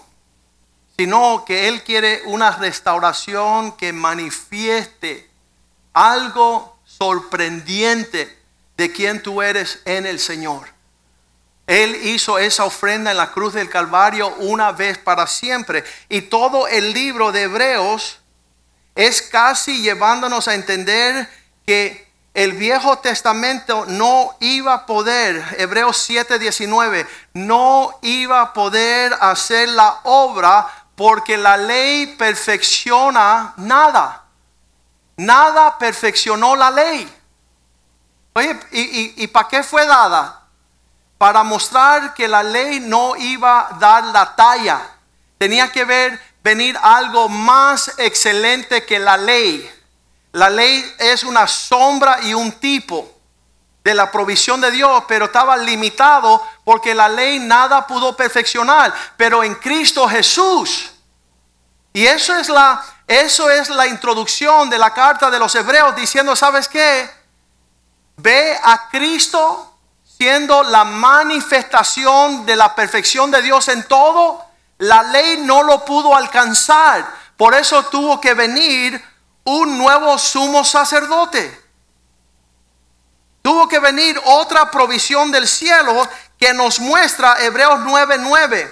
sino 1.02 1.46
que 1.46 1.68
Él 1.68 1.82
quiere 1.82 2.22
una 2.26 2.52
restauración 2.52 3.72
que 3.72 3.92
manifieste 3.92 5.28
algo 5.94 6.78
sorprendente 6.86 8.38
de 8.78 8.92
quien 8.92 9.24
tú 9.24 9.42
eres 9.42 9.82
en 9.86 10.06
el 10.06 10.20
Señor. 10.20 10.68
Él 11.72 11.96
hizo 12.04 12.38
esa 12.38 12.66
ofrenda 12.66 13.12
en 13.12 13.18
la 13.18 13.32
cruz 13.32 13.54
del 13.54 13.70
Calvario 13.70 14.28
una 14.40 14.74
vez 14.74 14.98
para 14.98 15.26
siempre. 15.26 15.86
Y 16.10 16.24
todo 16.24 16.68
el 16.68 16.92
libro 16.92 17.32
de 17.32 17.44
Hebreos 17.44 18.20
es 18.94 19.22
casi 19.22 19.82
llevándonos 19.82 20.50
a 20.50 20.54
entender 20.54 21.30
que 21.66 22.12
el 22.34 22.52
Viejo 22.52 22.98
Testamento 22.98 23.86
no 23.88 24.36
iba 24.42 24.74
a 24.74 24.86
poder, 24.86 25.42
Hebreos 25.58 25.96
7:19, 26.10 27.08
no 27.36 27.98
iba 28.02 28.42
a 28.42 28.52
poder 28.52 29.16
hacer 29.22 29.70
la 29.70 30.02
obra 30.04 30.68
porque 30.98 31.38
la 31.38 31.56
ley 31.56 32.18
perfecciona 32.18 33.54
nada. 33.56 34.26
nada 35.16 35.78
perfeccionó 35.78 36.54
la 36.58 36.70
ley. 36.70 37.18
Oye, 38.34 38.60
¿y, 38.72 39.24
y, 39.24 39.28
para 39.28 39.48
qué 39.48 39.64
fue 39.64 39.86
dada? 39.86 40.41
Para 41.22 41.44
mostrar 41.44 42.16
que 42.16 42.28
la 42.28 42.42
ley 42.42 42.80
no 42.80 43.16
iba 43.16 43.60
a 43.60 43.74
dar 43.78 44.06
la 44.06 44.36
talla. 44.36 44.82
Tenía 45.38 45.72
que 45.72 45.86
ver, 45.86 46.20
venir 46.44 46.76
algo 46.82 47.30
más 47.30 47.94
excelente 48.00 48.84
que 48.88 48.98
la 48.98 49.18
ley. 49.18 49.72
La 50.32 50.50
ley 50.50 50.84
es 50.98 51.24
una 51.24 51.46
sombra 51.46 52.24
y 52.24 52.34
un 52.34 52.54
tipo 52.54 53.08
de 53.84 53.94
la 53.94 54.10
provisión 54.10 54.62
de 54.62 54.72
Dios, 54.72 55.04
pero 55.08 55.26
estaba 55.26 55.56
limitado 55.58 56.44
porque 56.64 56.96
la 56.96 57.08
ley 57.08 57.38
nada 57.38 57.86
pudo 57.86 58.18
perfeccionar. 58.18 58.92
Pero 59.16 59.44
en 59.44 59.54
Cristo 59.54 60.08
Jesús, 60.10 60.90
y 61.94 62.04
eso 62.04 62.36
es 62.36 62.50
la, 62.50 62.84
eso 63.06 63.48
es 63.52 63.70
la 63.70 63.86
introducción 63.86 64.72
de 64.72 64.80
la 64.80 64.92
carta 64.92 65.30
de 65.30 65.38
los 65.38 65.54
hebreos 65.54 65.96
diciendo, 65.96 66.36
¿sabes 66.36 66.68
qué? 66.68 67.08
Ve 68.18 68.58
a 68.64 68.90
Cristo 68.90 69.71
siendo 70.22 70.62
la 70.62 70.84
manifestación 70.84 72.46
de 72.46 72.56
la 72.56 72.76
perfección 72.76 73.32
de 73.32 73.42
Dios 73.42 73.68
en 73.70 73.82
todo. 73.88 74.46
La 74.78 75.02
ley 75.02 75.38
no 75.40 75.64
lo 75.64 75.84
pudo 75.84 76.16
alcanzar. 76.16 77.12
Por 77.36 77.56
eso 77.56 77.86
tuvo 77.86 78.22
que 78.22 78.36
venir 78.36 79.04
un 79.46 79.80
nuevo 79.80 80.20
sumo 80.20 80.64
sacerdote. 80.64 81.60
Tuvo 83.42 83.68
que 83.68 83.80
venir 83.80 84.22
otra 84.26 84.70
provisión 84.70 85.32
del 85.32 85.48
cielo 85.48 86.08
que 86.38 86.54
nos 86.54 86.80
muestra 86.80 87.44
Hebreos 87.44 87.80
9:9. 87.80 88.72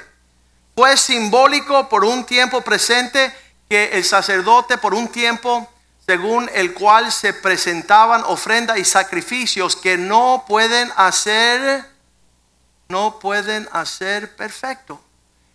Fue 0.76 0.96
simbólico 0.98 1.90
por 1.90 2.06
un 2.06 2.26
tiempo 2.26 2.62
presente 2.62 3.36
que 3.68 3.86
el 3.94 4.06
sacerdote 4.06 4.78
por 4.78 4.94
un 4.94 5.08
tiempo 5.08 5.68
según 6.10 6.50
el 6.56 6.74
cual 6.74 7.12
se 7.12 7.34
presentaban 7.34 8.24
ofrendas 8.26 8.80
y 8.80 8.84
sacrificios 8.84 9.76
que 9.76 9.96
no 9.96 10.44
pueden 10.48 10.92
hacer 10.96 11.86
no 12.88 13.20
pueden 13.20 13.70
hacer 13.74 14.36
perfecto. 14.36 15.00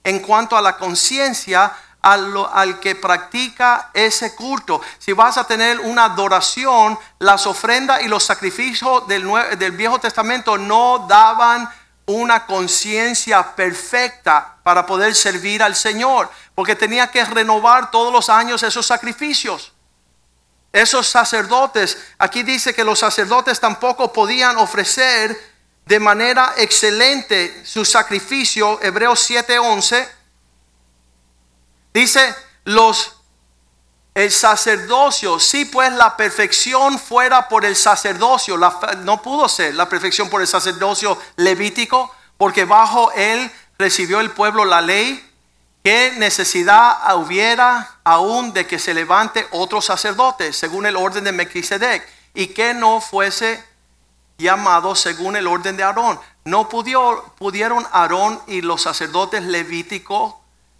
En 0.04 0.20
cuanto 0.20 0.56
a 0.56 0.62
la 0.62 0.76
conciencia, 0.76 1.72
al, 2.02 2.78
que 2.78 2.94
practica 2.94 3.90
ese 3.94 4.36
culto. 4.36 4.80
Si 5.00 5.12
vas 5.12 5.38
a 5.38 5.44
tener 5.44 5.80
una 5.80 6.04
adoración, 6.04 6.96
las 7.18 7.48
ofrendas 7.48 8.02
y 8.02 8.06
los 8.06 8.22
sacrificios 8.22 9.08
del, 9.08 9.28
del 9.58 9.72
Viejo 9.72 9.98
Testamento 9.98 10.56
no 10.56 11.04
daban 11.08 11.68
una 12.06 12.46
conciencia 12.46 13.56
perfecta 13.56 14.54
para 14.62 14.86
poder 14.86 15.16
servir 15.16 15.64
al 15.64 15.74
Señor, 15.74 16.30
porque 16.54 16.76
tenía 16.76 17.10
que 17.10 17.24
renovar 17.24 17.90
todos 17.90 18.12
los 18.12 18.28
años 18.28 18.62
esos 18.62 18.86
sacrificios. 18.86 19.73
Esos 20.74 21.06
sacerdotes, 21.06 21.96
aquí 22.18 22.42
dice 22.42 22.74
que 22.74 22.82
los 22.82 22.98
sacerdotes 22.98 23.60
tampoco 23.60 24.12
podían 24.12 24.56
ofrecer 24.56 25.54
de 25.86 26.00
manera 26.00 26.52
excelente 26.56 27.64
su 27.64 27.84
sacrificio, 27.84 28.82
Hebreos 28.82 29.30
7:11 29.30 30.08
Dice 31.92 32.34
los 32.64 33.12
el 34.14 34.32
sacerdocio, 34.32 35.38
si 35.38 35.64
pues 35.64 35.92
la 35.92 36.16
perfección 36.16 36.98
fuera 36.98 37.48
por 37.48 37.64
el 37.64 37.76
sacerdocio, 37.76 38.58
no 39.04 39.22
pudo 39.22 39.48
ser 39.48 39.76
la 39.76 39.88
perfección 39.88 40.28
por 40.28 40.40
el 40.40 40.48
sacerdocio 40.48 41.16
levítico, 41.36 42.12
porque 42.36 42.64
bajo 42.64 43.12
él 43.12 43.48
recibió 43.78 44.18
el 44.18 44.32
pueblo 44.32 44.64
la 44.64 44.80
ley, 44.80 45.33
¿qué 45.84 46.14
necesidad 46.16 47.14
hubiera 47.16 47.98
aún 48.02 48.52
de 48.54 48.66
que 48.66 48.78
se 48.78 48.94
levante 48.94 49.46
otro 49.52 49.82
sacerdote 49.82 50.52
según 50.52 50.86
el 50.86 50.96
orden 50.96 51.24
de 51.24 51.32
Melquisedec 51.32 52.08
y 52.32 52.48
que 52.48 52.74
no 52.74 53.00
fuese 53.00 53.62
llamado 54.38 54.96
según 54.96 55.36
el 55.36 55.46
orden 55.46 55.76
de 55.76 55.82
Aarón? 55.84 56.18
No 56.44 56.68
pudieron 56.68 57.86
Aarón 57.92 58.40
y 58.46 58.62
los 58.62 58.82
sacerdotes 58.82 59.44
levíticos 59.44 60.34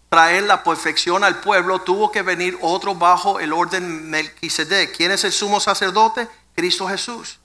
traer 0.09 0.45
la 0.45 0.63
perfección 0.63 1.25
al 1.25 1.41
pueblo, 1.41 1.81
tuvo 1.81 2.11
que 2.13 2.23
venir 2.23 2.57
otro 2.63 2.95
bajo 2.95 3.41
el 3.41 3.53
orden 3.53 4.09
Melquisedec. 4.09 4.97
¿Quién 4.97 5.11
es 5.11 5.25
el 5.25 5.33
sumo 5.33 5.61
sacerdote? 5.61 6.29
Cristo 6.55 6.87
Jesús. 6.89 7.41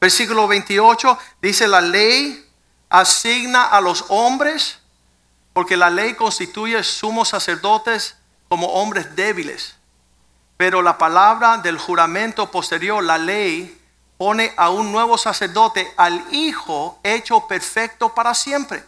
Versículo 0.00 0.46
28 0.46 1.18
dice, 1.42 1.66
la 1.66 1.80
ley 1.80 2.48
asigna 2.88 3.64
a 3.64 3.80
los 3.80 4.04
hombres, 4.08 4.78
porque 5.52 5.76
la 5.76 5.90
ley 5.90 6.14
constituye 6.14 6.82
sumos 6.82 7.28
sacerdotes 7.28 8.16
como 8.48 8.68
hombres 8.68 9.14
débiles. 9.16 9.76
Pero 10.56 10.82
la 10.82 10.98
palabra 10.98 11.58
del 11.58 11.78
juramento 11.78 12.50
posterior, 12.50 13.02
la 13.02 13.18
ley, 13.18 13.78
pone 14.16 14.52
a 14.56 14.70
un 14.70 14.92
nuevo 14.92 15.18
sacerdote, 15.18 15.92
al 15.96 16.24
Hijo 16.32 16.98
hecho 17.02 17.46
perfecto 17.46 18.14
para 18.14 18.34
siempre 18.34 18.84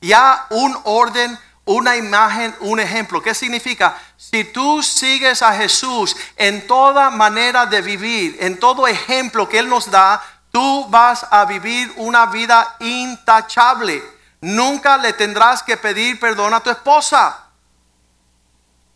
ya 0.00 0.46
un 0.50 0.76
orden, 0.84 1.38
una 1.64 1.96
imagen, 1.96 2.54
un 2.60 2.80
ejemplo. 2.80 3.22
¿Qué 3.22 3.34
significa? 3.34 3.96
Si 4.16 4.44
tú 4.44 4.82
sigues 4.82 5.42
a 5.42 5.54
Jesús 5.54 6.16
en 6.36 6.66
toda 6.66 7.10
manera 7.10 7.66
de 7.66 7.82
vivir, 7.82 8.36
en 8.40 8.58
todo 8.58 8.86
ejemplo 8.86 9.48
que 9.48 9.58
Él 9.58 9.68
nos 9.68 9.90
da, 9.90 10.22
tú 10.52 10.86
vas 10.88 11.26
a 11.30 11.44
vivir 11.44 11.92
una 11.96 12.26
vida 12.26 12.76
intachable. 12.80 14.02
Nunca 14.46 14.96
le 14.96 15.12
tendrás 15.12 15.60
que 15.60 15.76
pedir 15.76 16.20
perdón 16.20 16.54
a 16.54 16.62
tu 16.62 16.70
esposa. 16.70 17.46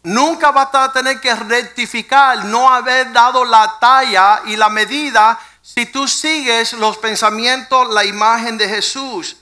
Nunca 0.04 0.52
vas 0.52 0.72
a 0.72 0.92
tener 0.92 1.20
que 1.20 1.34
rectificar, 1.34 2.44
no 2.44 2.72
haber 2.72 3.12
dado 3.12 3.44
la 3.44 3.76
talla 3.80 4.42
y 4.46 4.54
la 4.54 4.68
medida 4.68 5.36
si 5.60 5.86
tú 5.86 6.06
sigues 6.06 6.72
los 6.74 6.98
pensamientos, 6.98 7.92
la 7.92 8.04
imagen 8.04 8.58
de 8.58 8.68
Jesús. 8.68 9.38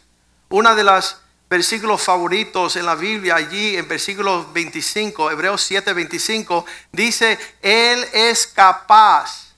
Una 0.49 0.75
de 0.75 0.85
las 0.85 1.19
versículos 1.51 2.01
favoritos 2.01 2.77
en 2.77 2.87
la 2.87 2.95
Biblia, 2.95 3.37
allí 3.37 3.77
en 3.77 3.87
versículo 3.87 4.51
25, 4.51 5.31
Hebreos 5.31 5.61
7, 5.61 5.93
25, 5.93 6.65
dice, 6.91 7.39
Él 7.61 8.09
es 8.15 8.47
capaz, 8.47 9.53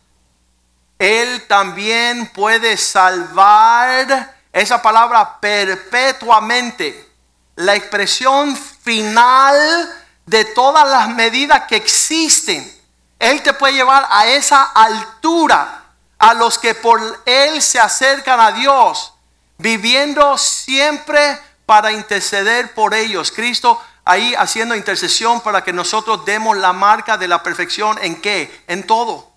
Él 0.99 1.47
también 1.47 2.27
puede 2.35 2.77
salvar, 2.77 4.40
esa 4.53 4.83
palabra 4.83 5.39
perpetuamente, 5.41 7.09
la 7.57 7.75
expresión 7.75 8.57
final 8.57 9.97
de 10.27 10.45
todas 10.47 10.89
las 10.89 11.09
medidas 11.09 11.65
que 11.69 11.77
existen. 11.77 12.81
Él 13.19 13.43
te 13.43 13.53
puede 13.53 13.75
llevar 13.75 14.07
a 14.11 14.27
esa 14.27 14.63
altura 14.65 15.85
a 16.19 16.35
los 16.35 16.59
que 16.59 16.75
por 16.75 17.23
Él 17.27 17.61
se 17.63 17.79
acercan 17.79 18.41
a 18.41 18.53
Dios, 18.53 19.15
viviendo 19.59 20.37
siempre 20.39 21.39
para 21.67 21.93
interceder 21.93 22.75
por 22.75 22.95
ellos. 22.95 23.31
Cristo 23.31 23.81
ahí 24.05 24.35
haciendo 24.35 24.75
intercesión 24.75 25.41
para 25.41 25.63
que 25.63 25.73
nosotros 25.73 26.25
demos 26.25 26.57
la 26.57 26.73
marca 26.73 27.17
de 27.17 27.29
la 27.29 27.43
perfección 27.43 27.99
en 28.03 28.21
qué? 28.21 28.65
En 28.67 28.87
todo. 28.87 29.31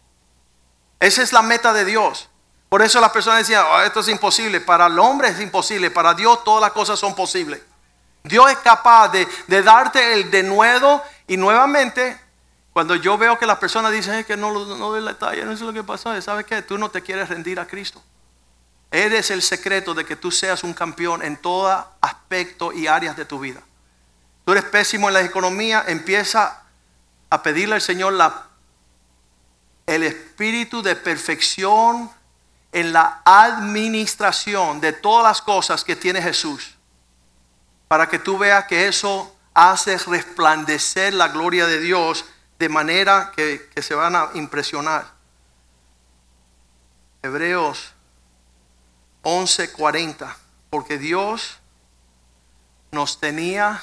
Esa 0.99 1.21
es 1.21 1.33
la 1.33 1.41
meta 1.41 1.73
de 1.73 1.85
Dios. 1.85 2.29
Por 2.73 2.81
eso 2.81 2.99
las 2.99 3.11
personas 3.11 3.41
decían, 3.41 3.63
oh, 3.69 3.81
esto 3.81 3.99
es 3.99 4.07
imposible. 4.07 4.59
Para 4.59 4.87
el 4.87 4.97
hombre 4.97 5.27
es 5.27 5.39
imposible, 5.39 5.91
para 5.91 6.15
Dios 6.15 6.43
todas 6.43 6.59
las 6.59 6.71
cosas 6.71 6.97
son 6.97 7.13
posibles. 7.13 7.61
Dios 8.23 8.49
es 8.49 8.57
capaz 8.57 9.09
de, 9.09 9.27
darte 9.61 10.13
el 10.13 10.31
denuedo 10.31 11.03
y 11.27 11.37
nuevamente, 11.37 12.19
cuando 12.71 12.95
yo 12.95 13.15
veo 13.15 13.37
que 13.37 13.45
las 13.45 13.59
personas 13.59 13.91
dicen 13.91 14.15
es 14.15 14.25
que 14.25 14.35
no, 14.35 14.51
no 14.51 14.89
doy 14.89 15.01
la 15.01 15.13
talla, 15.13 15.45
no 15.45 15.51
es 15.51 15.61
lo 15.61 15.71
que 15.71 15.83
pasó, 15.83 16.19
¿sabes 16.19 16.47
qué? 16.47 16.63
Tú 16.63 16.79
no 16.79 16.89
te 16.89 17.03
quieres 17.03 17.29
rendir 17.29 17.59
a 17.59 17.67
Cristo. 17.67 18.01
Eres 18.89 19.29
el 19.29 19.43
secreto 19.43 19.93
de 19.93 20.03
que 20.03 20.15
tú 20.15 20.31
seas 20.31 20.63
un 20.63 20.73
campeón 20.73 21.21
en 21.21 21.37
todo 21.37 21.87
aspecto 22.01 22.73
y 22.73 22.87
áreas 22.87 23.15
de 23.15 23.25
tu 23.25 23.39
vida. 23.39 23.61
Tú 24.45 24.51
eres 24.51 24.63
pésimo 24.63 25.09
en 25.09 25.13
la 25.13 25.21
economía, 25.21 25.83
empieza 25.85 26.63
a 27.29 27.43
pedirle 27.43 27.75
al 27.75 27.81
Señor 27.81 28.13
la, 28.13 28.47
el 29.85 30.01
espíritu 30.01 30.81
de 30.81 30.95
perfección 30.95 32.09
en 32.73 32.91
la 32.91 33.21
administración 33.23 34.81
de 34.81 34.91
todas 34.93 35.23
las 35.23 35.41
cosas 35.41 35.83
que 35.83 35.95
tiene 35.95 36.21
Jesús. 36.21 36.75
Para 37.87 38.09
que 38.09 38.19
tú 38.19 38.37
veas 38.37 38.65
que 38.65 38.87
eso 38.87 39.33
hace 39.53 39.97
resplandecer 39.99 41.13
la 41.13 41.27
gloria 41.29 41.67
de 41.67 41.79
Dios 41.79 42.25
de 42.57 42.69
manera 42.69 43.31
que, 43.35 43.69
que 43.73 43.81
se 43.81 43.93
van 43.93 44.15
a 44.15 44.29
impresionar. 44.33 45.13
Hebreos 47.21 47.93
11:40, 49.21 50.35
porque 50.69 50.97
Dios 50.97 51.59
nos 52.91 53.19
tenía 53.19 53.81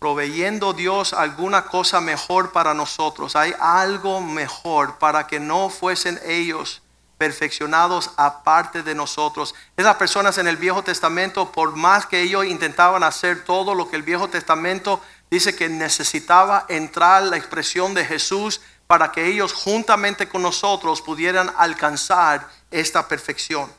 proveyendo 0.00 0.72
Dios 0.72 1.12
alguna 1.12 1.66
cosa 1.66 2.00
mejor 2.00 2.52
para 2.52 2.72
nosotros. 2.72 3.36
Hay 3.36 3.54
algo 3.60 4.20
mejor 4.22 4.98
para 4.98 5.26
que 5.26 5.38
no 5.38 5.68
fuesen 5.68 6.18
ellos 6.26 6.82
perfeccionados 7.18 8.10
aparte 8.16 8.82
de 8.82 8.94
nosotros. 8.94 9.54
Esas 9.76 9.96
personas 9.96 10.38
en 10.38 10.48
el 10.48 10.56
Viejo 10.56 10.82
Testamento, 10.82 11.52
por 11.52 11.76
más 11.76 12.06
que 12.06 12.22
ellos 12.22 12.46
intentaban 12.46 13.02
hacer 13.02 13.44
todo 13.44 13.74
lo 13.74 13.90
que 13.90 13.96
el 13.96 14.02
Viejo 14.02 14.28
Testamento 14.28 15.02
dice 15.30 15.54
que 15.54 15.68
necesitaba 15.68 16.64
entrar 16.70 17.22
la 17.24 17.36
expresión 17.36 17.92
de 17.92 18.06
Jesús 18.06 18.62
para 18.86 19.12
que 19.12 19.26
ellos 19.26 19.52
juntamente 19.52 20.30
con 20.30 20.40
nosotros 20.40 21.02
pudieran 21.02 21.52
alcanzar 21.58 22.48
esta 22.70 23.06
perfección. 23.06 23.70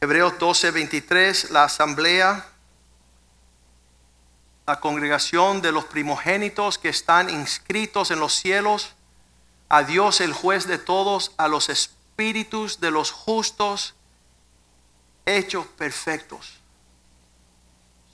Hebreos 0.00 0.38
12, 0.38 0.70
23, 0.70 1.50
la 1.50 1.64
asamblea, 1.64 2.46
la 4.66 4.80
congregación 4.80 5.60
de 5.62 5.72
los 5.72 5.84
primogénitos 5.84 6.78
que 6.78 6.88
están 6.88 7.30
inscritos 7.30 8.10
en 8.10 8.20
los 8.20 8.34
cielos, 8.34 8.94
a 9.68 9.82
Dios 9.82 10.20
el 10.20 10.32
juez 10.32 10.66
de 10.66 10.78
todos, 10.78 11.32
a 11.36 11.48
los 11.48 11.68
espíritus 11.68 12.80
de 12.80 12.90
los 12.90 13.10
justos, 13.10 13.94
hechos 15.26 15.66
perfectos. 15.66 16.60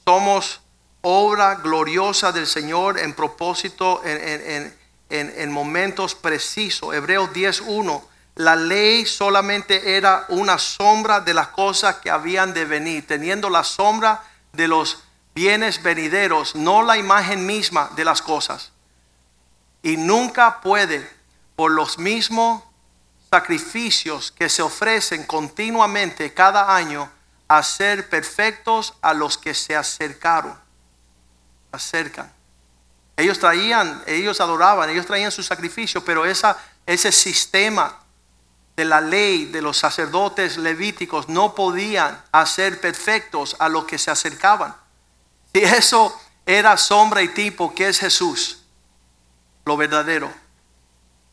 Somos 0.05 0.61
obra 1.03 1.57
gloriosa 1.57 2.32
del 2.32 2.46
Señor 2.46 2.99
en 2.99 3.14
propósito, 3.14 4.01
en, 4.05 4.74
en 5.11 5.53
momentos 5.53 6.14
precisos. 6.14 6.94
Hebreos 6.94 7.30
10.1 7.30 8.03
la 8.38 8.55
ley 8.55 9.05
solamente 9.05 9.96
era 9.96 10.24
una 10.28 10.59
sombra 10.59 11.20
de 11.20 11.34
las 11.34 11.49
cosas 11.49 11.96
que 11.96 12.09
habían 12.09 12.55
de 12.55 12.64
venir, 12.64 13.05
teniendo 13.05 13.51
la 13.51 13.64
sombra 13.64 14.22
de 14.53 14.68
los 14.68 15.03
bienes 15.39 15.80
venideros, 15.84 16.57
no 16.57 16.82
la 16.82 16.97
imagen 16.97 17.47
misma 17.47 17.93
de 17.95 18.05
las 18.05 18.22
cosas. 18.22 18.72
Y 19.84 19.97
nunca 19.97 20.61
puede, 20.61 21.09
por 21.55 21.70
los 21.70 21.97
mismos 21.97 22.64
sacrificios 23.30 24.32
que 24.32 24.49
se 24.49 24.62
ofrecen 24.62 25.22
continuamente 25.22 26.34
cada 26.34 26.74
año, 26.74 27.09
hacer 27.47 28.09
perfectos 28.09 28.95
a 29.01 29.14
los 29.14 29.39
que 29.39 29.55
se 29.55 29.76
acercaron, 29.76 30.59
acercan. 31.70 32.32
Ellos 33.16 33.39
traían, 33.39 34.03
ellos 34.09 34.41
adoraban, 34.41 34.91
ellos 34.91 35.07
traían 35.07 35.30
su 35.30 35.45
sacrificio, 35.45 36.05
pero 36.05 36.26
esa, 36.26 36.59
ese 36.84 37.12
sistema 37.12 37.97
de 38.74 38.84
la 38.84 39.01
ley 39.01 39.45
de 39.45 39.62
los 39.62 39.76
sacerdotes 39.76 40.57
levíticos 40.57 41.28
no 41.28 41.55
podían 41.55 42.20
hacer 42.32 42.80
perfectos 42.80 43.55
a 43.61 43.68
los 43.68 43.84
que 43.84 43.99
se 43.99 44.11
acercaban. 44.11 44.74
Si 45.53 45.62
eso 45.62 46.18
era 46.46 46.76
sombra 46.76 47.22
y 47.22 47.28
tipo, 47.28 47.74
que 47.74 47.88
es 47.88 47.99
Jesús? 47.99 48.64
Lo 49.64 49.76
verdadero. 49.76 50.32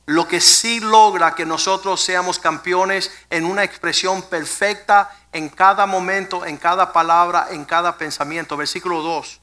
Lo 0.08 0.28
que 0.28 0.40
sí 0.40 0.80
logra 0.80 1.34
que 1.36 1.46
nosotros 1.46 2.02
seamos 2.02 2.38
campeones 2.38 3.12
en 3.30 3.46
una 3.46 3.64
expresión 3.64 4.22
perfecta 4.24 5.10
en 5.32 5.50
cada 5.50 5.86
momento, 5.86 6.46
en 6.46 6.58
cada 6.58 6.94
palabra, 6.94 7.48
en 7.50 7.66
cada 7.66 7.98
pensamiento. 7.98 8.56
Versículo 8.56 9.02
2. 9.02 9.42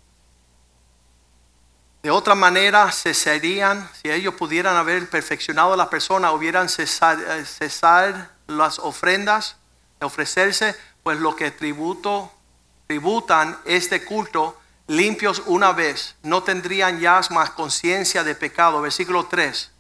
De 2.03 2.11
otra 2.11 2.35
manera, 2.35 2.91
cesarían, 2.91 3.89
si 4.01 4.11
ellos 4.11 4.35
pudieran 4.35 4.77
haber 4.77 5.09
perfeccionado 5.09 5.73
a 5.73 5.77
la 5.77 5.89
persona, 5.89 6.33
hubieran 6.33 6.69
cesar, 6.69 7.19
eh, 7.21 7.45
cesar 7.45 8.33
las 8.47 8.79
ofrendas, 8.79 9.57
de 10.01 10.07
ofrecerse, 10.07 10.77
pues 11.03 11.19
lo 11.19 11.37
que 11.37 11.51
tributo, 11.51 12.33
tributan 12.89 13.59
este 13.65 14.05
culto 14.05 14.59
limpios 14.87 15.43
una 15.47 15.73
vez, 15.73 16.17
no 16.23 16.43
tendrían 16.43 17.01
ya 17.01 17.21
más 17.31 17.51
conciencia 17.51 18.25
de 18.25 18.35
pecado. 18.35 18.81
Versículo 18.81 19.27
3. 19.27 19.71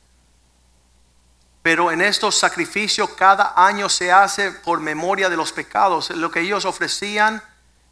Pero 1.63 1.93
en 1.93 2.01
estos 2.01 2.37
sacrificios 2.37 3.11
cada 3.11 3.53
año 3.57 3.89
se 3.89 4.11
hace 4.11 4.51
por 4.51 4.81
memoria 4.81 5.29
de 5.29 5.37
los 5.37 5.53
pecados, 5.53 6.11
lo 6.11 6.31
que 6.31 6.41
ellos 6.41 6.65
ofrecían 6.65 7.43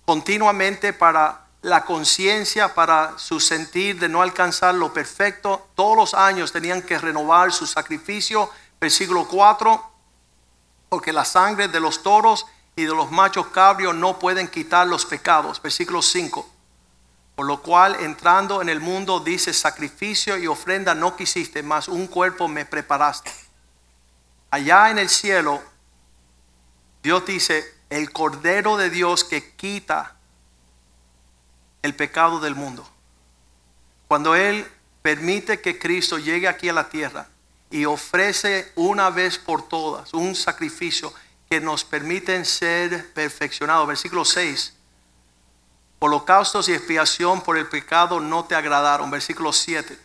continuamente 0.05 0.93
para 0.93 1.47
la 1.63 1.85
conciencia 1.85 2.75
para 2.75 3.19
su 3.19 3.39
sentir 3.39 3.99
de 3.99 4.09
no 4.09 4.23
alcanzar 4.23 4.75
lo 4.75 4.93
perfecto. 4.93 5.69
Todos 5.75 5.97
los 5.97 6.15
años 6.15 6.53
tenían 6.53 6.83
que 6.83 6.99
renovar 6.99 7.53
su 7.53 7.67
sacrificio. 7.67 8.51
Versículo 8.81 9.29
4, 9.29 9.91
porque 10.89 11.13
la 11.13 11.25
sangre 11.25 11.69
de 11.69 11.81
los 11.81 12.03
toros 12.03 12.47
y 12.75 12.85
de 12.85 12.95
los 12.95 13.11
machos 13.11 13.49
cabrios 13.49 13.95
no 13.95 14.19
pueden 14.19 14.49
quitar 14.49 14.87
los 14.87 15.05
pecados. 15.05 15.61
Versículo 15.61 16.01
5. 16.01 16.49
Por 17.41 17.47
lo 17.47 17.63
cual 17.63 17.97
entrando 18.01 18.61
en 18.61 18.69
el 18.69 18.81
mundo 18.81 19.19
dice 19.19 19.55
sacrificio 19.55 20.37
y 20.37 20.47
ofrenda 20.47 20.95
no 20.95 21.17
quisiste, 21.17 21.63
mas 21.63 21.89
un 21.89 22.07
cuerpo 22.07 22.49
me 22.49 22.67
preparaste. 22.67 23.33
Allá 24.51 24.91
en 24.91 24.99
el 24.99 25.09
cielo, 25.09 25.63
Dios 27.03 27.25
dice, 27.25 27.65
el 27.89 28.13
Cordero 28.13 28.77
de 28.77 28.91
Dios 28.91 29.25
que 29.25 29.55
quita 29.55 30.17
el 31.81 31.95
pecado 31.95 32.41
del 32.41 32.55
mundo. 32.55 32.87
Cuando 34.07 34.35
Él 34.35 34.71
permite 35.01 35.63
que 35.63 35.79
Cristo 35.79 36.19
llegue 36.19 36.47
aquí 36.47 36.69
a 36.69 36.75
la 36.75 36.91
tierra 36.91 37.27
y 37.71 37.87
ofrece 37.87 38.71
una 38.75 39.09
vez 39.09 39.39
por 39.39 39.67
todas 39.67 40.13
un 40.13 40.35
sacrificio 40.35 41.11
que 41.49 41.59
nos 41.59 41.87
permite 41.87 42.45
ser 42.45 43.15
perfeccionados. 43.15 43.89
Versículo 43.89 44.27
6. 44.27 44.75
Holocaustos 46.01 46.69
y 46.69 46.73
expiación 46.73 47.43
por 47.43 47.57
el 47.57 47.69
pecado 47.69 48.21
no 48.21 48.45
te 48.45 48.55
agradaron. 48.55 49.11
Versículo 49.11 49.53
7. 49.53 49.99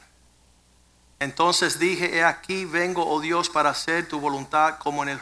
Entonces 1.20 1.80
dije, 1.80 2.18
he 2.18 2.24
aquí 2.24 2.66
vengo, 2.66 3.08
oh 3.08 3.20
Dios, 3.22 3.50
para 3.50 3.72
hacer 3.72 4.08
tu 4.08 4.20
voluntad 4.20 4.78
como 4.78 5.02
en 5.02 5.10
el 5.10 5.20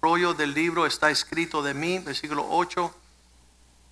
rollo 0.00 0.34
del 0.34 0.54
libro 0.54 0.86
está 0.86 1.10
escrito 1.10 1.62
de 1.62 1.74
mí. 1.74 1.98
Versículo 1.98 2.46
8 2.48 2.94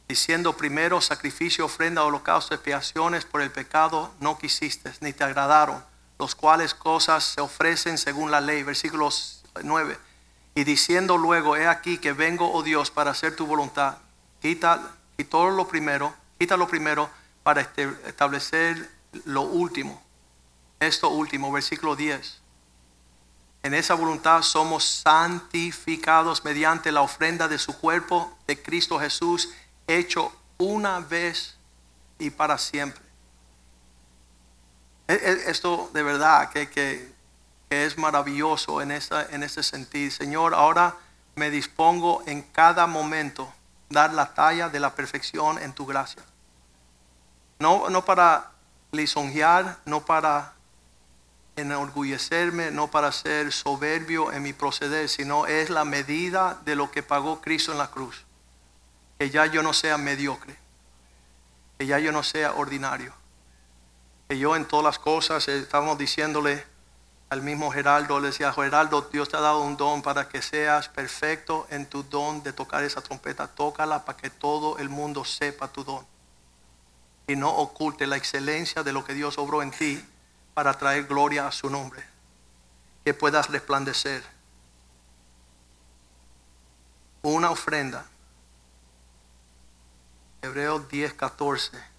diciendo 0.09 0.57
primero 0.57 1.03
sacrificio, 1.03 1.67
ofrenda, 1.67 2.03
holocausto, 2.03 2.55
expiaciones 2.55 3.27
por 3.27 3.43
el 3.43 3.51
pecado 3.51 4.11
no 4.21 4.39
quisiste, 4.39 4.91
ni 5.01 5.13
te 5.13 5.23
agradaron, 5.23 5.85
los 6.19 6.35
cuales 6.35 6.73
cosas 6.73 7.25
se 7.25 7.43
ofrecen 7.43 7.99
según 7.99 8.31
la 8.31 8.41
ley. 8.41 8.63
Versículo 8.63 9.11
9. 9.63 9.99
Y 10.55 10.65
diciendo 10.65 11.19
luego, 11.19 11.57
he 11.57 11.69
aquí 11.69 11.99
que 11.99 12.13
vengo, 12.13 12.51
oh 12.51 12.63
Dios, 12.63 12.91
para 12.91 13.11
hacer 13.11 13.37
tu 13.37 13.47
voluntad. 13.47 13.99
Quita, 14.41 14.97
quita 15.19 15.39
lo 15.51 15.67
primero, 15.67 16.15
quita 16.39 16.57
lo 16.57 16.69
primero 16.69 17.11
para 17.43 17.61
este, 17.61 17.93
establecer 18.07 18.89
lo 19.25 19.43
último. 19.43 20.01
Esto 20.79 21.09
último, 21.11 21.51
versículo 21.51 21.97
10. 21.97 22.41
En 23.65 23.75
esa 23.75 23.95
voluntad 23.95 24.43
somos 24.43 24.85
santificados 24.85 26.45
mediante 26.45 26.93
la 26.93 27.01
ofrenda 27.01 27.49
de 27.49 27.59
su 27.59 27.77
cuerpo 27.77 28.39
de 28.47 28.63
Cristo 28.63 29.01
Jesús 29.01 29.51
hecho 29.89 30.33
una 30.57 31.01
vez 31.01 31.57
y 32.21 32.31
para 32.31 32.57
siempre. 32.57 33.03
E, 35.09 35.15
e, 35.15 35.51
esto 35.51 35.91
de 35.93 36.03
verdad 36.05 36.51
que, 36.51 37.19
es 37.71 37.99
maravilloso 37.99 38.81
en, 38.81 38.93
esa, 38.93 39.27
en 39.31 39.43
ese 39.43 39.63
sentido. 39.65 40.13
Señor, 40.13 40.55
ahora 40.55 40.97
me 41.35 41.51
dispongo 41.51 42.23
en 42.27 42.41
cada 42.43 42.87
momento 42.87 43.53
dar 43.89 44.13
la 44.13 44.35
talla 44.35 44.69
de 44.69 44.81
la 44.81 44.95
perfección 44.95 45.59
en 45.59 45.73
tu 45.73 45.87
gracia. 45.87 46.23
No, 47.59 47.91
no 47.91 48.05
para 48.05 48.51
lisonjear, 48.93 49.79
no 49.85 50.05
para 50.05 50.53
enorgullecerme, 51.57 52.71
no 52.71 52.89
para 52.89 53.11
ser 53.11 53.53
soberbio 53.53 54.33
en 54.33 54.43
mi 54.43 54.53
proceder, 54.53 55.09
sino 55.09 55.47
es 55.47 55.71
la 55.71 55.85
medida 55.85 56.59
de 56.65 56.77
lo 56.77 56.91
que 56.91 57.03
pagó 57.03 57.41
Cristo 57.41 57.73
en 57.73 57.79
la 57.79 57.91
cruz 57.91 58.25
que 59.19 59.31
ya 59.31 59.47
yo 59.47 59.63
no 59.63 59.73
sea 59.73 59.99
mediocre, 59.99 60.57
que 61.77 61.87
ya 61.87 61.99
yo 61.99 62.13
no 62.13 62.23
sea 62.23 62.55
ordinario, 62.55 63.13
que 64.29 64.39
yo 64.39 64.55
en 64.55 64.65
todas 64.65 64.85
las 64.85 64.99
cosas, 64.99 65.49
estábamos 65.49 65.99
diciéndole 65.99 66.65
al 67.31 67.43
mismo 67.43 67.71
Geraldo, 67.71 68.21
le 68.21 68.29
decía, 68.29 68.53
Geraldo, 68.53 69.03
Dios 69.13 69.29
te 69.29 69.37
ha 69.37 69.41
dado 69.41 69.61
un 69.63 69.77
don 69.77 70.03
para 70.03 70.29
que 70.29 70.41
seas 70.41 70.89
perfecto 70.89 71.67
en 71.71 71.87
tu 71.87 72.03
don 72.03 72.43
de 72.43 72.53
tocar 72.53 72.83
esa 72.85 73.03
trompeta, 73.03 73.49
tócala 73.49 74.05
para 74.05 74.17
que 74.17 74.31
todo 74.31 74.79
el 74.79 74.89
mundo 74.89 75.25
sepa 75.25 75.69
tu 75.69 75.85
don 75.85 76.07
y 77.27 77.37
no 77.37 77.51
oculte 77.51 78.07
la 78.07 78.17
excelencia 78.17 78.83
de 78.83 78.93
lo 78.93 79.05
que 79.05 79.13
Dios 79.13 79.37
obró 79.37 79.63
en 79.63 79.71
ti 79.71 80.03
para 80.55 80.75
traer 80.75 81.05
gloria 81.05 81.47
a 81.47 81.53
su 81.53 81.69
nombre, 81.69 82.03
que 83.05 83.13
puedas 83.13 83.51
resplandecer. 83.51 84.25
Una 87.23 87.51
ofrenda 87.51 88.07
Hebreos 90.41 90.89
10, 90.89 91.15
14. 91.15 91.98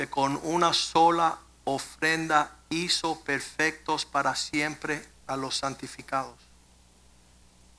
Porque 0.00 0.10
con 0.10 0.40
una 0.44 0.72
sola 0.72 1.36
ofrenda 1.64 2.56
hizo 2.70 3.20
perfectos 3.20 4.06
para 4.06 4.34
siempre 4.34 5.06
a 5.26 5.36
los 5.36 5.58
santificados. 5.58 6.38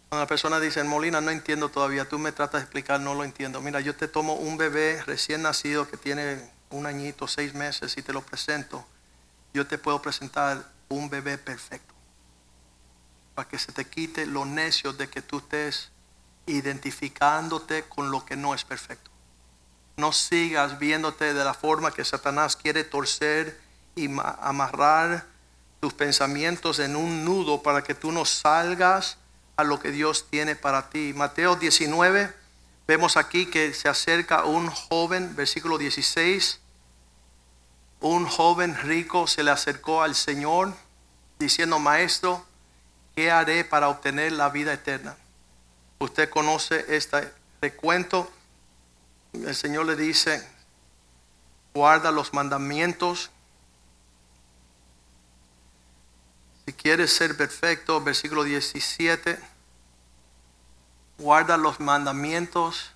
Cuando 0.08 0.26
la 0.26 0.28
persona 0.28 0.60
dice, 0.60 0.84
Molina, 0.84 1.20
no 1.20 1.32
entiendo 1.32 1.70
todavía, 1.70 2.08
tú 2.08 2.20
me 2.20 2.32
tratas 2.32 2.62
de 2.62 2.66
explicar, 2.66 3.00
no 3.00 3.16
lo 3.16 3.24
entiendo. 3.24 3.60
Mira, 3.60 3.80
yo 3.80 3.96
te 3.96 4.08
tomo 4.08 4.36
un 4.36 4.56
bebé 4.56 5.02
recién 5.08 5.42
nacido 5.42 5.90
que 5.90 5.98
tiene 5.98 6.48
un 6.70 6.86
añito, 6.86 7.28
seis 7.28 7.56
meses 7.56 7.98
y 7.98 8.04
te 8.04 8.14
lo 8.14 8.22
presento. 8.22 8.86
Yo 9.52 9.66
te 9.66 9.80
puedo 9.80 10.00
presentar 10.00 10.64
un 10.90 11.10
bebé 11.10 11.40
perfecto. 11.40 11.96
Para 13.34 13.50
que 13.50 13.58
se 13.58 13.72
te 13.72 13.86
quite 13.86 14.28
lo 14.28 14.46
necio 14.46 14.94
de 14.94 15.10
que 15.10 15.24
tú 15.24 15.40
estés 15.40 15.90
identificándote 16.46 17.86
con 17.86 18.12
lo 18.12 18.24
que 18.26 18.36
no 18.36 18.54
es 18.54 18.64
perfecto. 18.64 19.11
No 20.02 20.12
sigas 20.14 20.80
viéndote 20.80 21.36
de 21.36 21.44
la 21.46 21.54
forma 21.54 21.92
que 21.92 22.04
Satanás 22.04 22.56
quiere 22.56 22.84
torcer 22.84 23.62
y 23.96 24.08
ma- 24.08 24.36
amarrar 24.42 25.28
tus 25.80 25.94
pensamientos 25.94 26.80
en 26.80 26.96
un 26.96 27.24
nudo 27.24 27.62
para 27.62 27.84
que 27.84 27.94
tú 27.94 28.12
no 28.12 28.26
salgas 28.26 29.18
a 29.58 29.64
lo 29.64 29.80
que 29.80 29.92
Dios 29.92 30.26
tiene 30.32 30.56
para 30.56 30.90
ti. 30.90 31.14
Mateo 31.16 31.56
19, 31.56 32.34
vemos 32.88 33.16
aquí 33.16 33.46
que 33.46 33.76
se 33.76 33.90
acerca 33.90 34.44
un 34.46 34.72
joven, 34.72 35.36
versículo 35.36 35.78
16. 35.78 36.60
Un 38.00 38.26
joven 38.26 38.76
rico 38.82 39.28
se 39.28 39.44
le 39.44 39.52
acercó 39.52 40.02
al 40.02 40.16
Señor 40.16 40.74
diciendo, 41.38 41.78
Maestro, 41.78 42.44
¿qué 43.16 43.30
haré 43.30 43.66
para 43.66 43.88
obtener 43.90 44.32
la 44.32 44.50
vida 44.50 44.74
eterna? 44.74 45.16
Usted 46.00 46.28
conoce 46.32 46.86
este 46.90 47.32
recuento. 47.62 48.32
El 49.34 49.56
Señor 49.56 49.86
le 49.86 49.96
dice, 49.96 50.46
guarda 51.74 52.12
los 52.12 52.34
mandamientos. 52.34 53.32
Si 56.66 56.74
quieres 56.74 57.14
ser 57.14 57.36
perfecto, 57.38 58.02
versículo 58.02 58.44
17, 58.44 59.40
guarda 61.18 61.58
los 61.58 61.80
mandamientos. 61.80 62.92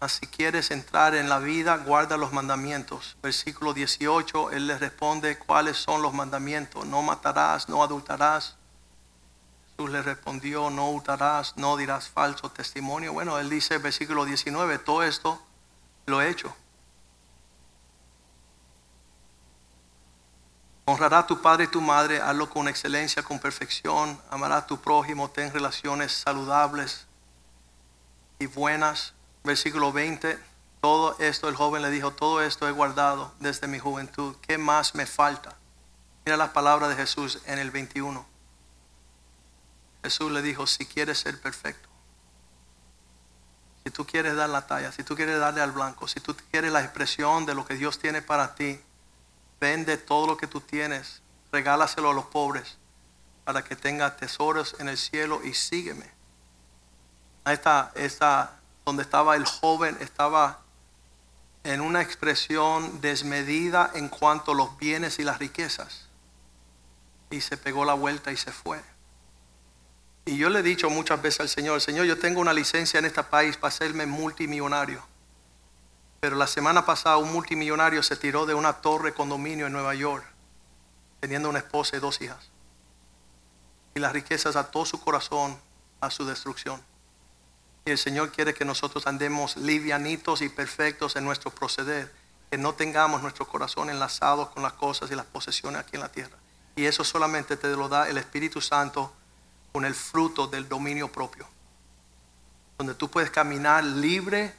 Mas 0.00 0.12
Si 0.12 0.26
quieres 0.26 0.70
entrar 0.70 1.14
en 1.14 1.28
la 1.28 1.38
vida, 1.38 1.76
guarda 1.76 2.16
los 2.16 2.32
mandamientos. 2.32 3.16
Versículo 3.22 3.72
18, 3.72 4.50
Él 4.50 4.66
le 4.66 4.78
responde 4.78 5.38
cuáles 5.38 5.76
son 5.76 6.02
los 6.02 6.12
mandamientos. 6.12 6.84
No 6.86 7.02
matarás, 7.02 7.68
no 7.68 7.82
adultarás. 7.84 8.56
Jesús 9.76 9.90
le 9.90 10.02
respondió, 10.02 10.70
no 10.70 10.90
hurtarás, 10.90 11.56
no 11.56 11.76
dirás 11.76 12.08
falso 12.08 12.50
testimonio. 12.50 13.12
Bueno, 13.12 13.38
Él 13.38 13.48
dice, 13.48 13.78
versículo 13.78 14.24
19, 14.24 14.78
todo 14.78 15.02
esto 15.02 15.42
lo 16.06 16.20
he 16.20 16.28
hecho. 16.28 16.54
Honrará 20.84 21.20
a 21.20 21.26
tu 21.26 21.40
padre 21.40 21.64
y 21.64 21.68
tu 21.68 21.80
madre, 21.80 22.20
hazlo 22.20 22.50
con 22.50 22.68
excelencia, 22.68 23.22
con 23.22 23.38
perfección. 23.38 24.20
Amará 24.30 24.58
a 24.58 24.66
tu 24.66 24.80
prójimo, 24.80 25.30
ten 25.30 25.52
relaciones 25.52 26.12
saludables 26.12 27.06
y 28.38 28.46
buenas. 28.46 29.14
Versículo 29.44 29.92
20. 29.92 30.38
Todo 30.80 31.16
esto, 31.20 31.48
el 31.48 31.54
joven 31.54 31.82
le 31.82 31.90
dijo, 31.90 32.10
todo 32.10 32.42
esto 32.42 32.68
he 32.68 32.72
guardado 32.72 33.32
desde 33.38 33.68
mi 33.68 33.78
juventud. 33.78 34.36
¿Qué 34.42 34.58
más 34.58 34.96
me 34.96 35.06
falta? 35.06 35.56
Mira 36.24 36.36
las 36.36 36.50
palabras 36.50 36.90
de 36.90 36.96
Jesús 36.96 37.40
en 37.46 37.60
el 37.60 37.70
21. 37.70 38.31
Jesús 40.02 40.30
le 40.32 40.42
dijo, 40.42 40.66
si 40.66 40.86
quieres 40.86 41.18
ser 41.18 41.40
perfecto, 41.40 41.88
si 43.84 43.90
tú 43.90 44.06
quieres 44.06 44.36
dar 44.36 44.48
la 44.48 44.66
talla, 44.66 44.92
si 44.92 45.02
tú 45.02 45.16
quieres 45.16 45.38
darle 45.38 45.60
al 45.60 45.72
blanco, 45.72 46.06
si 46.06 46.20
tú 46.20 46.36
quieres 46.50 46.72
la 46.72 46.82
expresión 46.82 47.46
de 47.46 47.54
lo 47.54 47.64
que 47.64 47.74
Dios 47.74 47.98
tiene 47.98 48.22
para 48.22 48.54
ti, 48.54 48.80
vende 49.60 49.96
todo 49.96 50.26
lo 50.26 50.36
que 50.36 50.46
tú 50.46 50.60
tienes, 50.60 51.22
regálaselo 51.50 52.10
a 52.10 52.14
los 52.14 52.26
pobres 52.26 52.78
para 53.44 53.64
que 53.64 53.76
tengas 53.76 54.16
tesoros 54.16 54.76
en 54.78 54.88
el 54.88 54.96
cielo 54.96 55.40
y 55.42 55.54
sígueme. 55.54 56.08
Ahí 57.44 57.54
está, 57.54 57.92
está 57.96 58.60
donde 58.84 59.02
estaba 59.02 59.34
el 59.34 59.44
joven, 59.44 59.96
estaba 60.00 60.60
en 61.64 61.80
una 61.80 62.02
expresión 62.02 63.00
desmedida 63.00 63.90
en 63.94 64.08
cuanto 64.08 64.52
a 64.52 64.54
los 64.54 64.76
bienes 64.78 65.18
y 65.18 65.24
las 65.24 65.38
riquezas. 65.38 66.08
Y 67.30 67.40
se 67.40 67.56
pegó 67.56 67.84
la 67.84 67.94
vuelta 67.94 68.30
y 68.30 68.36
se 68.36 68.52
fue. 68.52 68.80
Y 70.24 70.36
yo 70.36 70.50
le 70.50 70.60
he 70.60 70.62
dicho 70.62 70.88
muchas 70.88 71.20
veces 71.20 71.40
al 71.40 71.48
Señor, 71.48 71.80
Señor, 71.80 72.06
yo 72.06 72.18
tengo 72.18 72.40
una 72.40 72.52
licencia 72.52 72.98
en 72.98 73.06
este 73.06 73.22
país 73.24 73.56
para 73.56 73.68
hacerme 73.68 74.06
multimillonario. 74.06 75.02
Pero 76.20 76.36
la 76.36 76.46
semana 76.46 76.86
pasada 76.86 77.16
un 77.16 77.32
multimillonario 77.32 78.02
se 78.02 78.14
tiró 78.14 78.46
de 78.46 78.54
una 78.54 78.74
torre 78.74 79.12
condominio 79.12 79.66
en 79.66 79.72
Nueva 79.72 79.94
York, 79.96 80.24
teniendo 81.18 81.48
una 81.48 81.58
esposa 81.58 81.96
y 81.96 82.00
dos 82.00 82.20
hijas. 82.22 82.50
Y 83.96 84.00
las 84.00 84.12
riquezas 84.12 84.54
ató 84.54 84.86
su 84.86 85.00
corazón 85.00 85.58
a 86.00 86.10
su 86.10 86.24
destrucción. 86.24 86.80
Y 87.84 87.90
el 87.90 87.98
Señor 87.98 88.30
quiere 88.30 88.54
que 88.54 88.64
nosotros 88.64 89.08
andemos 89.08 89.56
livianitos 89.56 90.40
y 90.42 90.48
perfectos 90.48 91.16
en 91.16 91.24
nuestro 91.24 91.50
proceder, 91.50 92.12
que 92.48 92.58
no 92.58 92.74
tengamos 92.74 93.22
nuestro 93.22 93.48
corazón 93.48 93.90
enlazado 93.90 94.52
con 94.52 94.62
las 94.62 94.74
cosas 94.74 95.10
y 95.10 95.16
las 95.16 95.26
posesiones 95.26 95.80
aquí 95.80 95.96
en 95.96 96.02
la 96.02 96.12
tierra. 96.12 96.36
Y 96.76 96.84
eso 96.84 97.02
solamente 97.02 97.56
te 97.56 97.68
lo 97.74 97.88
da 97.88 98.08
el 98.08 98.18
Espíritu 98.18 98.60
Santo 98.60 99.12
con 99.72 99.84
el 99.84 99.94
fruto 99.94 100.46
del 100.46 100.68
dominio 100.68 101.10
propio, 101.10 101.46
donde 102.78 102.94
tú 102.94 103.10
puedes 103.10 103.30
caminar 103.30 103.82
libre 103.82 104.54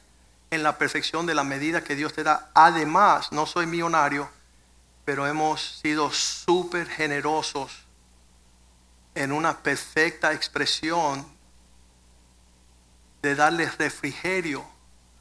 en 0.50 0.62
la 0.62 0.76
perfección 0.78 1.26
de 1.26 1.34
la 1.34 1.44
medida 1.44 1.84
que 1.84 1.96
Dios 1.96 2.12
te 2.12 2.24
da. 2.24 2.50
Además, 2.54 3.32
no 3.32 3.46
soy 3.46 3.66
millonario, 3.66 4.28
pero 5.04 5.26
hemos 5.26 5.78
sido 5.80 6.10
súper 6.10 6.88
generosos 6.88 7.84
en 9.14 9.32
una 9.32 9.58
perfecta 9.58 10.32
expresión 10.32 11.24
de 13.22 13.34
darle 13.34 13.70
refrigerio 13.70 14.64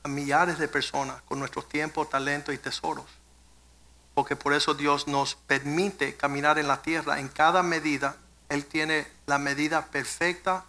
a 0.04 0.08
millares 0.08 0.58
de 0.60 0.68
personas 0.68 1.22
con 1.24 1.40
nuestro 1.40 1.64
tiempo, 1.64 2.06
talento 2.06 2.52
y 2.52 2.58
tesoros. 2.58 3.06
Porque 4.14 4.36
por 4.36 4.54
eso 4.54 4.74
Dios 4.74 5.08
nos 5.08 5.36
permite 5.36 6.16
caminar 6.16 6.60
en 6.60 6.68
la 6.68 6.82
tierra 6.82 7.20
en 7.20 7.30
cada 7.30 7.64
medida. 7.64 8.18
Él 8.54 8.66
tiene 8.66 9.08
la 9.26 9.40
medida 9.40 9.88
perfecta 9.88 10.64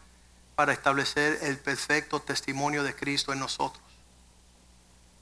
para 0.54 0.72
establecer 0.72 1.38
el 1.42 1.58
perfecto 1.58 2.20
testimonio 2.20 2.82
de 2.82 2.94
Cristo 2.94 3.30
en 3.32 3.40
nosotros. 3.40 3.82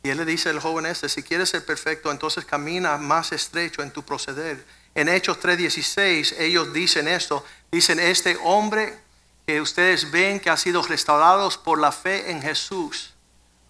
Y 0.04 0.10
él 0.10 0.18
le 0.18 0.24
dice 0.24 0.50
al 0.50 0.60
joven 0.60 0.86
este, 0.86 1.08
si 1.08 1.24
quieres 1.24 1.48
ser 1.48 1.64
perfecto, 1.64 2.10
entonces 2.12 2.44
camina 2.44 2.96
más 2.98 3.32
estrecho 3.32 3.82
en 3.82 3.90
tu 3.90 4.04
proceder. 4.04 4.64
En 4.94 5.08
Hechos 5.08 5.40
3:16 5.40 6.36
ellos 6.38 6.72
dicen 6.72 7.08
esto, 7.08 7.44
dicen, 7.72 7.98
este 7.98 8.38
hombre 8.44 8.96
que 9.44 9.60
ustedes 9.60 10.12
ven 10.12 10.38
que 10.38 10.50
ha 10.50 10.56
sido 10.56 10.82
restaurado 10.82 11.50
por 11.64 11.80
la 11.80 11.90
fe 11.90 12.30
en 12.30 12.42
Jesús, 12.42 13.14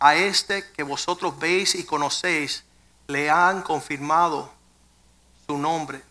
a 0.01 0.16
este 0.16 0.70
que 0.72 0.82
vosotros 0.82 1.38
veis 1.38 1.74
y 1.74 1.84
conocéis, 1.84 2.64
le 3.07 3.30
han 3.30 3.62
confirmado 3.62 4.53
su 5.47 5.57
nombre. 5.57 6.03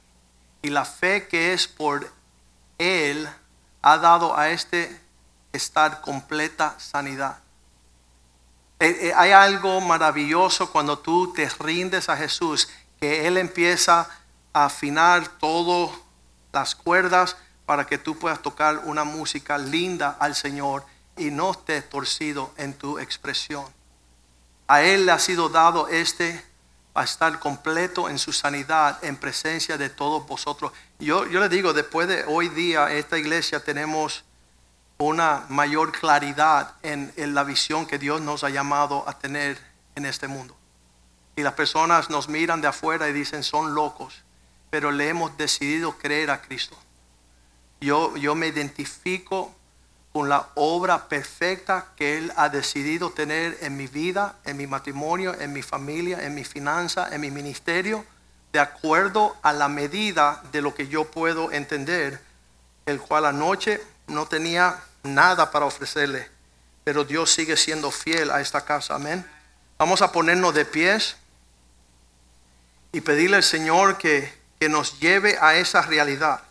Y 0.64 0.70
la 0.70 0.86
fe 0.86 1.28
que 1.28 1.54
es 1.54 1.68
por 1.68 2.12
él 2.82 3.30
ha 3.82 3.98
dado 3.98 4.38
a 4.38 4.50
este 4.50 5.00
estar 5.54 6.02
completa 6.02 6.76
sanidad. 6.80 7.40
Eh, 8.80 9.10
eh, 9.10 9.14
Hay 9.16 9.32
algo 9.32 9.80
maravilloso 9.82 10.72
cuando 10.72 10.98
tú 10.98 11.34
te 11.34 11.48
rindes 11.60 12.10
a 12.10 12.18
Jesús, 12.18 12.70
que 13.00 13.28
Él 13.28 13.38
empieza 13.38 14.10
a 14.54 14.66
afinar 14.66 15.28
todas 15.40 15.96
las 16.52 16.76
cuerdas 16.76 17.38
para 17.66 17.86
que 17.86 17.98
tú 17.98 18.18
puedas 18.18 18.42
tocar 18.42 18.80
una 18.86 19.04
música 19.04 19.58
linda 19.58 20.18
al 20.20 20.36
Señor 20.36 20.86
y 21.18 21.32
no 21.32 21.52
estés 21.52 21.88
torcido 21.90 22.52
en 22.58 22.74
tu 22.74 23.00
expresión. 23.00 23.66
A 24.68 24.82
Él 24.82 25.06
le 25.06 25.12
ha 25.12 25.20
sido 25.20 25.50
dado 25.50 25.88
este 25.88 26.44
para 26.94 27.06
estar 27.06 27.40
completo 27.40 28.10
en 28.10 28.20
su 28.20 28.34
sanidad 28.34 29.04
en 29.04 29.16
presencia 29.16 29.78
de 29.78 29.90
todos 29.90 30.28
vosotros. 30.28 30.72
Yo, 31.00 31.26
yo 31.28 31.40
le 31.40 31.50
digo, 31.50 31.74
después 31.74 32.08
de 32.08 32.24
hoy 32.28 32.50
día, 32.50 32.92
esta 32.92 33.18
iglesia 33.18 33.64
tenemos 33.64 34.24
una 34.98 35.46
mayor 35.50 35.92
claridad 35.92 36.76
en, 36.84 37.12
en 37.16 37.34
la 37.34 37.44
visión 37.44 37.86
que 37.86 37.98
Dios 37.98 38.22
nos 38.22 38.44
ha 38.44 38.50
llamado 38.50 39.08
a 39.08 39.18
tener 39.18 39.58
en 39.96 40.06
este 40.06 40.28
mundo. 40.28 40.56
Y 41.36 41.42
las 41.42 41.54
personas 41.54 42.10
nos 42.10 42.28
miran 42.28 42.62
de 42.62 42.68
afuera 42.68 43.08
y 43.08 43.14
dicen, 43.14 43.44
son 43.44 43.74
locos, 43.74 44.24
pero 44.70 44.92
le 44.92 45.10
hemos 45.10 45.36
decidido 45.38 45.98
creer 45.98 46.30
a 46.30 46.42
Cristo. 46.42 46.78
Yo, 47.80 48.16
yo 48.18 48.36
me 48.36 48.48
identifico 48.48 49.56
con 50.14 50.28
la 50.28 50.50
obra 50.56 51.08
perfecta 51.08 51.88
que 51.96 52.18
Él 52.18 52.34
ha 52.36 52.50
decidido 52.50 53.12
tener 53.12 53.58
en 53.62 53.78
mi 53.78 53.88
vida, 53.88 54.36
en 54.44 54.58
mi 54.58 54.68
matrimonio, 54.68 55.34
en 55.40 55.54
mi 55.54 55.62
familia, 55.62 56.26
en 56.26 56.36
mi 56.36 56.44
finanza, 56.44 57.08
en 57.14 57.22
mi 57.22 57.32
ministerio, 57.32 58.06
de 58.52 58.60
acuerdo 58.60 59.38
a 59.42 59.54
la 59.54 59.70
medida 59.70 60.44
de 60.52 60.62
lo 60.62 60.76
que 60.76 60.90
yo 60.90 61.06
puedo 61.06 61.52
entender, 61.52 62.20
el 62.86 63.00
cual 63.00 63.26
anoche 63.26 63.82
no 64.08 64.26
tenía 64.26 64.78
nada 65.04 65.50
para 65.52 65.66
ofrecerle, 65.66 66.28
pero 66.84 67.06
Dios 67.06 67.32
sigue 67.32 67.56
siendo 67.56 67.90
fiel 67.92 68.32
a 68.32 68.42
esta 68.42 68.66
casa, 68.66 68.96
amén. 68.96 69.26
Vamos 69.78 70.02
a 70.02 70.12
ponernos 70.12 70.54
de 70.54 70.66
pies 70.66 71.16
y 72.92 73.00
pedirle 73.00 73.38
al 73.38 73.44
Señor 73.44 73.98
que, 73.98 74.34
que 74.60 74.68
nos 74.68 75.00
lleve 75.00 75.38
a 75.40 75.56
esa 75.56 75.82
realidad. 75.82 76.42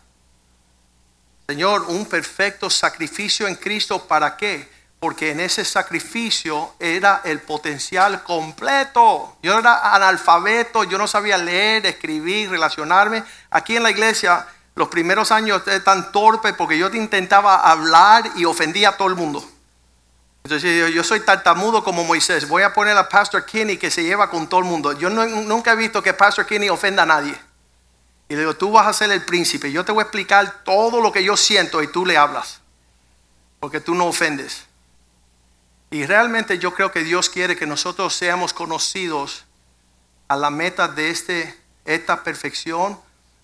Señor, 1.47 1.85
un 1.89 2.05
perfecto 2.05 2.69
sacrificio 2.69 3.47
en 3.47 3.55
Cristo, 3.55 4.07
¿para 4.07 4.37
qué? 4.37 4.69
Porque 4.99 5.31
en 5.31 5.39
ese 5.39 5.65
sacrificio 5.65 6.75
era 6.79 7.21
el 7.25 7.39
potencial 7.41 8.23
completo. 8.23 9.35
Yo 9.41 9.57
era 9.59 9.93
analfabeto, 9.95 10.83
yo 10.83 10.97
no 10.97 11.07
sabía 11.07 11.37
leer, 11.37 11.85
escribir, 11.85 12.49
relacionarme. 12.51 13.23
Aquí 13.49 13.75
en 13.75 13.83
la 13.83 13.89
iglesia, 13.91 14.45
los 14.75 14.87
primeros 14.87 15.31
años 15.31 15.63
tan 15.83 16.11
torpe 16.11 16.53
porque 16.53 16.77
yo 16.77 16.87
intentaba 16.89 17.55
hablar 17.69 18.31
y 18.35 18.45
ofendía 18.45 18.89
a 18.89 18.97
todo 18.97 19.07
el 19.09 19.15
mundo. 19.15 19.43
Entonces 20.43 20.79
yo, 20.79 20.87
yo 20.87 21.03
soy 21.03 21.19
tartamudo 21.19 21.83
como 21.83 22.03
Moisés. 22.03 22.47
Voy 22.47 22.63
a 22.63 22.73
poner 22.73 22.95
a 22.97 23.09
Pastor 23.09 23.45
Kinney 23.45 23.77
que 23.77 23.91
se 23.91 24.03
lleva 24.03 24.29
con 24.29 24.47
todo 24.47 24.59
el 24.61 24.65
mundo. 24.67 24.93
Yo 24.93 25.09
no- 25.09 25.25
nunca 25.25 25.73
he 25.73 25.75
visto 25.75 26.01
que 26.01 26.13
Pastor 26.13 26.45
Kinney 26.45 26.69
ofenda 26.69 27.03
a 27.03 27.07
nadie. 27.07 27.35
Y 28.31 28.33
le 28.33 28.39
digo, 28.39 28.55
tú 28.55 28.71
vas 28.71 28.87
a 28.87 28.93
ser 28.93 29.11
el 29.11 29.25
príncipe. 29.25 29.73
Yo 29.73 29.83
te 29.83 29.91
voy 29.91 29.99
a 29.99 30.03
explicar 30.03 30.63
todo 30.63 31.01
lo 31.01 31.11
que 31.11 31.21
yo 31.21 31.35
siento 31.35 31.83
y 31.83 31.91
tú 31.91 32.05
le 32.05 32.15
hablas. 32.15 32.61
Porque 33.59 33.81
tú 33.81 33.93
no 33.93 34.05
ofendes. 34.05 34.67
Y 35.89 36.05
realmente 36.05 36.57
yo 36.57 36.73
creo 36.73 36.93
que 36.93 37.03
Dios 37.03 37.27
quiere 37.27 37.57
que 37.57 37.67
nosotros 37.67 38.15
seamos 38.15 38.53
conocidos 38.53 39.43
a 40.29 40.37
la 40.37 40.49
meta 40.49 40.87
de 40.87 41.09
este, 41.09 41.59
esta 41.83 42.23
perfección. 42.23 42.97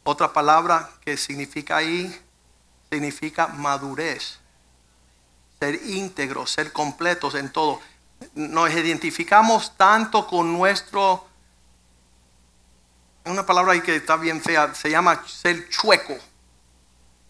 Otra 0.05 0.31
palabra 0.31 0.89
que 1.03 1.17
significa 1.17 1.75
ahí, 1.75 2.21
significa 2.89 3.47
madurez. 3.47 4.39
Ser 5.59 5.81
íntegros, 5.85 6.51
ser 6.51 6.71
completos 6.71 7.35
en 7.35 7.51
todo. 7.51 7.81
Nos 8.35 8.71
identificamos 8.71 9.75
tanto 9.75 10.25
con 10.27 10.53
nuestro, 10.53 11.27
una 13.29 13.45
palabra 13.45 13.73
ahí 13.73 13.81
que 13.81 13.95
está 13.95 14.15
bien 14.17 14.41
fea, 14.41 14.73
se 14.73 14.89
llama 14.89 15.23
ser 15.25 15.69
chueco. 15.69 16.17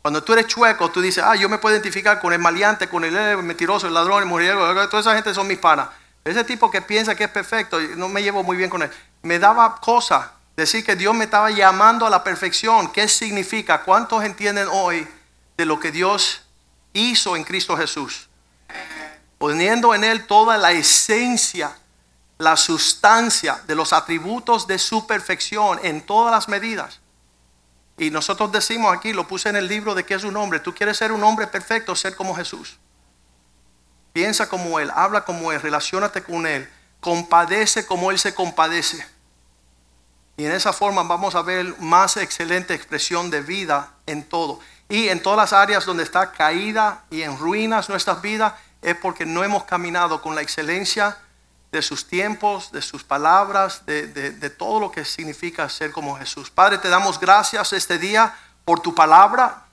Cuando 0.01 0.23
tú 0.23 0.33
eres 0.33 0.47
chueco, 0.47 0.89
tú 0.89 1.01
dices, 1.01 1.23
ah, 1.23 1.35
yo 1.35 1.49
me 1.49 1.57
puedo 1.57 1.75
identificar 1.75 2.19
con 2.19 2.31
el 2.31 2.39
maleante, 2.39 2.87
con 2.87 3.03
el 3.03 3.15
eh, 3.15 3.35
mentiroso, 3.37 3.87
el 3.87 3.93
ladrón, 3.93 4.23
el 4.23 4.25
mujeriego, 4.29 4.87
toda 4.87 5.01
esa 5.01 5.15
gente 5.15 5.33
son 5.33 5.47
mis 5.47 5.57
panas. 5.57 5.89
Ese 6.23 6.43
tipo 6.43 6.69
que 6.69 6.81
piensa 6.81 7.15
que 7.15 7.25
es 7.25 7.29
perfecto, 7.29 7.79
no 7.95 8.09
me 8.09 8.21
llevo 8.21 8.43
muy 8.43 8.57
bien 8.57 8.69
con 8.69 8.81
él. 8.81 8.91
Me 9.21 9.39
daba 9.39 9.79
cosa 9.81 10.33
decir 10.57 10.83
que 10.83 10.95
Dios 10.95 11.15
me 11.15 11.25
estaba 11.25 11.51
llamando 11.51 12.05
a 12.05 12.09
la 12.09 12.23
perfección. 12.23 12.91
¿Qué 12.91 13.07
significa? 13.07 13.83
¿Cuántos 13.83 14.23
entienden 14.23 14.67
hoy 14.71 15.07
de 15.57 15.65
lo 15.65 15.79
que 15.79 15.91
Dios 15.91 16.41
hizo 16.93 17.35
en 17.35 17.43
Cristo 17.43 17.77
Jesús? 17.77 18.27
Poniendo 19.37 19.93
en 19.93 20.03
Él 20.03 20.25
toda 20.25 20.57
la 20.57 20.71
esencia, 20.71 21.77
la 22.38 22.55
sustancia 22.55 23.61
de 23.65 23.75
los 23.75 23.93
atributos 23.93 24.67
de 24.67 24.77
su 24.77 25.07
perfección 25.07 25.79
en 25.83 26.01
todas 26.01 26.31
las 26.31 26.47
medidas. 26.47 26.99
Y 27.97 28.11
nosotros 28.11 28.51
decimos 28.51 28.95
aquí, 28.95 29.11
lo 29.11 29.27
puse 29.27 29.49
en 29.49 29.55
el 29.55 29.67
libro 29.67 29.95
de 29.95 30.05
que 30.05 30.13
es 30.13 30.23
un 30.23 30.38
hombre. 30.38 30.59
Tú 30.59 30.73
quieres 30.73 30.97
ser 30.97 31.11
un 31.11 31.23
hombre 31.23 31.47
perfecto, 31.47 31.95
ser 31.95 32.15
como 32.15 32.35
Jesús. 32.35 32.77
Piensa 34.13 34.47
como 34.47 34.79
Él, 34.79 34.91
habla 34.93 35.25
como 35.25 35.51
Él, 35.51 35.61
relacionate 35.61 36.23
con 36.23 36.45
Él, 36.45 36.69
compadece 36.99 37.85
como 37.88 38.11
Él 38.11 38.19
se 38.19 38.35
compadece. 38.35 39.05
Y 40.38 40.45
en 40.45 40.51
esa 40.51 40.73
forma 40.73 41.01
vamos 41.01 41.33
a 41.33 41.41
ver 41.41 41.75
más 41.79 42.17
excelente 42.17 42.75
expresión 42.75 43.31
de 43.31 43.41
vida 43.41 43.93
en 44.05 44.23
todo. 44.23 44.59
Y 44.89 45.09
en 45.09 45.21
todas 45.21 45.38
las 45.38 45.53
áreas 45.53 45.85
donde 45.85 46.03
está 46.03 46.31
caída 46.31 47.03
y 47.09 47.23
en 47.23 47.38
ruinas 47.38 47.89
nuestras 47.89 48.21
vidas, 48.21 48.53
es 48.83 48.95
porque 48.95 49.25
no 49.25 49.43
hemos 49.43 49.63
caminado 49.63 50.21
con 50.21 50.35
la 50.35 50.41
excelencia 50.41 51.17
de 51.78 51.84
sus 51.84 52.07
tiempos, 52.07 52.71
de 52.71 52.82
sus 52.82 53.03
palabras, 53.03 53.86
de, 53.86 54.07
de- 54.07 54.49
todo 54.49 54.80
lo 54.80 54.91
que 54.91 55.05
significa 55.05 55.69
ser 55.69 55.91
como 55.91 56.17
Jesús. 56.17 56.49
Padre, 56.49 56.80
te 56.80 56.89
damos 56.89 57.19
gracias 57.19 57.71
este 57.71 57.99
día 57.99 58.34
por 58.65 58.80
tu 58.80 58.95
palabra. 58.95 59.65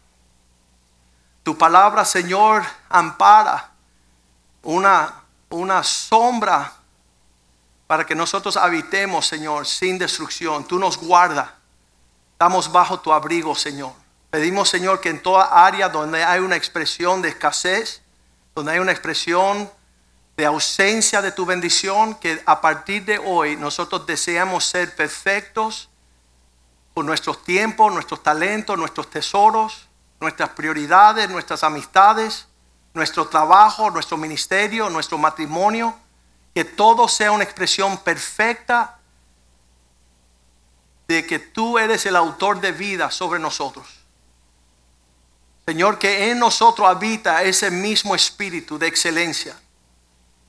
Tu 1.43 1.57
palabra, 1.57 2.05
Señor, 2.05 2.63
ampara 2.91 3.71
una, 4.63 5.15
una 5.49 5.83
sombra 5.83 6.75
para 7.87 8.05
que 8.05 8.15
nosotros 8.15 8.59
habitemos, 8.59 9.27
Señor, 9.27 9.67
sin 9.67 9.97
destrucción. 9.97 10.65
Tú 10.69 10.79
nos 10.79 10.99
guardas. 10.99 11.49
Estamos 12.33 12.71
bajo 12.71 13.01
tu 13.01 13.15
abrigo, 13.15 13.55
Señor. 13.55 13.93
Pedimos, 14.29 14.69
Señor, 14.69 15.01
que 15.01 15.09
en 15.09 15.23
toda 15.23 15.45
área 15.65 15.89
donde 15.89 16.23
hay 16.23 16.41
una 16.41 16.57
expresión 16.57 17.23
de 17.23 17.31
escasez, 17.31 18.03
donde 18.55 18.73
hay 18.73 18.79
una 18.79 18.93
expresión 18.93 19.71
de 20.37 20.47
ausencia 20.47 21.23
de 21.23 21.33
tu 21.33 21.47
bendición, 21.47 22.15
que 22.17 22.43
a 22.45 22.61
partir 22.61 23.05
de 23.05 23.19
hoy 23.19 23.57
nosotros 23.57 24.07
deseamos 24.07 24.65
ser 24.65 24.95
perfectos 24.97 25.89
con 26.93 27.07
nuestros 27.07 27.45
tiempos, 27.45 27.93
nuestros 27.93 28.23
talentos, 28.23 28.77
nuestros 28.77 29.11
tesoros, 29.11 29.89
nuestras 30.21 30.51
prioridades, 30.51 31.29
nuestras 31.29 31.63
amistades, 31.63 32.47
nuestro 32.95 33.27
trabajo, 33.27 33.91
nuestro 33.91 34.17
ministerio, 34.17 34.89
nuestro 34.91 35.19
matrimonio, 35.19 35.95
que 36.55 36.65
todo 36.65 37.09
sea 37.09 37.33
una 37.33 37.45
expresión 37.45 37.99
perfecta 37.99 38.99
de 41.09 41.27
que 41.27 41.39
tú 41.39 41.79
eres 41.79 42.07
el 42.07 42.17
autor 42.17 42.61
de 42.61 42.73
vida 42.73 43.11
sobre 43.11 43.39
nosotros. 43.39 43.87
Señor, 45.67 45.99
que 45.99 46.31
en 46.31 46.39
nosotros 46.39 46.89
habita 46.89 47.43
ese 47.43 47.71
mismo 47.71 48.15
espíritu 48.15 48.79
de 48.79 48.87
excelencia. 48.87 49.57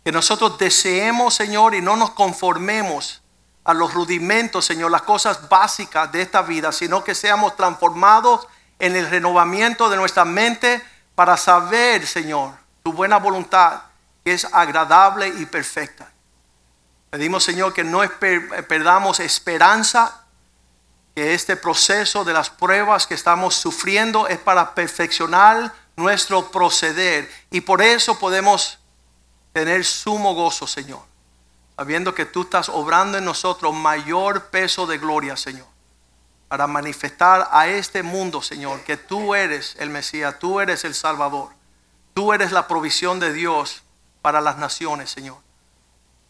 Que 0.05 0.11
nosotros 0.11 0.59
deseemos, 0.59 1.33
Señor, 1.33 1.73
y 1.73 1.81
no 1.81 1.95
nos 1.95 2.11
conformemos 2.11 3.23
a 3.63 3.73
los 3.73 3.91
rudimentos, 3.91 4.63
Señor, 4.63 4.91
las 4.91 5.01
cosas 5.01 5.49
básicas 5.49 6.11
de 6.11 6.21
esta 6.21 6.43
vida, 6.43 6.71
sino 6.71 7.03
que 7.03 7.15
seamos 7.15 7.55
transformados 7.55 8.47
en 8.77 8.95
el 8.95 9.09
renovamiento 9.09 9.89
de 9.89 9.97
nuestra 9.97 10.23
mente 10.23 10.79
para 11.15 11.35
saber, 11.37 12.05
Señor, 12.05 12.53
tu 12.83 12.93
buena 12.93 13.17
voluntad, 13.17 13.81
que 14.23 14.33
es 14.33 14.45
agradable 14.53 15.27
y 15.27 15.47
perfecta. 15.47 16.11
Pedimos, 17.09 17.43
Señor, 17.43 17.73
que 17.73 17.83
no 17.83 18.03
esper- 18.03 18.67
perdamos 18.67 19.19
esperanza, 19.19 20.23
que 21.15 21.33
este 21.33 21.55
proceso 21.55 22.23
de 22.23 22.33
las 22.33 22.51
pruebas 22.51 23.07
que 23.07 23.15
estamos 23.15 23.55
sufriendo 23.55 24.27
es 24.27 24.37
para 24.37 24.75
perfeccionar 24.75 25.73
nuestro 25.95 26.51
proceder. 26.51 27.27
Y 27.49 27.61
por 27.61 27.81
eso 27.81 28.19
podemos 28.19 28.77
tener 29.55 29.85
sumo 29.85 30.35
gozo, 30.35 30.67
Señor, 30.67 30.99
sabiendo 31.77 32.13
que 32.13 32.25
tú 32.25 32.41
estás 32.41 32.67
obrando 32.67 33.17
en 33.17 33.23
nosotros 33.23 33.73
mayor 33.73 34.47
peso 34.47 34.85
de 34.85 34.97
gloria, 34.97 35.37
Señor, 35.37 35.67
para 36.49 36.67
manifestar 36.67 37.47
a 37.49 37.69
este 37.69 38.03
mundo, 38.03 38.41
Señor, 38.41 38.81
que 38.81 38.97
tú 38.97 39.33
eres 39.33 39.77
el 39.79 39.89
Mesías, 39.89 40.39
tú 40.39 40.59
eres 40.59 40.83
el 40.83 40.93
Salvador, 40.93 41.51
tú 42.13 42.33
eres 42.33 42.51
la 42.51 42.67
provisión 42.67 43.21
de 43.21 43.31
Dios 43.31 43.83
para 44.21 44.41
las 44.41 44.57
naciones, 44.57 45.09
Señor. 45.09 45.37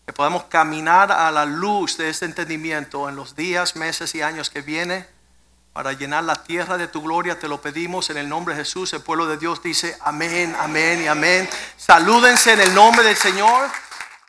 Que 0.05 0.13
podamos 0.13 0.43
caminar 0.43 1.11
a 1.11 1.31
la 1.31 1.45
luz 1.45 1.97
de 1.97 2.09
este 2.09 2.25
entendimiento 2.25 3.09
en 3.09 3.15
los 3.15 3.35
días, 3.35 3.75
meses 3.75 4.13
y 4.13 4.21
años 4.21 4.51
que 4.51 4.61
vienen 4.61 5.03
para 5.75 5.91
llenar 5.91 6.23
la 6.23 6.35
tierra 6.35 6.77
de 6.77 6.87
tu 6.87 7.01
gloria. 7.01 7.37
Te 7.37 7.49
lo 7.49 7.59
pedimos 7.59 8.09
en 8.09 8.15
el 8.15 8.29
nombre 8.29 8.55
de 8.55 8.63
Jesús. 8.63 8.93
El 8.93 9.01
pueblo 9.01 9.27
de 9.27 9.35
Dios 9.35 9.61
dice 9.61 9.97
amén, 9.99 10.55
amén 10.57 11.03
y 11.03 11.07
amén. 11.07 11.49
Salúdense 11.75 12.53
en 12.53 12.61
el 12.61 12.73
nombre 12.73 13.03
del 13.03 13.17
Señor. 13.17 13.69